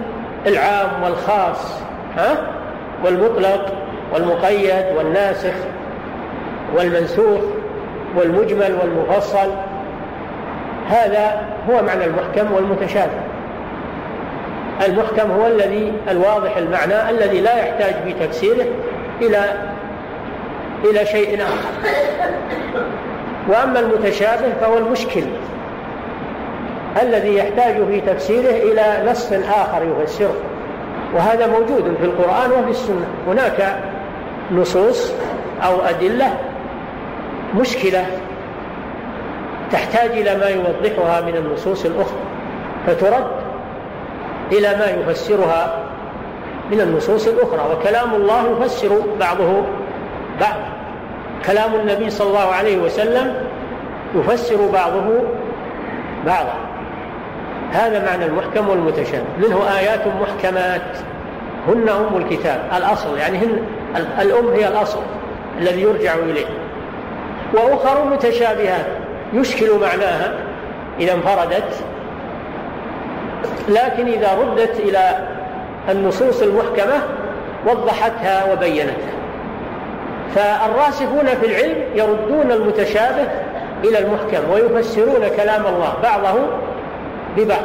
العام 0.47 1.03
والخاص 1.05 1.82
ها؟ 2.16 2.36
والمطلق 3.05 3.72
والمقيد 4.14 4.84
والناسخ 4.97 5.55
والمنسوخ 6.76 7.41
والمجمل 8.16 8.78
والمفصل. 8.82 9.51
هذا 10.91 11.43
هو 11.70 11.82
معنى 11.82 12.05
المحكم 12.05 12.53
والمتشابه. 12.53 13.20
المحكم 14.86 15.30
هو 15.30 15.47
الذي 15.47 15.93
الواضح 16.11 16.57
المعنى 16.57 17.11
الذي 17.11 17.41
لا 17.41 17.59
يحتاج 17.59 17.95
في 18.05 18.26
تفسيره 18.26 18.66
إلى 19.20 19.45
إلى 20.84 21.07
شيء 21.07 21.43
آخر. 21.43 21.91
وأما 23.49 23.80
المتشابه 23.80 24.53
فهو 24.61 24.78
المشكل 24.78 25.24
الذي 27.03 27.36
يحتاج 27.36 27.74
في 27.86 28.01
تفسيره 28.01 28.51
إلى 28.51 29.11
نص 29.11 29.32
آخر 29.32 29.82
يفسره. 29.82 30.34
وهذا 31.14 31.47
موجود 31.47 31.97
في 32.01 32.05
القرآن 32.05 32.51
وفي 32.51 32.70
السنة. 32.70 33.07
هناك 33.26 33.76
نصوص 34.53 35.12
أو 35.62 35.80
أدلة 35.80 36.34
مشكلة 37.57 38.07
تحتاج 39.72 40.10
إلى 40.10 40.36
ما 40.36 40.46
يوضحها 40.46 41.20
من 41.20 41.36
النصوص 41.36 41.84
الأخرى 41.84 42.18
فترد 42.86 43.26
إلى 44.52 44.68
ما 44.68 44.86
يفسرها 44.86 45.78
من 46.70 46.80
النصوص 46.80 47.28
الأخرى 47.28 47.74
وكلام 47.74 48.14
الله 48.14 48.56
يفسر 48.56 49.00
بعضه 49.20 49.62
بعض 50.40 50.56
كلام 51.46 51.74
النبي 51.74 52.10
صلى 52.10 52.28
الله 52.28 52.54
عليه 52.54 52.78
وسلم 52.78 53.34
يفسر 54.14 54.66
بعضه 54.72 55.22
بعضا. 56.26 56.54
هذا 57.72 58.06
معنى 58.06 58.24
المحكم 58.24 58.68
والمتشابه. 58.68 59.24
منه 59.38 59.78
آيات 59.78 60.00
محكمات. 60.20 60.98
هن 61.68 61.88
أم 61.88 62.16
الكتاب 62.16 62.60
الأصل 62.76 63.18
يعني 63.18 63.38
هن 63.38 63.62
الأم 64.20 64.48
هي 64.48 64.68
الأصل 64.68 65.00
الذي 65.58 65.82
يرجع 65.82 66.14
إليه. 66.14 66.46
وأخر 67.54 68.04
متشابهات. 68.04 68.86
يشكل 69.32 69.70
معناها 69.80 70.32
إذا 71.00 71.12
انفردت 71.12 71.84
لكن 73.68 74.06
إذا 74.06 74.38
ردت 74.40 74.80
إلى 74.80 75.28
النصوص 75.88 76.42
المحكمة 76.42 77.02
وضحتها 77.66 78.52
وبينتها. 78.52 79.14
فالراسخون 80.34 81.26
في 81.26 81.46
العلم 81.46 81.76
يردون 81.94 82.52
المتشابه 82.52 83.28
إلى 83.84 83.98
المحكم 83.98 84.50
ويفسرون 84.50 85.28
كلام 85.36 85.66
الله 85.66 85.94
بعضه 86.02 86.38
ببعض 87.36 87.64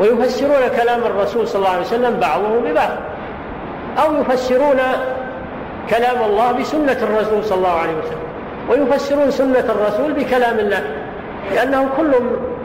ويفسرون 0.00 0.68
كلام 0.76 1.00
الرسول 1.00 1.48
صلى 1.48 1.58
الله 1.58 1.70
عليه 1.70 1.80
وسلم 1.80 2.20
بعضه 2.20 2.58
ببعض 2.64 2.90
أو 3.98 4.20
يفسرون 4.20 4.78
كلام 5.90 6.22
الله 6.30 6.52
بسنة 6.52 6.98
الرسول 7.02 7.44
صلى 7.44 7.58
الله 7.58 7.78
عليه 7.78 7.92
وسلم. 7.92 8.31
ويفسرون 8.70 9.30
سنة 9.30 9.64
الرسول 9.68 10.12
بكلام 10.12 10.58
الله 10.58 10.82
لأنه 11.54 11.88
كل 11.96 12.12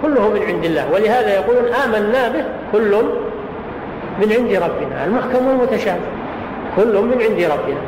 كله 0.01 0.29
من 0.29 0.43
عند 0.43 0.65
الله 0.65 0.91
ولهذا 0.93 1.35
يقولون 1.35 1.73
آمنا 1.73 2.29
به 2.29 2.43
كل 2.71 3.03
من 4.19 4.33
عند 4.33 4.53
ربنا 4.53 5.05
المحكم 5.05 5.47
والمتشابه 5.47 6.01
كل 6.75 7.01
من 7.01 7.21
عند 7.21 7.51
ربنا. 7.51 7.81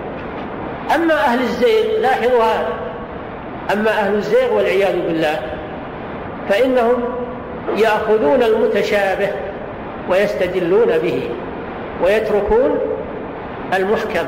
أما 0.96 1.14
أهل 1.14 1.40
الزيغ 1.42 2.02
لاحظوا 2.02 2.44
هذا. 2.44 2.68
أما 3.74 3.90
أهل 3.90 4.16
الزيغ 4.16 4.54
والعياذ 4.54 4.94
بالله 5.08 5.40
فإنهم 6.50 7.04
يأخذون 7.78 8.44
المتشابه 8.44 9.30
ويستدلون 10.10 10.98
به 10.98 11.30
ويتركون 12.04 12.80
المحكم 13.74 14.26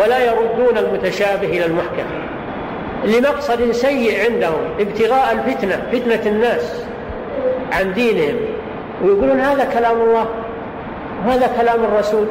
ولا 0.00 0.18
يردون 0.24 0.78
المتشابه 0.78 1.48
إلى 1.48 1.66
المحكم. 1.66 2.04
لمقصد 3.04 3.72
سيء 3.72 4.24
عندهم 4.24 4.60
ابتغاء 4.80 5.32
الفتنة 5.32 5.82
فتنة 5.92 6.30
الناس 6.30 6.84
عن 7.72 7.94
دينهم. 7.94 8.36
ويقولون 9.04 9.40
هذا 9.40 9.64
كلام 9.64 10.00
الله 10.00 10.26
وهذا 11.26 11.50
كلام 11.60 11.84
الرسول. 11.84 12.26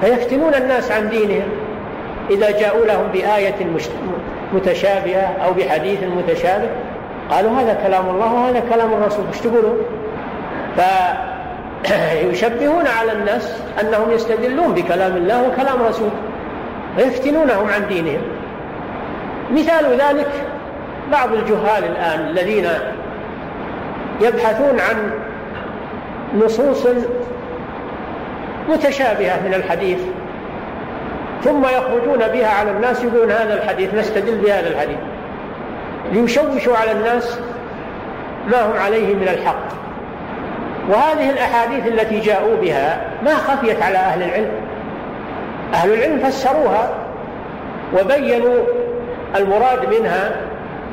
فيفتنون 0.00 0.54
الناس 0.54 0.92
عن 0.92 1.08
دينهم 1.08 1.48
إذا 2.30 2.50
جاءوا 2.60 2.86
لهم 2.86 3.06
بآية 3.12 3.54
متشابهة 4.52 5.36
أو 5.44 5.52
بحديث 5.52 5.98
متشابه. 6.02 6.68
قالوا 7.30 7.60
هذا 7.60 7.78
كلام 7.86 8.08
الله 8.08 8.32
وهذا 8.32 8.62
كلام 8.70 8.92
الرسول. 8.92 9.24
إيش 9.32 9.40
تقولون؟ 9.40 9.78
فيشبهون 11.84 12.86
على 12.86 13.12
الناس 13.12 13.56
أنهم 13.80 14.10
يستدلون 14.10 14.74
بكلام 14.74 15.16
الله 15.16 15.48
وكلام 15.48 15.82
رسوله 15.88 16.12
ويفتنونهم 16.98 17.68
عن 17.68 17.86
دينهم. 17.88 18.20
مثال 19.54 20.00
ذلك 20.00 20.30
بعض 21.12 21.32
الجهال 21.32 21.84
الآن 21.84 22.20
الذين 22.20 22.68
يبحثون 24.20 24.80
عن 24.80 25.10
نصوص 26.44 26.86
متشابهة 28.68 29.40
من 29.46 29.54
الحديث 29.54 29.98
ثم 31.44 31.64
يخرجون 31.64 32.18
بها 32.18 32.48
على 32.48 32.70
الناس 32.70 33.04
يقولون 33.04 33.30
هذا 33.30 33.54
الحديث 33.54 33.94
نستدل 33.94 34.36
بهذا 34.36 34.68
الحديث. 34.68 34.96
ليشوشوا 36.12 36.76
على 36.76 36.92
الناس 36.92 37.38
ما 38.50 38.62
هم 38.62 38.76
عليه 38.84 39.14
من 39.14 39.28
الحق. 39.28 39.74
وهذه 40.88 41.30
الأحاديث 41.30 41.86
التي 41.86 42.20
جاءوا 42.20 42.56
بها 42.56 43.00
ما 43.24 43.34
خفيت 43.34 43.82
على 43.82 43.98
أهل 43.98 44.22
العلم. 44.22 44.50
أهل 45.74 45.92
العلم 45.92 46.18
فسروها 46.18 46.90
وبينوا 48.00 48.64
المراد 49.36 49.94
منها 49.94 50.30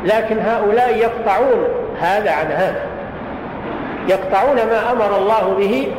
لكن 0.05 0.39
هؤلاء 0.39 0.97
يقطعون 0.97 1.67
هذا 2.01 2.31
عن 2.31 2.45
هذا. 2.45 2.81
يقطعون 4.07 4.55
ما 4.55 4.91
أمر 4.91 5.17
الله 5.17 5.55
به 5.57 5.91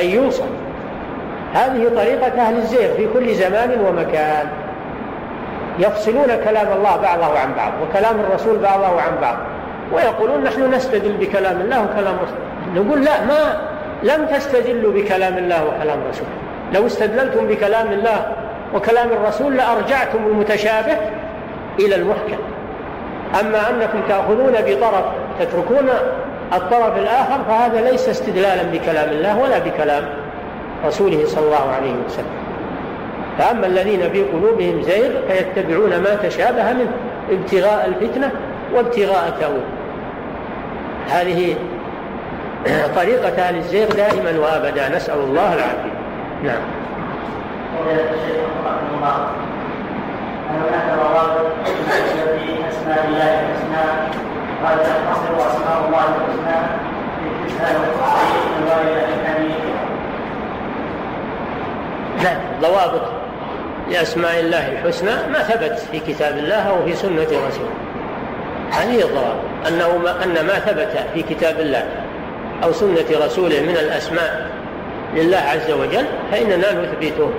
أن 0.00 0.06
يوصل 0.06 0.48
هذه 1.54 1.88
طريقة 1.96 2.42
أهل 2.42 2.56
الزيغ 2.56 2.94
في 2.94 3.08
كل 3.14 3.34
زمان 3.34 3.80
ومكان. 3.80 4.48
يفصلون 5.78 6.26
كلام 6.44 6.66
الله 6.76 6.96
بعضه 6.96 7.38
عن 7.38 7.54
بعض 7.56 7.72
وكلام 7.82 8.20
الرسول 8.20 8.58
بعضه 8.58 9.00
عن 9.00 9.20
بعض. 9.20 9.36
ويقولون 9.92 10.44
نحن 10.44 10.74
نستدل 10.74 11.12
بكلام 11.12 11.60
الله 11.60 11.84
وكلام 11.84 12.14
رسول 12.22 12.38
نقول 12.74 13.04
لا 13.04 13.24
ما 13.24 13.60
لم 14.02 14.26
تستدلوا 14.26 14.92
بكلام 14.92 15.38
الله 15.38 15.64
وكلام 15.64 15.98
رسول 16.10 16.26
لو 16.74 16.86
استدللتم 16.86 17.46
بكلام 17.46 17.92
الله 17.92 18.32
وكلام 18.74 19.08
الرسول 19.08 19.56
لأرجعتم 19.56 20.18
المتشابه 20.26 20.96
إلى 21.86 21.94
المحكم. 21.94 22.38
أما 23.40 23.70
أنكم 23.70 24.00
تأخذون 24.08 24.52
بطرف 24.66 25.04
تتركون 25.40 25.88
الطرف 26.52 26.96
الآخر 26.96 27.38
فهذا 27.48 27.90
ليس 27.90 28.08
استدلالا 28.08 28.62
بكلام 28.62 29.08
الله 29.08 29.38
ولا 29.38 29.58
بكلام 29.58 30.04
رسوله 30.86 31.26
صلى 31.26 31.44
الله 31.44 31.72
عليه 31.76 31.94
وسلم. 32.06 32.40
فأما 33.38 33.66
الذين 33.66 34.10
في 34.10 34.22
قلوبهم 34.22 34.82
زيغ 34.82 35.10
فيتبعون 35.28 35.90
ما 35.90 36.14
تشابه 36.22 36.72
منه 36.72 36.92
ابتغاء 37.30 37.86
الفتنة 37.86 38.30
وابتغاء 38.74 39.36
تأويل 39.40 39.62
هذه 41.08 41.56
طريقة 42.96 43.42
أهل 43.42 43.56
الزيغ 43.56 43.88
دائما 43.88 44.38
وأبدا. 44.40 44.96
نسأل 44.96 45.18
الله 45.18 45.54
العافية. 45.54 45.92
نعم. 46.42 46.62
هناك 50.54 50.88
في 52.38 52.68
أسماء 52.68 53.06
الله 53.08 53.30
الحسنى 53.40 53.84
أسماء 55.46 55.78
الله 55.86 56.04
الحسنى 56.16 56.58
في 57.38 59.14
الحديث 59.20 59.70
نعم 62.24 62.40
ضوابط 62.60 63.02
لأسماء 63.90 64.40
الله 64.40 64.72
الحسنى 64.72 65.10
ما 65.32 65.42
ثبت 65.42 65.78
في 65.92 65.98
كتاب 66.00 66.38
الله 66.38 66.54
أو 66.54 66.84
في 66.84 66.94
سنة 66.94 67.22
رسوله. 67.22 67.70
هذه 68.70 69.02
الضوابط. 69.02 69.40
أنه 69.68 69.96
ما 69.96 70.24
أن 70.24 70.46
ما 70.46 70.58
ثبت 70.58 71.06
في 71.14 71.22
كتاب 71.22 71.60
الله 71.60 71.84
أو 72.64 72.72
سنة 72.72 73.26
رسوله 73.26 73.60
من 73.60 73.76
الأسماء 73.76 74.50
لله 75.14 75.38
عز 75.38 75.70
وجل 75.70 76.06
فإننا 76.32 76.72
نثبته. 76.72 77.30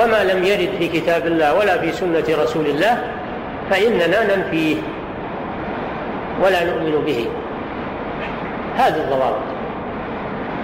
وما 0.00 0.24
لم 0.24 0.44
يرد 0.44 0.70
في 0.78 0.88
كتاب 0.88 1.26
الله 1.26 1.54
ولا 1.54 1.78
في 1.78 1.92
سنة 1.92 2.24
رسول 2.42 2.66
الله 2.66 2.98
فإننا 3.70 4.36
ننفيه 4.36 4.76
ولا 6.44 6.64
نؤمن 6.64 7.04
به. 7.06 7.28
هذه 8.76 8.96
الضوابط. 8.96 9.44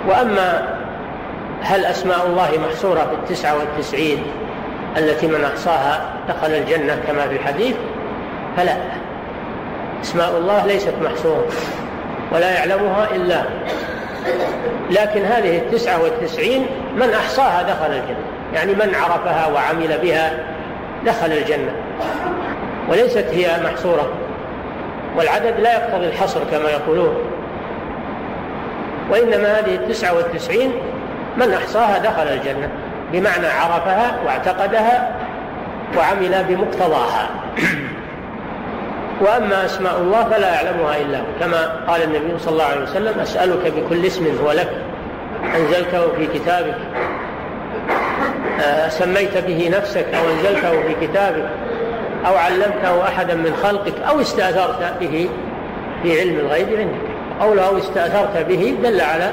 وأما 0.09 0.77
هل 1.63 1.85
أسماء 1.85 2.27
الله 2.27 2.51
محصورة 2.69 3.01
في 3.01 3.15
التسعة 3.15 3.59
والتسعين 3.59 4.23
التي 4.97 5.27
من 5.27 5.45
أحصاها 5.45 6.15
دخل 6.29 6.51
الجنة 6.51 6.99
كما 7.07 7.29
في 7.29 7.35
الحديث؟ 7.35 7.77
فلا. 8.57 8.77
أسماء 10.03 10.39
الله 10.39 10.67
ليست 10.67 10.95
محصورة 11.03 11.47
ولا 12.33 12.51
يعلمها 12.59 13.09
إلا. 13.17 13.43
لكن 14.91 15.25
هذه 15.25 15.59
التسعة 15.59 16.03
والتسعين 16.03 16.67
من 16.97 17.11
أحصاها 17.15 17.63
دخل 17.63 17.93
الجنة. 17.93 18.30
يعني 18.55 18.73
من 18.75 18.95
عرفها 18.95 19.47
وعمل 19.55 19.99
بها 20.03 20.39
دخل 21.07 21.33
الجنة. 21.33 21.73
وليست 22.89 23.27
هي 23.31 23.49
محصورة. 23.65 24.09
والعدد 25.17 25.61
لا 25.61 25.73
يقتضي 25.73 26.07
الحصر 26.07 26.41
كما 26.51 26.71
يقولون. 26.71 27.15
وإنما 29.11 29.59
هذه 29.59 29.75
التسعة 29.75 30.15
والتسعين 30.17 30.73
من 31.37 31.53
أحصاها 31.53 31.99
دخل 31.99 32.23
الجنة. 32.23 32.69
بمعنى 33.13 33.47
عرفها 33.47 34.17
واعتقدها 34.27 35.17
وعمل 35.99 36.45
بمقتضاها. 36.49 37.31
وأما 39.21 39.65
أسماء 39.65 39.99
الله 39.99 40.25
فلا 40.25 40.55
يعلمها 40.55 40.97
إلا 40.97 41.19
هو. 41.19 41.25
كما 41.41 41.85
قال 41.89 42.03
النبي 42.03 42.39
صلى 42.39 42.53
الله 42.53 42.65
عليه 42.65 42.83
وسلم 42.83 43.21
أسألك 43.21 43.73
بكل 43.77 44.07
اسم 44.07 44.39
هو 44.45 44.53
لك 44.53 44.71
أنزلته 45.57 46.13
في 46.17 46.27
كتابك. 46.27 46.77
سميت 48.89 49.39
به 49.39 49.71
نفسك 49.77 50.07
أو 50.15 50.31
أنزلته 50.31 50.71
في 50.71 51.07
كتابك 51.07 51.49
أو 52.27 52.37
علمته 52.37 53.09
أحدا 53.09 53.35
من 53.35 53.55
خلقك 53.63 53.95
أو 54.09 54.21
استأثرت 54.21 54.95
به 55.01 55.29
في 56.03 56.21
علم 56.21 56.39
الغيب 56.39 56.69
عندك 56.79 57.11
أو 57.43 57.55
لو 57.55 57.79
استأثرت 57.79 58.47
به 58.49 58.77
دل 58.83 59.01
على 59.01 59.33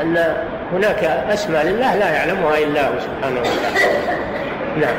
أن 0.00 0.34
هناك 0.72 1.04
أسماء 1.32 1.66
لله 1.66 1.94
لا 1.94 2.10
يعلمها 2.10 2.58
إلا 2.58 2.88
هو 2.88 2.92
سبحانه 3.00 3.40
وتعالى. 3.40 3.96
نعم. 4.80 4.94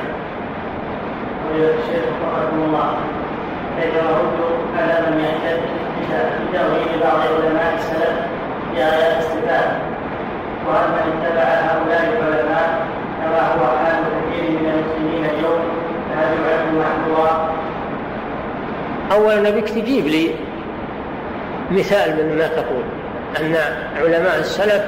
الشيخ 1.55 2.03
رحمه 2.37 2.65
الله. 2.65 2.97
كيف 3.81 3.93
نرد 3.95 4.39
على 4.77 4.95
من 5.07 5.19
يحتج 5.19 5.59
بتأويل 6.49 6.99
بعض 7.03 7.19
علماء 7.19 7.73
السلف 7.79 8.17
بآيات 8.73 9.17
الصفات. 9.17 9.71
وأن 10.67 10.93
اتبع 10.93 11.43
هؤلاء 11.43 12.03
العلماء 12.19 12.69
كما 13.23 13.41
هو 13.53 13.77
حال 13.77 14.03
كثير 14.03 14.51
من 14.51 14.69
المسلمين 14.69 15.25
اليوم 15.25 15.59
فهل 16.09 16.37
يعد 16.49 16.73
محظورا؟ 16.73 17.49
أولا 19.11 19.49
بك 19.49 19.69
تجيب 19.69 20.07
لي 20.07 20.31
مثال 21.71 22.15
من 22.15 22.37
ما 22.37 22.47
تقول 22.47 22.83
أن 23.39 23.55
علماء 23.97 24.39
السلف 24.39 24.83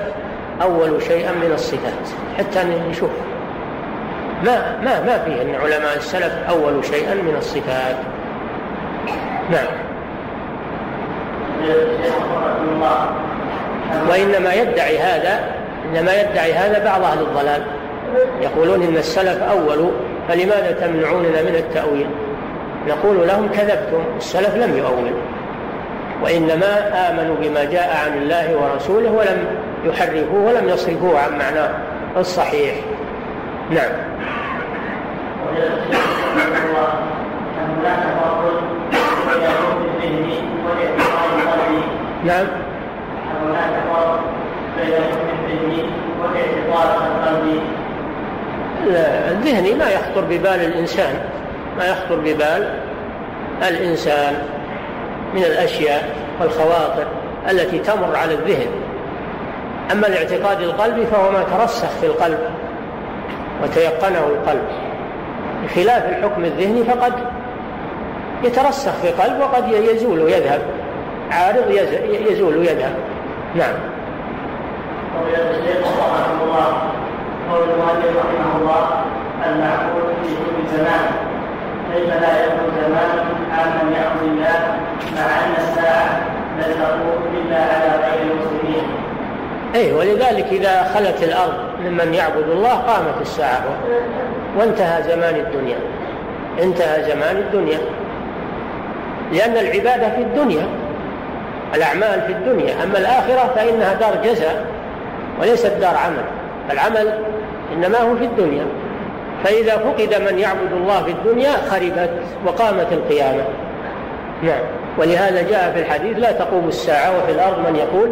أول 0.61 1.01
شيئا 1.03 1.31
من 1.31 1.51
الصفات. 1.53 2.09
حتى 2.38 2.59
نشوف. 2.89 3.09
ما 4.43 4.77
ما 4.83 5.01
ما 5.01 5.23
فيه 5.25 5.41
أن 5.41 5.55
علماء 5.55 5.97
السلف 5.97 6.33
أول 6.49 6.86
شيئا 6.86 7.13
من 7.13 7.36
الصفات. 7.38 7.95
نعم. 9.51 9.67
وإنما 14.09 14.53
يدعي 14.53 14.99
هذا 14.99 15.39
إنما 15.86 16.13
يدعي 16.21 16.53
هذا 16.53 16.86
بعض 16.86 17.03
أهل 17.03 17.19
الضلال. 17.19 17.61
يقولون 18.41 18.84
إن 18.84 18.97
السلف 18.97 19.43
أولوا 19.43 19.91
فلماذا 20.28 20.72
تمنعوننا 20.72 21.41
من 21.41 21.55
التأويل؟ 21.55 22.07
نقول 22.88 23.28
لهم 23.28 23.47
كذبتم 23.47 24.03
السلف 24.18 24.55
لم 24.55 24.78
يؤول 24.78 25.11
وإنما 26.24 26.91
آمنوا 27.09 27.36
بما 27.41 27.63
جاء 27.63 27.97
عن 28.05 28.18
الله 28.18 28.57
ورسوله 28.57 29.11
ولم 29.11 29.45
يحرفوه 29.86 30.43
ولم 30.45 30.70
يصرفوه 30.70 31.20
عن 31.20 31.32
معناه 31.32 31.70
الصحيح. 32.18 32.76
نعم. 33.72 33.91
نعم. 42.26 42.47
بين 47.45 47.84
الذهني 48.88 49.73
ما 49.73 49.89
يخطر 49.89 50.21
ببال 50.21 50.47
الإنسان 50.47 51.19
ما 51.77 51.86
يخطر 51.86 52.15
ببال 52.15 52.73
الإنسان 53.67 54.33
من 55.33 55.43
الأشياء 55.43 56.15
والخواطر 56.41 57.05
التي 57.51 57.79
تمر 57.79 58.15
على 58.15 58.33
الذهن. 58.33 58.67
أما 59.91 60.07
الاعتقاد 60.07 60.61
القلبي 60.61 61.05
فهو 61.05 61.31
ما 61.31 61.43
ترسخ 61.57 61.89
في 62.01 62.05
القلب 62.05 62.39
وتيقنه 63.63 64.27
القلب. 64.27 64.67
بخلاف 65.63 66.09
الحكم 66.09 66.45
الذهني 66.45 66.83
فقد 66.83 67.13
يترسخ 68.43 68.91
في 68.91 69.09
القلب 69.09 69.39
وقد 69.39 69.71
يزول 69.71 70.19
ويذهب. 70.19 70.61
عارض 71.31 71.71
يزول 72.29 72.57
ويذهب. 72.57 72.95
نعم. 73.55 73.73
رحمه 76.19 76.43
الله. 76.43 76.94
قول 77.51 77.63
المؤلف 77.69 78.17
رحمه 78.17 78.57
الله 78.61 79.03
المعقول 79.45 80.13
في 80.23 80.29
كل 80.29 80.77
زمان. 80.77 81.05
كيف 81.93 82.09
لا 82.09 82.45
يكون 82.45 82.71
زمان 82.81 83.09
عاما 83.51 83.91
يعبد 83.97 84.23
الله 84.23 84.59
مع 85.15 85.21
أن 85.21 85.53
الساعة 85.57 86.19
لا 86.59 86.73
تقوم 86.73 87.23
إلا 87.33 87.57
على 87.57 88.03
غير 88.03 88.31
المسلمين؟ 88.31 88.87
اي 89.75 89.93
ولذلك 89.93 90.45
إذا 90.51 90.83
خلت 90.83 91.23
الأرض 91.23 91.53
ممن 91.85 92.13
يعبد 92.13 92.49
الله 92.49 92.73
قامت 92.73 93.21
الساعة. 93.21 93.63
وانتهى 94.57 95.03
زمان 95.03 95.35
الدنيا. 95.35 95.77
انتهى 96.63 97.03
زمان 97.03 97.37
الدنيا. 97.37 97.79
لأن 99.31 99.57
العبادة 99.57 100.09
في 100.09 100.21
الدنيا 100.21 100.67
الأعمال 101.75 102.21
في 102.21 102.31
الدنيا. 102.31 102.83
أما 102.83 102.97
الآخرة 102.97 103.51
فإنها 103.55 103.93
دار 103.93 104.15
جزاء 104.23 104.65
وليست 105.41 105.73
دار 105.81 105.97
عمل. 105.97 106.25
العمل 106.72 107.13
إنما 107.74 107.97
هو 107.97 108.16
في 108.16 108.26
الدنيا. 108.26 108.66
فإذا 109.43 109.78
فقد 109.78 110.32
من 110.32 110.39
يعبد 110.39 110.72
الله 110.72 111.03
في 111.03 111.11
الدنيا 111.11 111.51
خربت 111.70 112.09
وقامت 112.45 112.88
القيامة. 112.91 113.43
نعم. 114.43 114.61
ولهذا 114.97 115.41
جاء 115.41 115.72
في 115.74 115.80
الحديث 115.80 116.18
لا 116.18 116.32
تقوم 116.32 116.68
الساعة 116.68 117.18
وفي 117.18 117.32
الأرض 117.32 117.59
من 117.59 117.76
يقول 117.76 118.09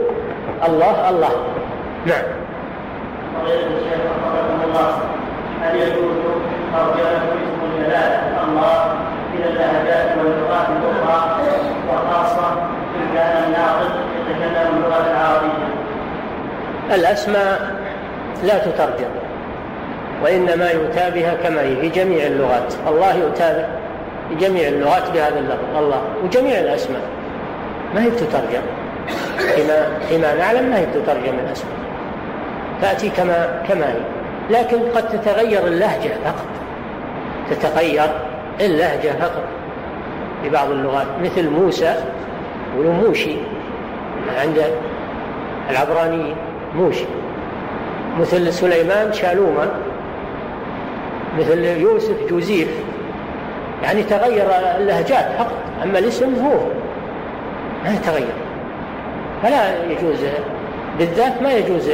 الله 0.68 1.10
الله. 1.10 1.32
نعم. 2.06 2.24
ترجمة 6.74 7.34
اسم 7.34 7.62
الجلال 7.78 8.14
الله 8.48 8.96
إلى 9.34 9.46
اللهجات 9.50 10.18
واللغات 10.18 10.68
الأخرى 10.70 11.40
وخاصة 11.90 12.56
كان 13.16 13.54
يتكلم 14.30 14.78
اللغة 14.78 15.06
العربية 15.12 15.68
الأسماء 16.96 17.83
لا 18.44 18.58
تترجم 18.58 19.10
وإنما 20.24 20.70
يؤتى 20.70 21.12
بها 21.12 21.34
كما 21.34 21.62
هي 21.62 21.76
في 21.76 21.90
جميع 21.90 22.26
اللغات. 22.26 22.74
الله 22.88 23.16
يؤتى 23.16 23.66
في 24.30 24.36
جميع 24.36 24.68
اللغات 24.68 25.12
بهذا 25.14 25.40
اللفظ 25.40 25.78
الله 25.78 26.02
وجميع 26.24 26.60
الأسماء. 26.60 27.02
ما 27.96 28.04
هي 28.04 28.12
تترجم 28.12 28.62
فيما, 29.38 29.88
فيما 30.10 30.36
نعلم 30.36 30.70
ما 30.70 30.80
هي 30.80 30.86
تترجم 30.86 31.40
الأسماء. 31.46 31.74
تأتي 32.82 33.10
كما 33.10 33.64
كما 33.70 33.86
هي. 33.86 34.00
لكن 34.50 34.78
قد 34.96 35.10
تتغير 35.10 35.68
اللهجة 35.68 36.12
فقط. 36.26 36.48
تتغير 37.50 38.10
اللهجة 38.62 39.12
فقط. 39.22 39.44
في 40.44 40.50
بعض 40.50 40.72
اللغات 40.72 41.08
مثل 41.22 41.50
موسى 41.50 41.96
يقولون 42.74 42.96
موشي 42.96 43.36
عند 44.42 44.64
العبرانيين 45.70 46.36
موشي. 46.76 47.06
مثل 48.20 48.54
سليمان 48.54 49.14
شالوما 49.14 49.68
مثل 51.40 51.64
يوسف 51.64 52.16
جوزيف 52.30 52.68
يعني 53.84 54.04
تغير 54.04 54.46
اللهجات 54.78 55.26
فقط 55.38 55.58
أما 55.84 56.00
الاسم 56.00 56.36
هو 56.46 56.60
ما 57.84 57.94
يتغير. 57.94 58.34
فلا 59.44 59.84
يجوز 59.84 60.20
بالذات 61.00 61.42
ما 61.42 61.54
يجوز 61.54 61.90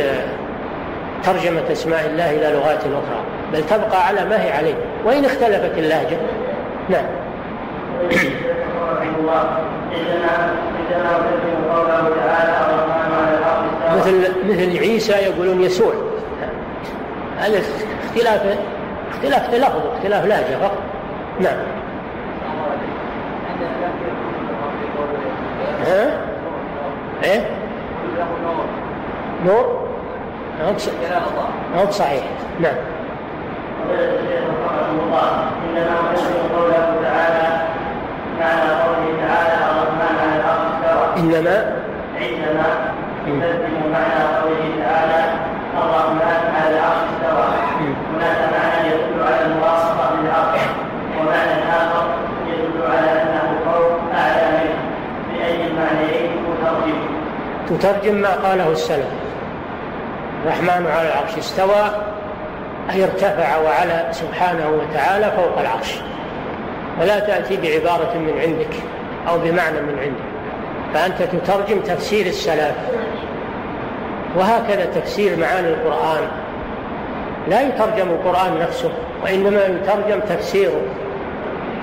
ترجمة 1.24 1.72
أسماء 1.72 2.05
الله 2.05 2.32
إلى 2.32 2.57
لغات 2.57 2.80
أخرى 2.80 3.24
بل 3.53 3.63
تبقى 3.65 4.07
على 4.07 4.26
ما 4.26 4.43
هي 4.43 4.51
عليه. 4.51 4.76
وإن 5.05 5.26
اختلفت 5.26 5.78
اللهجة 5.78 6.17
نعم. 6.89 7.05
مثل 13.97 14.32
مثل 14.49 14.78
عيسى 14.78 15.13
يقولون 15.13 15.61
يسوع. 15.61 16.09
هذا 17.39 17.61
اختلاف 18.05 18.57
اختلاف 19.13 19.73
اختلاف 19.97 20.25
لهجة 20.25 20.57
فقط 20.61 20.77
نعم 21.39 21.57
ها؟ 25.87 26.11
إيه؟ 27.23 27.45
نور؟ 29.45 29.89
نعم 31.75 31.91
صحيح 31.91 32.23
نعم 32.59 32.75
الرحمن 39.71 40.15
على 40.21 40.35
الأرض 40.39 40.65
استوى 40.73 41.23
إنما 41.23 41.79
عندما 42.15 42.93
معنى 43.93 44.23
قوله 44.41 44.83
تعالى 44.83 45.21
الرحمن 45.84 46.41
على 46.55 46.75
العرش 46.75 47.09
استوى 47.09 47.47
هناك 48.15 48.39
معنى 48.53 48.88
يدل 48.88 49.23
على 49.23 49.45
ومعنى 51.19 51.63
آخر 51.71 52.05
يدل 52.47 52.77
على 52.91 53.21
أنه 53.21 53.59
فوق 53.65 53.99
أعلى 54.15 54.47
منه 54.57 54.80
بأي 55.34 55.67
المعنيين 55.67 56.32
تترجم؟ 56.45 56.99
تترجم 57.69 58.15
ما 58.15 58.34
قاله 58.36 58.71
السلف. 58.71 59.07
الرحمن 60.43 60.88
على 60.88 61.07
العرش 61.07 61.38
استوى 61.38 61.84
أي 62.89 63.03
ارتفع 63.03 63.57
وعلى 63.57 64.07
سبحانه 64.11 64.69
وتعالى 64.69 65.32
فوق 65.32 65.59
العرش. 65.59 65.95
ولا 67.01 67.19
تأتي 67.19 67.57
بعبارة 67.57 68.17
من 68.17 68.39
عندك 68.41 68.75
أو 69.30 69.38
بمعنى 69.38 69.82
من 69.82 69.99
عندك. 69.99 70.30
فأنت 70.93 71.23
تترجم 71.36 71.80
تفسير 71.80 72.25
السلف. 72.25 72.75
وهكذا 74.38 74.86
تفسير 74.86 75.38
معاني 75.38 75.67
القرآن. 75.67 76.27
لا 77.47 77.61
يترجم 77.61 78.09
القرآن 78.09 78.59
نفسه 78.61 78.89
وإنما 79.23 79.65
يترجم 79.65 80.19
تفسيره. 80.19 80.82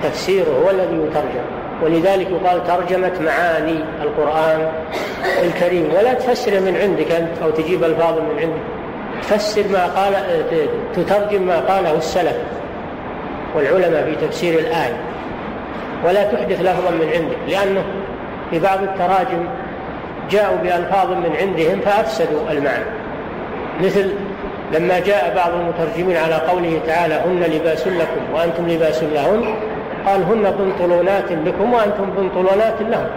تفسيره 0.03 0.49
هو 0.65 0.69
الذي 0.69 0.95
يترجم. 0.95 1.45
ولذلك 1.83 2.27
يقال 2.29 2.67
ترجمة 2.67 3.11
معاني 3.21 3.79
القرآن 4.01 4.71
الكريم. 5.43 5.89
ولا 5.99 6.13
تفسر 6.13 6.51
من 6.51 6.77
عندك 6.81 7.11
أنت 7.11 7.41
أو 7.43 7.49
تجيب 7.49 7.83
ألفاظ 7.83 8.13
من 8.13 8.39
عندك. 8.39 8.61
تفسر 9.21 9.63
ما 9.71 9.85
قال 9.85 10.13
تترجم 10.95 11.41
ما 11.41 11.59
قاله 11.59 11.97
السلف 11.97 12.37
والعلماء 13.55 14.03
في 14.03 14.27
تفسير 14.27 14.59
الآية. 14.59 14.97
ولا 16.05 16.23
تحدث 16.23 16.61
لفظا 16.61 16.91
من 16.91 17.09
عندك 17.13 17.37
لأنه 17.47 17.83
في 18.51 18.59
بعض 18.59 18.83
التراجم 18.83 19.45
جاءوا 20.31 20.57
بألفاظ 20.57 21.11
من 21.11 21.35
عندهم 21.41 21.79
فأفسدوا 21.79 22.51
المعنى. 22.51 22.85
مثل 23.83 24.13
لما 24.73 24.99
جاء 24.99 25.33
بعض 25.35 25.51
المترجمين 25.53 26.17
على 26.17 26.35
قوله 26.35 26.79
تعالى 26.87 27.13
هن 27.13 27.43
لباس 27.43 27.87
لكم 27.87 28.33
وأنتم 28.33 28.69
لباس 28.69 29.03
لهن 29.03 29.55
قال 30.05 30.23
هن 30.23 30.51
بنطلونات 30.51 31.31
لكم 31.31 31.73
وأنتم 31.73 32.09
بنطلونات 32.17 32.81
لهم. 32.81 33.07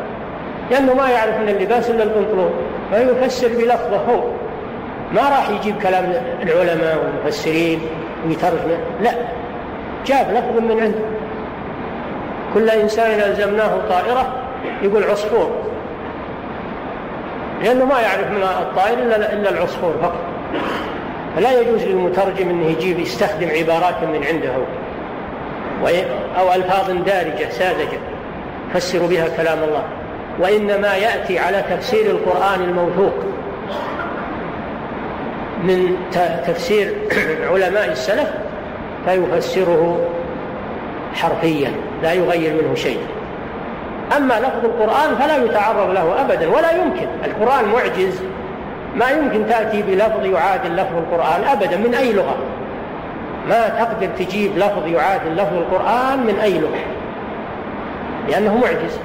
لأنه 0.70 0.94
ما 0.94 1.10
يعرف 1.10 1.36
من 1.40 1.48
اللباس 1.48 1.90
إلا 1.90 2.02
البنطلون 2.02 2.50
فيفسر 2.92 3.48
بلفظه 3.48 3.96
هو. 3.96 4.22
ما 5.12 5.22
راح 5.22 5.50
يجيب 5.50 5.78
كلام 5.82 6.12
العلماء 6.42 6.98
والمفسرين 6.98 7.80
ويترجمه 8.26 8.78
لا. 9.02 9.10
جاب 10.06 10.30
لفظ 10.30 10.62
من 10.62 10.80
عنده. 10.80 10.98
كل 12.54 12.70
إنسان 12.70 13.20
ألزمناه 13.30 13.78
طائرة 13.88 14.32
يقول 14.82 15.04
عصفور. 15.04 15.50
لأنه 17.62 17.84
ما 17.84 18.00
يعرف 18.00 18.30
من 18.30 18.42
الطائر 18.42 18.98
إلا 18.98 19.50
العصفور 19.50 19.94
فقط. 20.02 20.20
فلا 21.36 21.60
يجوز 21.60 21.82
للمترجم 21.82 22.50
أنه 22.50 22.66
يجيب 22.66 22.98
يستخدم 22.98 23.48
عبارات 23.48 24.02
من 24.02 24.24
عنده. 24.24 24.52
أو 26.38 26.52
ألفاظ 26.54 26.90
دارجة 26.90 27.48
ساذجة. 27.50 27.98
يفسر 28.70 29.06
بها 29.06 29.28
كلام 29.36 29.58
الله. 29.62 29.82
وإنما 30.38 30.96
يأتي 30.96 31.38
على 31.38 31.64
تفسير 31.70 32.10
القرآن 32.10 32.60
الموثوق. 32.60 33.14
من 35.64 35.96
تفسير 36.46 36.94
علماء 37.52 37.92
السلف 37.92 38.30
فيفسره 39.06 40.08
حرفيا. 41.14 41.72
لا 42.02 42.12
يغير 42.12 42.62
منه 42.62 42.74
شيء. 42.74 42.98
أما 44.16 44.34
لفظ 44.34 44.64
القرآن 44.64 45.14
فلا 45.14 45.36
يتعرض 45.44 45.90
له 45.90 46.20
أبدا 46.20 46.48
ولا 46.48 46.70
يمكن. 46.70 47.06
القرآن 47.24 47.64
معجز. 47.64 48.22
ما 48.96 49.10
يمكن 49.10 49.46
تأتي 49.48 49.82
بلفظ 49.82 50.24
يعادل 50.24 50.76
لفظ 50.76 50.96
القرآن 50.96 51.44
أبدا 51.44 51.76
من 51.76 51.94
أي 51.94 52.12
لغة. 52.12 52.36
ما 53.48 53.68
تقدر 53.68 54.06
تجيب 54.06 54.58
لفظ 54.58 54.86
يعادل 54.86 55.36
لفظ 55.36 55.54
القرآن 55.54 56.18
من 56.26 56.38
أي 56.42 56.58
لغة. 56.58 56.84
لأنه 58.28 58.54
معجز. 58.56 58.98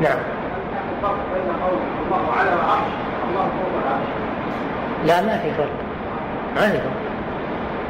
نعم. 0.00 0.18
لا 5.06 5.20
ما 5.20 5.38
في 5.38 5.50
فرق. 5.50 5.68
ما 6.56 6.60
في 6.60 6.78
فرق. 6.78 7.04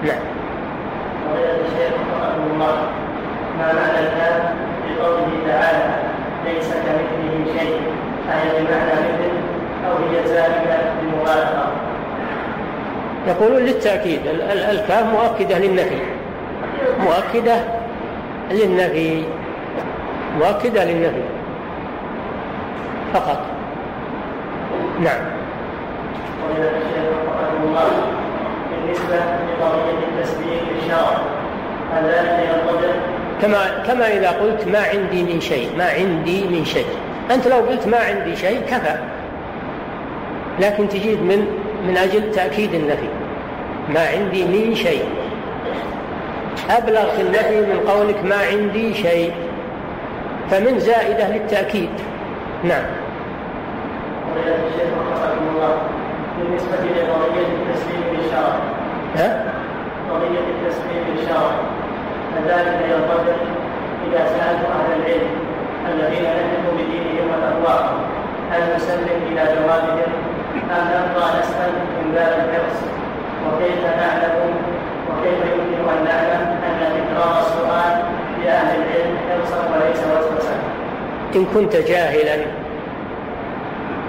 نعم. 0.02 0.22
الشيخ 1.34 1.92
رحمه 2.22 2.46
الله 2.54 2.76
ما 3.58 3.72
معنى 3.72 3.98
الكلام 3.98 4.56
بقوله 4.86 5.28
تعالى 5.46 6.13
ليس 6.44 6.68
كمثله 6.68 7.58
شيء 7.58 7.80
أي 8.32 8.64
بمعنى 8.64 8.92
مثل 8.92 9.32
أو 9.86 9.96
هي 9.96 10.26
زائدة 10.26 10.78
بمغالطة. 11.02 11.66
يقولون 13.28 13.62
للتأكيد 13.62 14.20
الكاف 14.70 15.06
مؤكدة 15.06 15.58
للنفي. 15.58 15.98
مؤكدة 17.00 17.56
للنفي. 18.50 19.24
مؤكدة 20.38 20.84
للنفي. 20.84 21.22
فقط. 23.14 23.40
نعم. 25.00 25.20
الله 27.64 27.90
بالنسبة 28.70 29.16
لقضية 29.16 29.98
التسبيح 30.08 30.60
بالشرع 30.68 31.16
هل 31.92 32.04
ذلك 32.04 32.48
ينطبق 32.48 32.94
كما 33.42 33.82
كما 33.86 34.12
إذا 34.12 34.30
قلت 34.30 34.68
ما 34.68 34.78
عندي 34.78 35.22
من 35.22 35.40
شيء 35.40 35.70
ما 35.78 35.84
عندي 35.84 36.44
من 36.44 36.64
شيء. 36.64 36.86
أنت 37.30 37.48
لو 37.48 37.56
قلت 37.56 37.86
ما 37.86 37.98
عندي 37.98 38.36
شيء 38.36 38.60
كفى. 38.60 38.96
لكن 40.60 40.88
تجيب 40.88 41.22
من 41.22 41.46
من 41.88 41.96
أجل 41.96 42.30
تأكيد 42.30 42.74
النفي. 42.74 43.08
ما 43.88 44.00
عندي 44.08 44.44
من 44.44 44.74
شيء. 44.74 45.04
أبلغ 46.70 47.10
في 47.16 47.22
النفي 47.22 47.60
من 47.60 47.80
قولك 47.88 48.24
ما 48.24 48.36
عندي 48.52 48.94
شيء. 48.94 49.32
فمن 50.50 50.78
زائدة 50.78 51.28
للتأكيد. 51.28 51.90
نعم. 52.64 52.84
بالنسبة 56.38 56.76
لقضية 56.76 57.46
التسليم 57.46 58.02
بالشرع. 58.16 58.56
ها؟ 59.16 59.44
قضية 60.10 60.38
التسليم 60.38 61.04
بالشرع. 61.08 61.50
فذلك 62.34 62.78
ينطبق 62.90 63.38
إذا 64.06 64.26
سألت 64.26 64.62
أهل 64.76 65.00
العلم 65.00 65.30
الذين 65.92 66.22
نجحوا 66.22 66.72
بدينهم 66.78 67.28
وتقواهم 67.30 67.96
هل 68.50 68.76
نسلم 68.76 69.20
إلى 69.30 69.42
جوابهم 69.54 70.12
أم 70.70 70.88
نبقى 70.88 71.28
نسأل 71.40 71.72
من 71.72 72.12
باب 72.14 72.32
الحرص؟ 72.32 72.80
وكيف 73.46 73.84
نعلم؟ 73.84 74.54
وكيف 75.10 75.38
يمكن 75.52 75.88
أن 75.90 76.04
نعلم 76.04 76.42
أن 76.64 76.76
تكرار 76.80 77.40
السؤال 77.40 78.02
لأهل 78.44 78.76
العلم 78.76 79.16
حرصا 79.30 79.56
وليس 79.56 79.98
وسوسا؟ 79.98 80.54
إن 81.36 81.44
كنت 81.44 81.76
جاهلا 81.76 82.44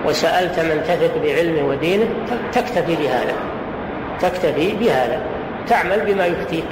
وسألت 0.05 0.59
من 0.59 0.84
تثق 0.84 1.23
بعلمه 1.23 1.67
ودينه 1.67 2.05
تكتفي 2.53 2.95
بهذا. 2.95 3.34
تكتفي 4.21 4.76
بهذا. 4.76 5.21
تعمل 5.67 5.99
بما 6.05 6.26
يفتيك. 6.26 6.67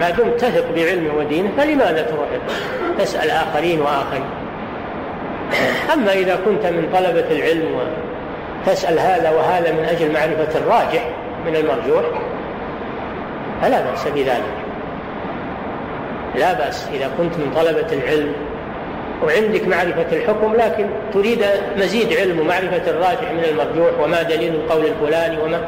ما 0.00 0.10
دمت 0.10 0.40
تثق 0.40 0.64
بعلمه 0.76 1.14
ودينه 1.14 1.50
فلماذا 1.56 2.02
تروح؟ 2.02 2.28
تسأل 2.98 3.30
آخرين 3.30 3.80
وآخرين. 3.80 4.30
أما 5.94 6.12
إذا 6.12 6.38
كنت 6.44 6.66
من 6.66 6.88
طلبة 6.92 7.24
العلم 7.30 7.66
وتسأل 8.66 8.98
هذا 8.98 9.30
وهذا 9.30 9.72
من 9.72 9.84
أجل 9.84 10.12
معرفة 10.12 10.58
الراجح 10.58 11.08
من 11.46 11.56
المرجوح 11.56 12.04
فلا 13.62 13.80
بأس 13.90 14.08
بذلك. 14.08 14.54
لا 16.34 16.52
بأس 16.52 16.88
إذا 16.94 17.10
كنت 17.18 17.36
من 17.36 17.52
طلبة 17.56 17.92
العلم. 17.92 18.32
وعندك 19.24 19.68
معرفة 19.68 20.06
الحكم 20.12 20.54
لكن 20.54 20.86
تريد 21.14 21.44
مزيد 21.76 22.12
علم 22.12 22.40
ومعرفة 22.40 22.90
الراجح 22.90 23.32
من 23.32 23.44
المرجوح 23.44 24.00
وما 24.02 24.22
دليل 24.22 24.54
القول 24.54 24.86
الفلاني 24.86 25.42
وما 25.42 25.60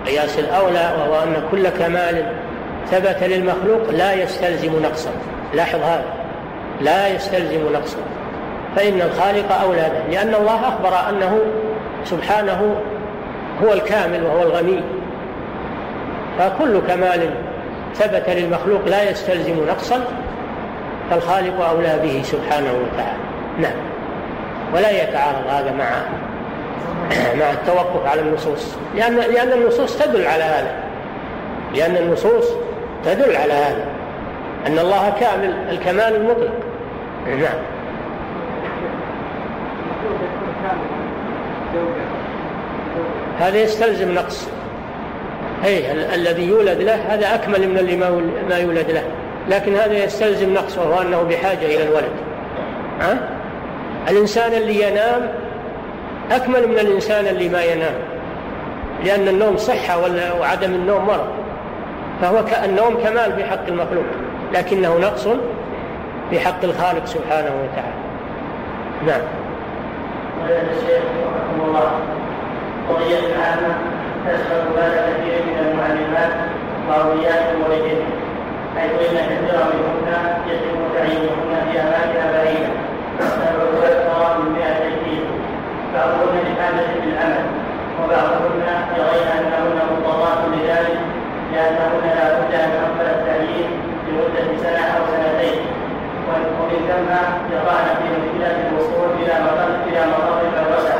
قياس 0.06 0.38
الأولى 0.38 0.94
وهو 0.98 1.22
أن 1.22 1.42
كل 1.50 1.68
كمال 1.68 2.26
ثبت 2.90 3.22
للمخلوق 3.22 3.90
لا 3.90 4.12
يستلزم 4.12 4.82
نقصا 4.82 5.10
لاحظ 5.54 5.82
هذا. 5.82 6.04
لا 6.80 7.08
يستلزم 7.08 7.72
نقصا 7.72 7.98
فإن 8.76 9.00
الخالق 9.00 9.60
أولى 9.62 9.90
به 9.90 10.14
لأن 10.14 10.34
الله 10.34 10.68
أخبر 10.68 11.08
أنه 11.08 11.38
سبحانه 12.04 12.76
هو 13.62 13.72
الكامل 13.72 14.24
وهو 14.24 14.42
الغني. 14.42 14.80
فكل 16.38 16.80
كمال 16.88 17.30
ثبت 17.94 18.28
للمخلوق 18.28 18.80
لا 18.86 19.10
يستلزم 19.10 19.66
نقصا 19.68 20.04
فالخالق 21.10 21.68
أولى 21.68 21.98
به 22.02 22.22
سبحانه 22.24 22.72
وتعالى. 22.72 23.18
نعم. 23.58 23.76
ولا 24.74 25.02
يتعارض 25.02 25.46
هذا 25.50 25.72
مع 25.72 25.88
مع 27.40 27.50
التوقف 27.50 28.06
على 28.06 28.20
النصوص. 28.20 28.76
لأن 28.96 29.16
لأن 29.16 29.52
النصوص 29.52 29.98
تدل 29.98 30.26
على 30.26 30.44
هذا. 30.44 30.74
لأن 31.74 31.96
النصوص 31.96 32.44
تدل 33.04 33.36
على 33.36 33.52
هذا. 33.52 33.84
أن 34.66 34.78
الله 34.78 35.12
كامل 35.20 35.54
الكمال 35.70 36.16
المطلق. 36.16 36.52
نعم. 37.26 37.77
هذا 43.40 43.58
يستلزم 43.58 44.14
نقص. 44.14 44.48
أي 45.64 45.92
الذي 46.14 46.48
يولد 46.48 46.80
له 46.80 46.94
هذا 46.94 47.34
أكمل 47.34 47.68
من 47.68 47.78
اللي 47.78 47.96
ما 48.48 48.58
يولد 48.58 48.90
له. 48.90 49.02
لكن 49.48 49.74
هذا 49.74 50.04
يستلزم 50.04 50.54
نقص 50.54 50.78
وهو 50.78 51.02
أنه 51.02 51.22
بحاجة 51.22 51.66
إلى 51.66 51.82
الولد. 51.82 52.12
ها؟ 53.00 53.18
الإنسان 54.08 54.52
اللي 54.52 54.82
ينام 54.82 55.28
أكمل 56.30 56.68
من 56.68 56.78
الإنسان 56.78 57.26
اللي 57.26 57.48
ما 57.48 57.62
ينام. 57.62 57.94
لأن 59.04 59.28
النوم 59.28 59.56
صحة 59.56 59.98
وعدم 60.40 60.74
النوم 60.74 61.06
مرض. 61.06 61.28
فهو 62.22 62.44
النوم 62.64 62.94
كمال 63.04 63.32
في 63.36 63.44
حق 63.44 63.66
المخلوق. 63.68 64.04
لكنه 64.54 64.98
نقص 64.98 65.28
في 66.30 66.40
حق 66.40 66.64
الخالق 66.64 67.04
سبحانه 67.04 67.50
وتعالى. 67.62 67.98
نعم. 69.06 69.20
الله 71.68 71.90
قضية 72.88 73.34
عامة 73.42 73.74
تشمل 74.26 74.64
بال 74.74 74.94
كثير 75.06 75.34
من 75.46 75.56
المعلمات 75.66 76.32
وأولياء 76.88 77.54
الموردين 77.54 78.00
حيث 78.76 78.92
إن 78.92 79.16
كثيرا 79.30 79.64
منهن 79.72 80.08
يتم 80.46 80.78
تعيينهن 80.94 81.52
في 81.66 81.80
أماكن 81.80 82.32
بعيدة. 82.34 82.72
تبعد 83.18 83.74
أكثر 83.84 84.38
من 84.38 84.52
100 84.52 84.64
كيلو 85.04 85.26
بعضهن 85.94 86.36
لحاجة 86.46 86.86
بالعمل 87.02 87.46
وبعضهن 87.98 88.62
يرين 88.98 89.28
أنهن 89.38 89.78
مضطرات 89.90 90.38
لذلك 90.52 90.98
لأنهن 91.52 92.04
لا 92.16 92.26
بد 92.38 92.54
أن 92.54 92.70
يقبل 92.76 93.06
التعيين 93.16 93.70
لمدة 94.08 94.62
سنة 94.62 94.84
أو 94.96 95.02
سنتين. 95.12 95.60
ومن 96.28 96.80
ثم 96.88 97.10
يقعن 97.54 97.88
في 97.98 98.06
مشكلة 98.14 98.56
الوصول 98.68 99.08
إلى 99.22 99.34
مقر 99.44 99.70
إلى 99.88 100.02
مقر 100.12 100.40
الوسع 100.62 100.98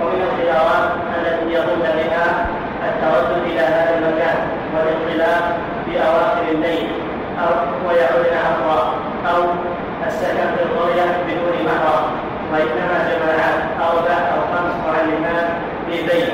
ومن 0.00 0.20
الخيارات 0.28 0.90
يظن 1.52 1.82
بها 1.82 2.46
التردد 2.88 3.42
إلى 3.46 3.60
هذا 3.60 3.98
المكان 3.98 4.38
والاطلاع 4.74 5.40
في 5.86 5.98
أواخر 5.98 6.40
ويعودن 7.88 8.36
أمرا 8.50 8.94
أو 9.30 9.42
السكن 10.06 10.46
في 10.56 10.62
القرية 10.62 11.02
بدون 11.26 11.66
محرم 11.66 12.04
وإنما 12.52 12.98
جماعات 13.10 13.60
أربع 13.80 14.14
أو 14.14 14.40
خمس 14.54 14.74
معلمات 14.86 15.48
في 15.86 16.02
بيت. 16.02 16.32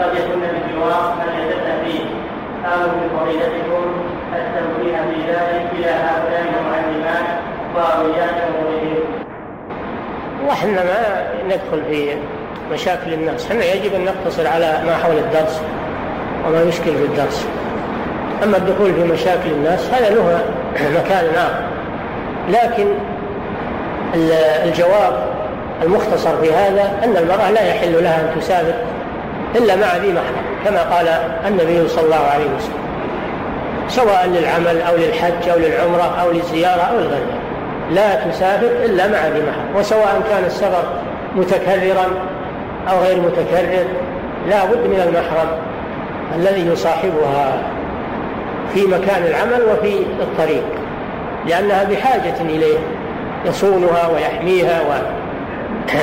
قد 0.00 0.16
يكون 0.16 0.40
بجوار 0.40 1.14
من 1.18 1.42
يتأتى 1.42 1.84
فيه. 1.84 2.04
أو 2.66 2.80
من 2.80 3.10
فضيلتكم 3.18 3.84
التوجيه 4.36 4.96
في 4.96 5.32
ذلك 5.32 5.66
إلى 5.72 5.86
هؤلاء 5.86 6.44
المعلمات 6.58 7.26
وأولياء 7.76 8.48
أمورهم. 8.48 9.24
وإحنا 10.48 10.84
ما 10.84 11.26
ندخل 11.46 11.84
في 11.84 12.16
مشاكل 12.72 13.12
الناس 13.12 13.46
إحنا 13.46 13.64
يجب 13.64 13.94
أن 13.94 14.04
نقتصر 14.04 14.46
على 14.46 14.82
ما 14.86 14.96
حول 14.96 15.16
الدرس 15.18 15.60
وما 16.46 16.62
يشكل 16.62 16.96
في 16.96 17.04
الدرس. 17.04 17.46
أما 18.44 18.56
الدخول 18.56 18.94
في 18.94 19.04
مشاكل 19.04 19.50
الناس 19.50 19.90
هذا 19.92 20.10
له 20.10 20.40
مكان 21.00 21.24
آخر. 21.34 21.62
لكن 22.48 22.86
الجواب 24.64 25.28
المختصر 25.82 26.36
في 26.42 26.54
هذا 26.54 26.92
أن 27.04 27.16
المرأة 27.16 27.50
لا 27.50 27.68
يحل 27.68 28.02
لها 28.02 28.20
أن 28.20 28.40
تسافر 28.40 28.74
إلا 29.56 29.76
مع 29.76 29.96
ذي 29.96 30.12
محرم 30.12 30.64
كما 30.64 30.82
قال 30.82 31.08
النبي 31.46 31.88
صلى 31.88 32.04
الله 32.04 32.26
عليه 32.34 32.44
وسلم. 32.56 32.78
سواء 33.88 34.26
للعمل 34.26 34.82
أو 34.82 34.96
للحج 34.96 35.48
أو 35.48 35.58
للعمرة 35.58 36.20
أو 36.22 36.30
للزيارة 36.30 36.82
أو 36.82 36.98
الغير 36.98 37.26
لا 37.90 38.14
تسافر 38.14 38.66
إلا 38.84 39.08
مع 39.08 39.26
ذي 39.26 39.42
محرم. 39.42 39.76
وسواء 39.76 40.22
كان 40.30 40.44
السفر 40.44 40.84
متكررا 41.36 42.06
أو 42.90 42.98
غير 42.98 43.20
متكرر 43.20 43.86
لا 44.48 44.64
بد 44.64 44.86
من 44.86 45.00
المحرم 45.06 45.48
الذي 46.36 46.66
يصاحبها 46.66 47.62
في 48.74 48.86
مكان 48.86 49.22
العمل 49.22 49.62
وفي 49.62 49.98
الطريق 50.20 50.64
لأنها 51.46 51.84
بحاجة 51.84 52.40
إليه 52.40 52.78
يصونها 53.46 54.08
ويحميها 54.14 54.80
و 54.80 54.92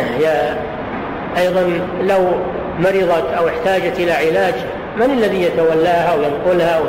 أيضا 1.37 1.79
لو 2.01 2.31
مرضت 2.79 3.33
أو 3.37 3.47
احتاجت 3.47 3.99
إلى 3.99 4.11
علاج 4.11 4.53
من 4.97 5.05
الذي 5.05 5.41
يتولاها 5.41 6.15
وينقلها؟ 6.15 6.79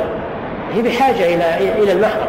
هي 0.73 0.81
بحاجة 0.81 1.25
إلى 1.25 1.73
إلى 1.83 1.91
المحرم 1.91 2.27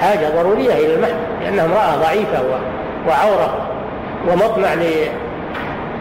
حاجة 0.00 0.28
ضرورية 0.36 0.72
إلى 0.72 0.94
المحرم 0.94 1.16
لأنها 1.42 1.64
امرأة 1.64 1.96
ضعيفة 1.96 2.42
وعورة 3.08 3.66
ومطمع 4.28 4.74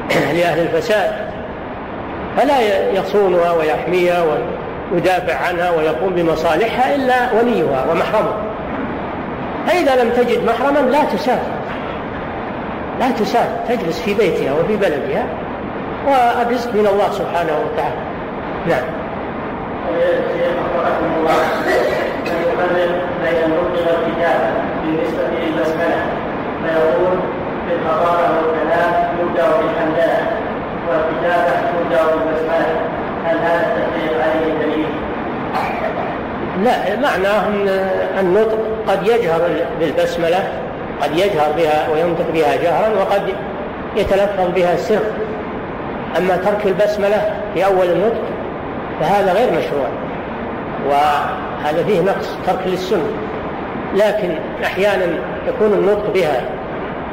لأهل 0.10 0.60
الفساد 0.60 1.12
فلا 2.38 2.90
يصونها 2.92 3.52
ويحميها 3.52 4.24
ويدافع 4.92 5.36
عنها 5.48 5.72
ويقوم 5.72 6.14
بمصالحها 6.16 6.96
إلا 6.96 7.16
وليها 7.34 7.86
ومحرمها. 7.92 8.38
فإذا 9.68 10.04
لم 10.04 10.10
تجد 10.10 10.46
محرما 10.46 10.80
لا 10.80 11.04
تسافر. 11.04 11.56
لا 13.00 13.12
تسافر 13.12 13.76
تجلس 13.76 14.02
في 14.02 14.14
بيتها 14.14 14.54
وفي 14.54 14.76
بلدها 14.76 15.26
والرزق 16.08 16.74
من 16.74 16.88
الله 16.88 17.12
سبحانه 17.12 17.54
وتعالى. 17.66 17.96
نعم. 18.68 18.84
بين 23.24 23.52
بالنسبة 24.86 25.24
للبسملة 25.42 26.06
فيقول 26.64 27.18
الحضارة 27.72 28.30
والكلام 28.38 28.94
يبدأ 29.22 29.48
بالحمدلة 29.48 30.28
والكتابة 30.90 31.52
تبدأ 31.72 32.02
بالبسملة 32.06 32.80
هل 33.26 33.38
هذا 33.38 33.78
التفريق 33.78 34.24
عليه 34.24 34.66
دليل؟ 34.66 34.86
لا 36.64 37.00
معناه 37.00 37.48
ان 37.48 37.90
النطق 38.20 38.58
قد 38.88 39.08
يجهر 39.08 39.42
بالبسملة 39.80 40.50
قد 41.02 41.18
يجهر 41.18 41.52
بها 41.58 41.88
وينطق 41.94 42.26
بها 42.34 42.56
جهرا 42.56 42.90
وقد 43.00 43.22
يتلفظ 43.96 44.50
بها 44.56 44.76
سر 44.76 45.02
أما 46.18 46.38
ترك 46.38 46.66
البسملة 46.66 47.32
في 47.54 47.66
أول 47.66 47.86
النطق 47.86 48.22
فهذا 49.00 49.34
غير 49.34 49.50
مشروع 49.52 49.88
وهذا 50.90 51.84
فيه 51.88 52.02
نقص 52.02 52.38
ترك 52.48 52.60
للسنة 52.66 53.10
لكن 53.96 54.30
أحيانا 54.64 55.06
يكون 55.48 55.74
النطق 55.74 56.14
بها 56.14 56.42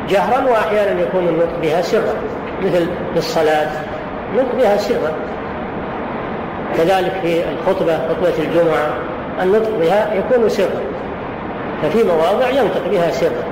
جهرا 0.08 0.50
وأحيانا 0.50 1.00
يكون 1.00 1.28
النطق 1.28 1.58
بها 1.62 1.82
سرا 1.82 2.14
مثل 2.62 2.86
في 3.12 3.18
الصلاه 3.18 3.68
النطق 4.32 4.54
بها 4.58 4.76
سرا. 4.76 5.12
كذلك 6.76 7.12
في 7.22 7.42
الخطبة 7.44 7.98
خطبة 8.08 8.38
الجمعة 8.38 8.86
النطق 9.42 9.70
بها 9.80 10.14
يكون 10.14 10.48
سرا. 10.48 10.80
ففي 11.82 12.02
مواضع 12.02 12.48
ينطق 12.48 12.88
بها 12.90 13.10
سرا. 13.10 13.44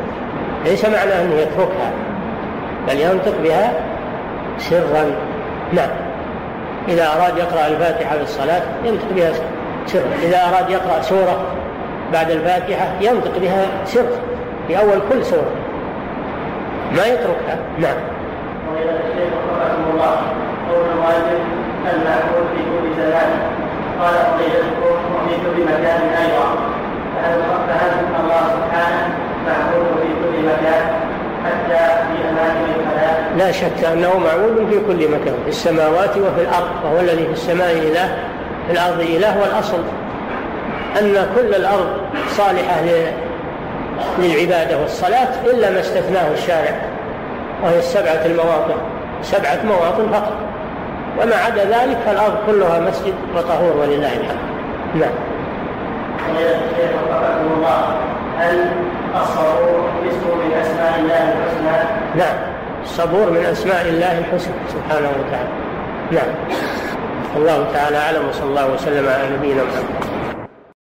ليس 0.64 0.84
معنى 0.84 1.22
انه 1.22 1.34
يتركها 1.34 1.92
بل 2.88 3.00
ينطق 3.00 3.34
بها 3.42 3.72
سرا. 4.58 5.04
نعم. 5.72 5.90
إذا 6.88 7.06
أراد 7.06 7.38
يقرأ 7.38 7.66
الفاتحة 7.66 8.16
في 8.16 8.22
الصلاه 8.22 8.62
ينطق 8.84 9.12
بها 9.16 9.32
سرا. 9.86 10.02
إذا 10.22 10.38
أراد 10.48 10.70
يقرأ 10.70 11.02
سورة 11.02 11.40
بعد 12.12 12.30
الفاتحة 12.30 12.88
ينطق 13.00 13.38
بها 13.38 13.66
سرا. 13.84 14.20
في 14.68 14.78
أول 14.78 15.00
كل 15.12 15.24
سورة. 15.24 15.59
ما 16.96 17.06
يتركها 17.06 17.58
نعم. 17.78 17.96
وإلى 18.72 18.90
الشيخ 18.90 19.32
رحمه 19.62 19.90
الله 19.94 20.16
قول 20.70 20.86
الواجب 20.94 21.40
في 22.54 22.62
كل 22.64 23.02
زمان 23.02 23.30
قال 24.00 24.14
وفي 25.14 25.36
كل 25.36 25.62
مكان 25.62 26.00
أيضا. 26.22 26.56
فهل 27.16 27.40
فهل 27.68 27.92
الله 28.20 28.42
سبحانه 28.56 29.14
معبود 29.46 29.86
في 30.02 30.08
كل 30.08 30.46
مكان 30.46 30.82
حتى 31.44 31.78
في 32.06 32.28
أماكن 32.28 32.80
الخلاء؟ 32.80 33.32
لا 33.38 33.52
شك 33.52 33.84
أنه 33.92 34.18
معبود 34.18 34.68
في 34.70 34.80
كل 34.86 35.08
مكان 35.08 35.34
في 35.44 35.48
السماوات 35.48 36.10
وفي 36.10 36.40
الأرض 36.40 36.70
وهو 36.84 37.00
الذي 37.00 37.26
في 37.26 37.32
السماء 37.32 37.72
إله 37.72 38.16
في 38.66 38.72
الأرض 38.72 39.00
إله 39.00 39.40
والأصل. 39.40 39.82
أن 41.00 41.26
كل 41.36 41.54
الأرض 41.54 41.90
صالحة 42.30 42.80
للعباده 44.18 44.78
والصلاه 44.78 45.28
إلا 45.44 45.70
ما 45.70 45.80
استثناه 45.80 46.32
الشارع 46.32 46.74
وهي 47.62 47.78
السبعة 47.78 48.26
المواطن 48.26 48.74
سبعة 49.22 49.58
مواطن 49.64 50.12
فقط. 50.12 50.32
وما 51.22 51.36
عدا 51.36 51.64
ذلك 51.64 51.98
فالأرض 52.06 52.36
كلها 52.46 52.80
مسجد 52.80 53.14
وطهور 53.36 53.76
ولله 53.76 54.12
الحمد. 54.12 54.50
نعم. 54.94 55.12
هل 58.38 58.70
الصبور 59.14 59.90
اسم 60.08 60.38
من 60.38 60.52
أسماء 60.62 61.00
الله 61.00 61.32
الحسنى؟ 61.32 61.88
نعم. 62.16 62.36
الصبور 62.82 63.30
من 63.30 63.46
أسماء 63.52 63.82
الله 63.88 64.18
الحسنى 64.18 64.54
سبحانه 64.68 65.08
وتعالى. 65.08 65.48
نعم. 66.10 66.34
الله 67.36 67.66
تعالى 67.74 67.96
أعلم 67.98 68.28
وصلى 68.28 68.44
الله 68.44 68.74
وسلم 68.74 69.08
على 69.08 69.36
نبينا 69.36 69.62
محمد. 69.62 70.19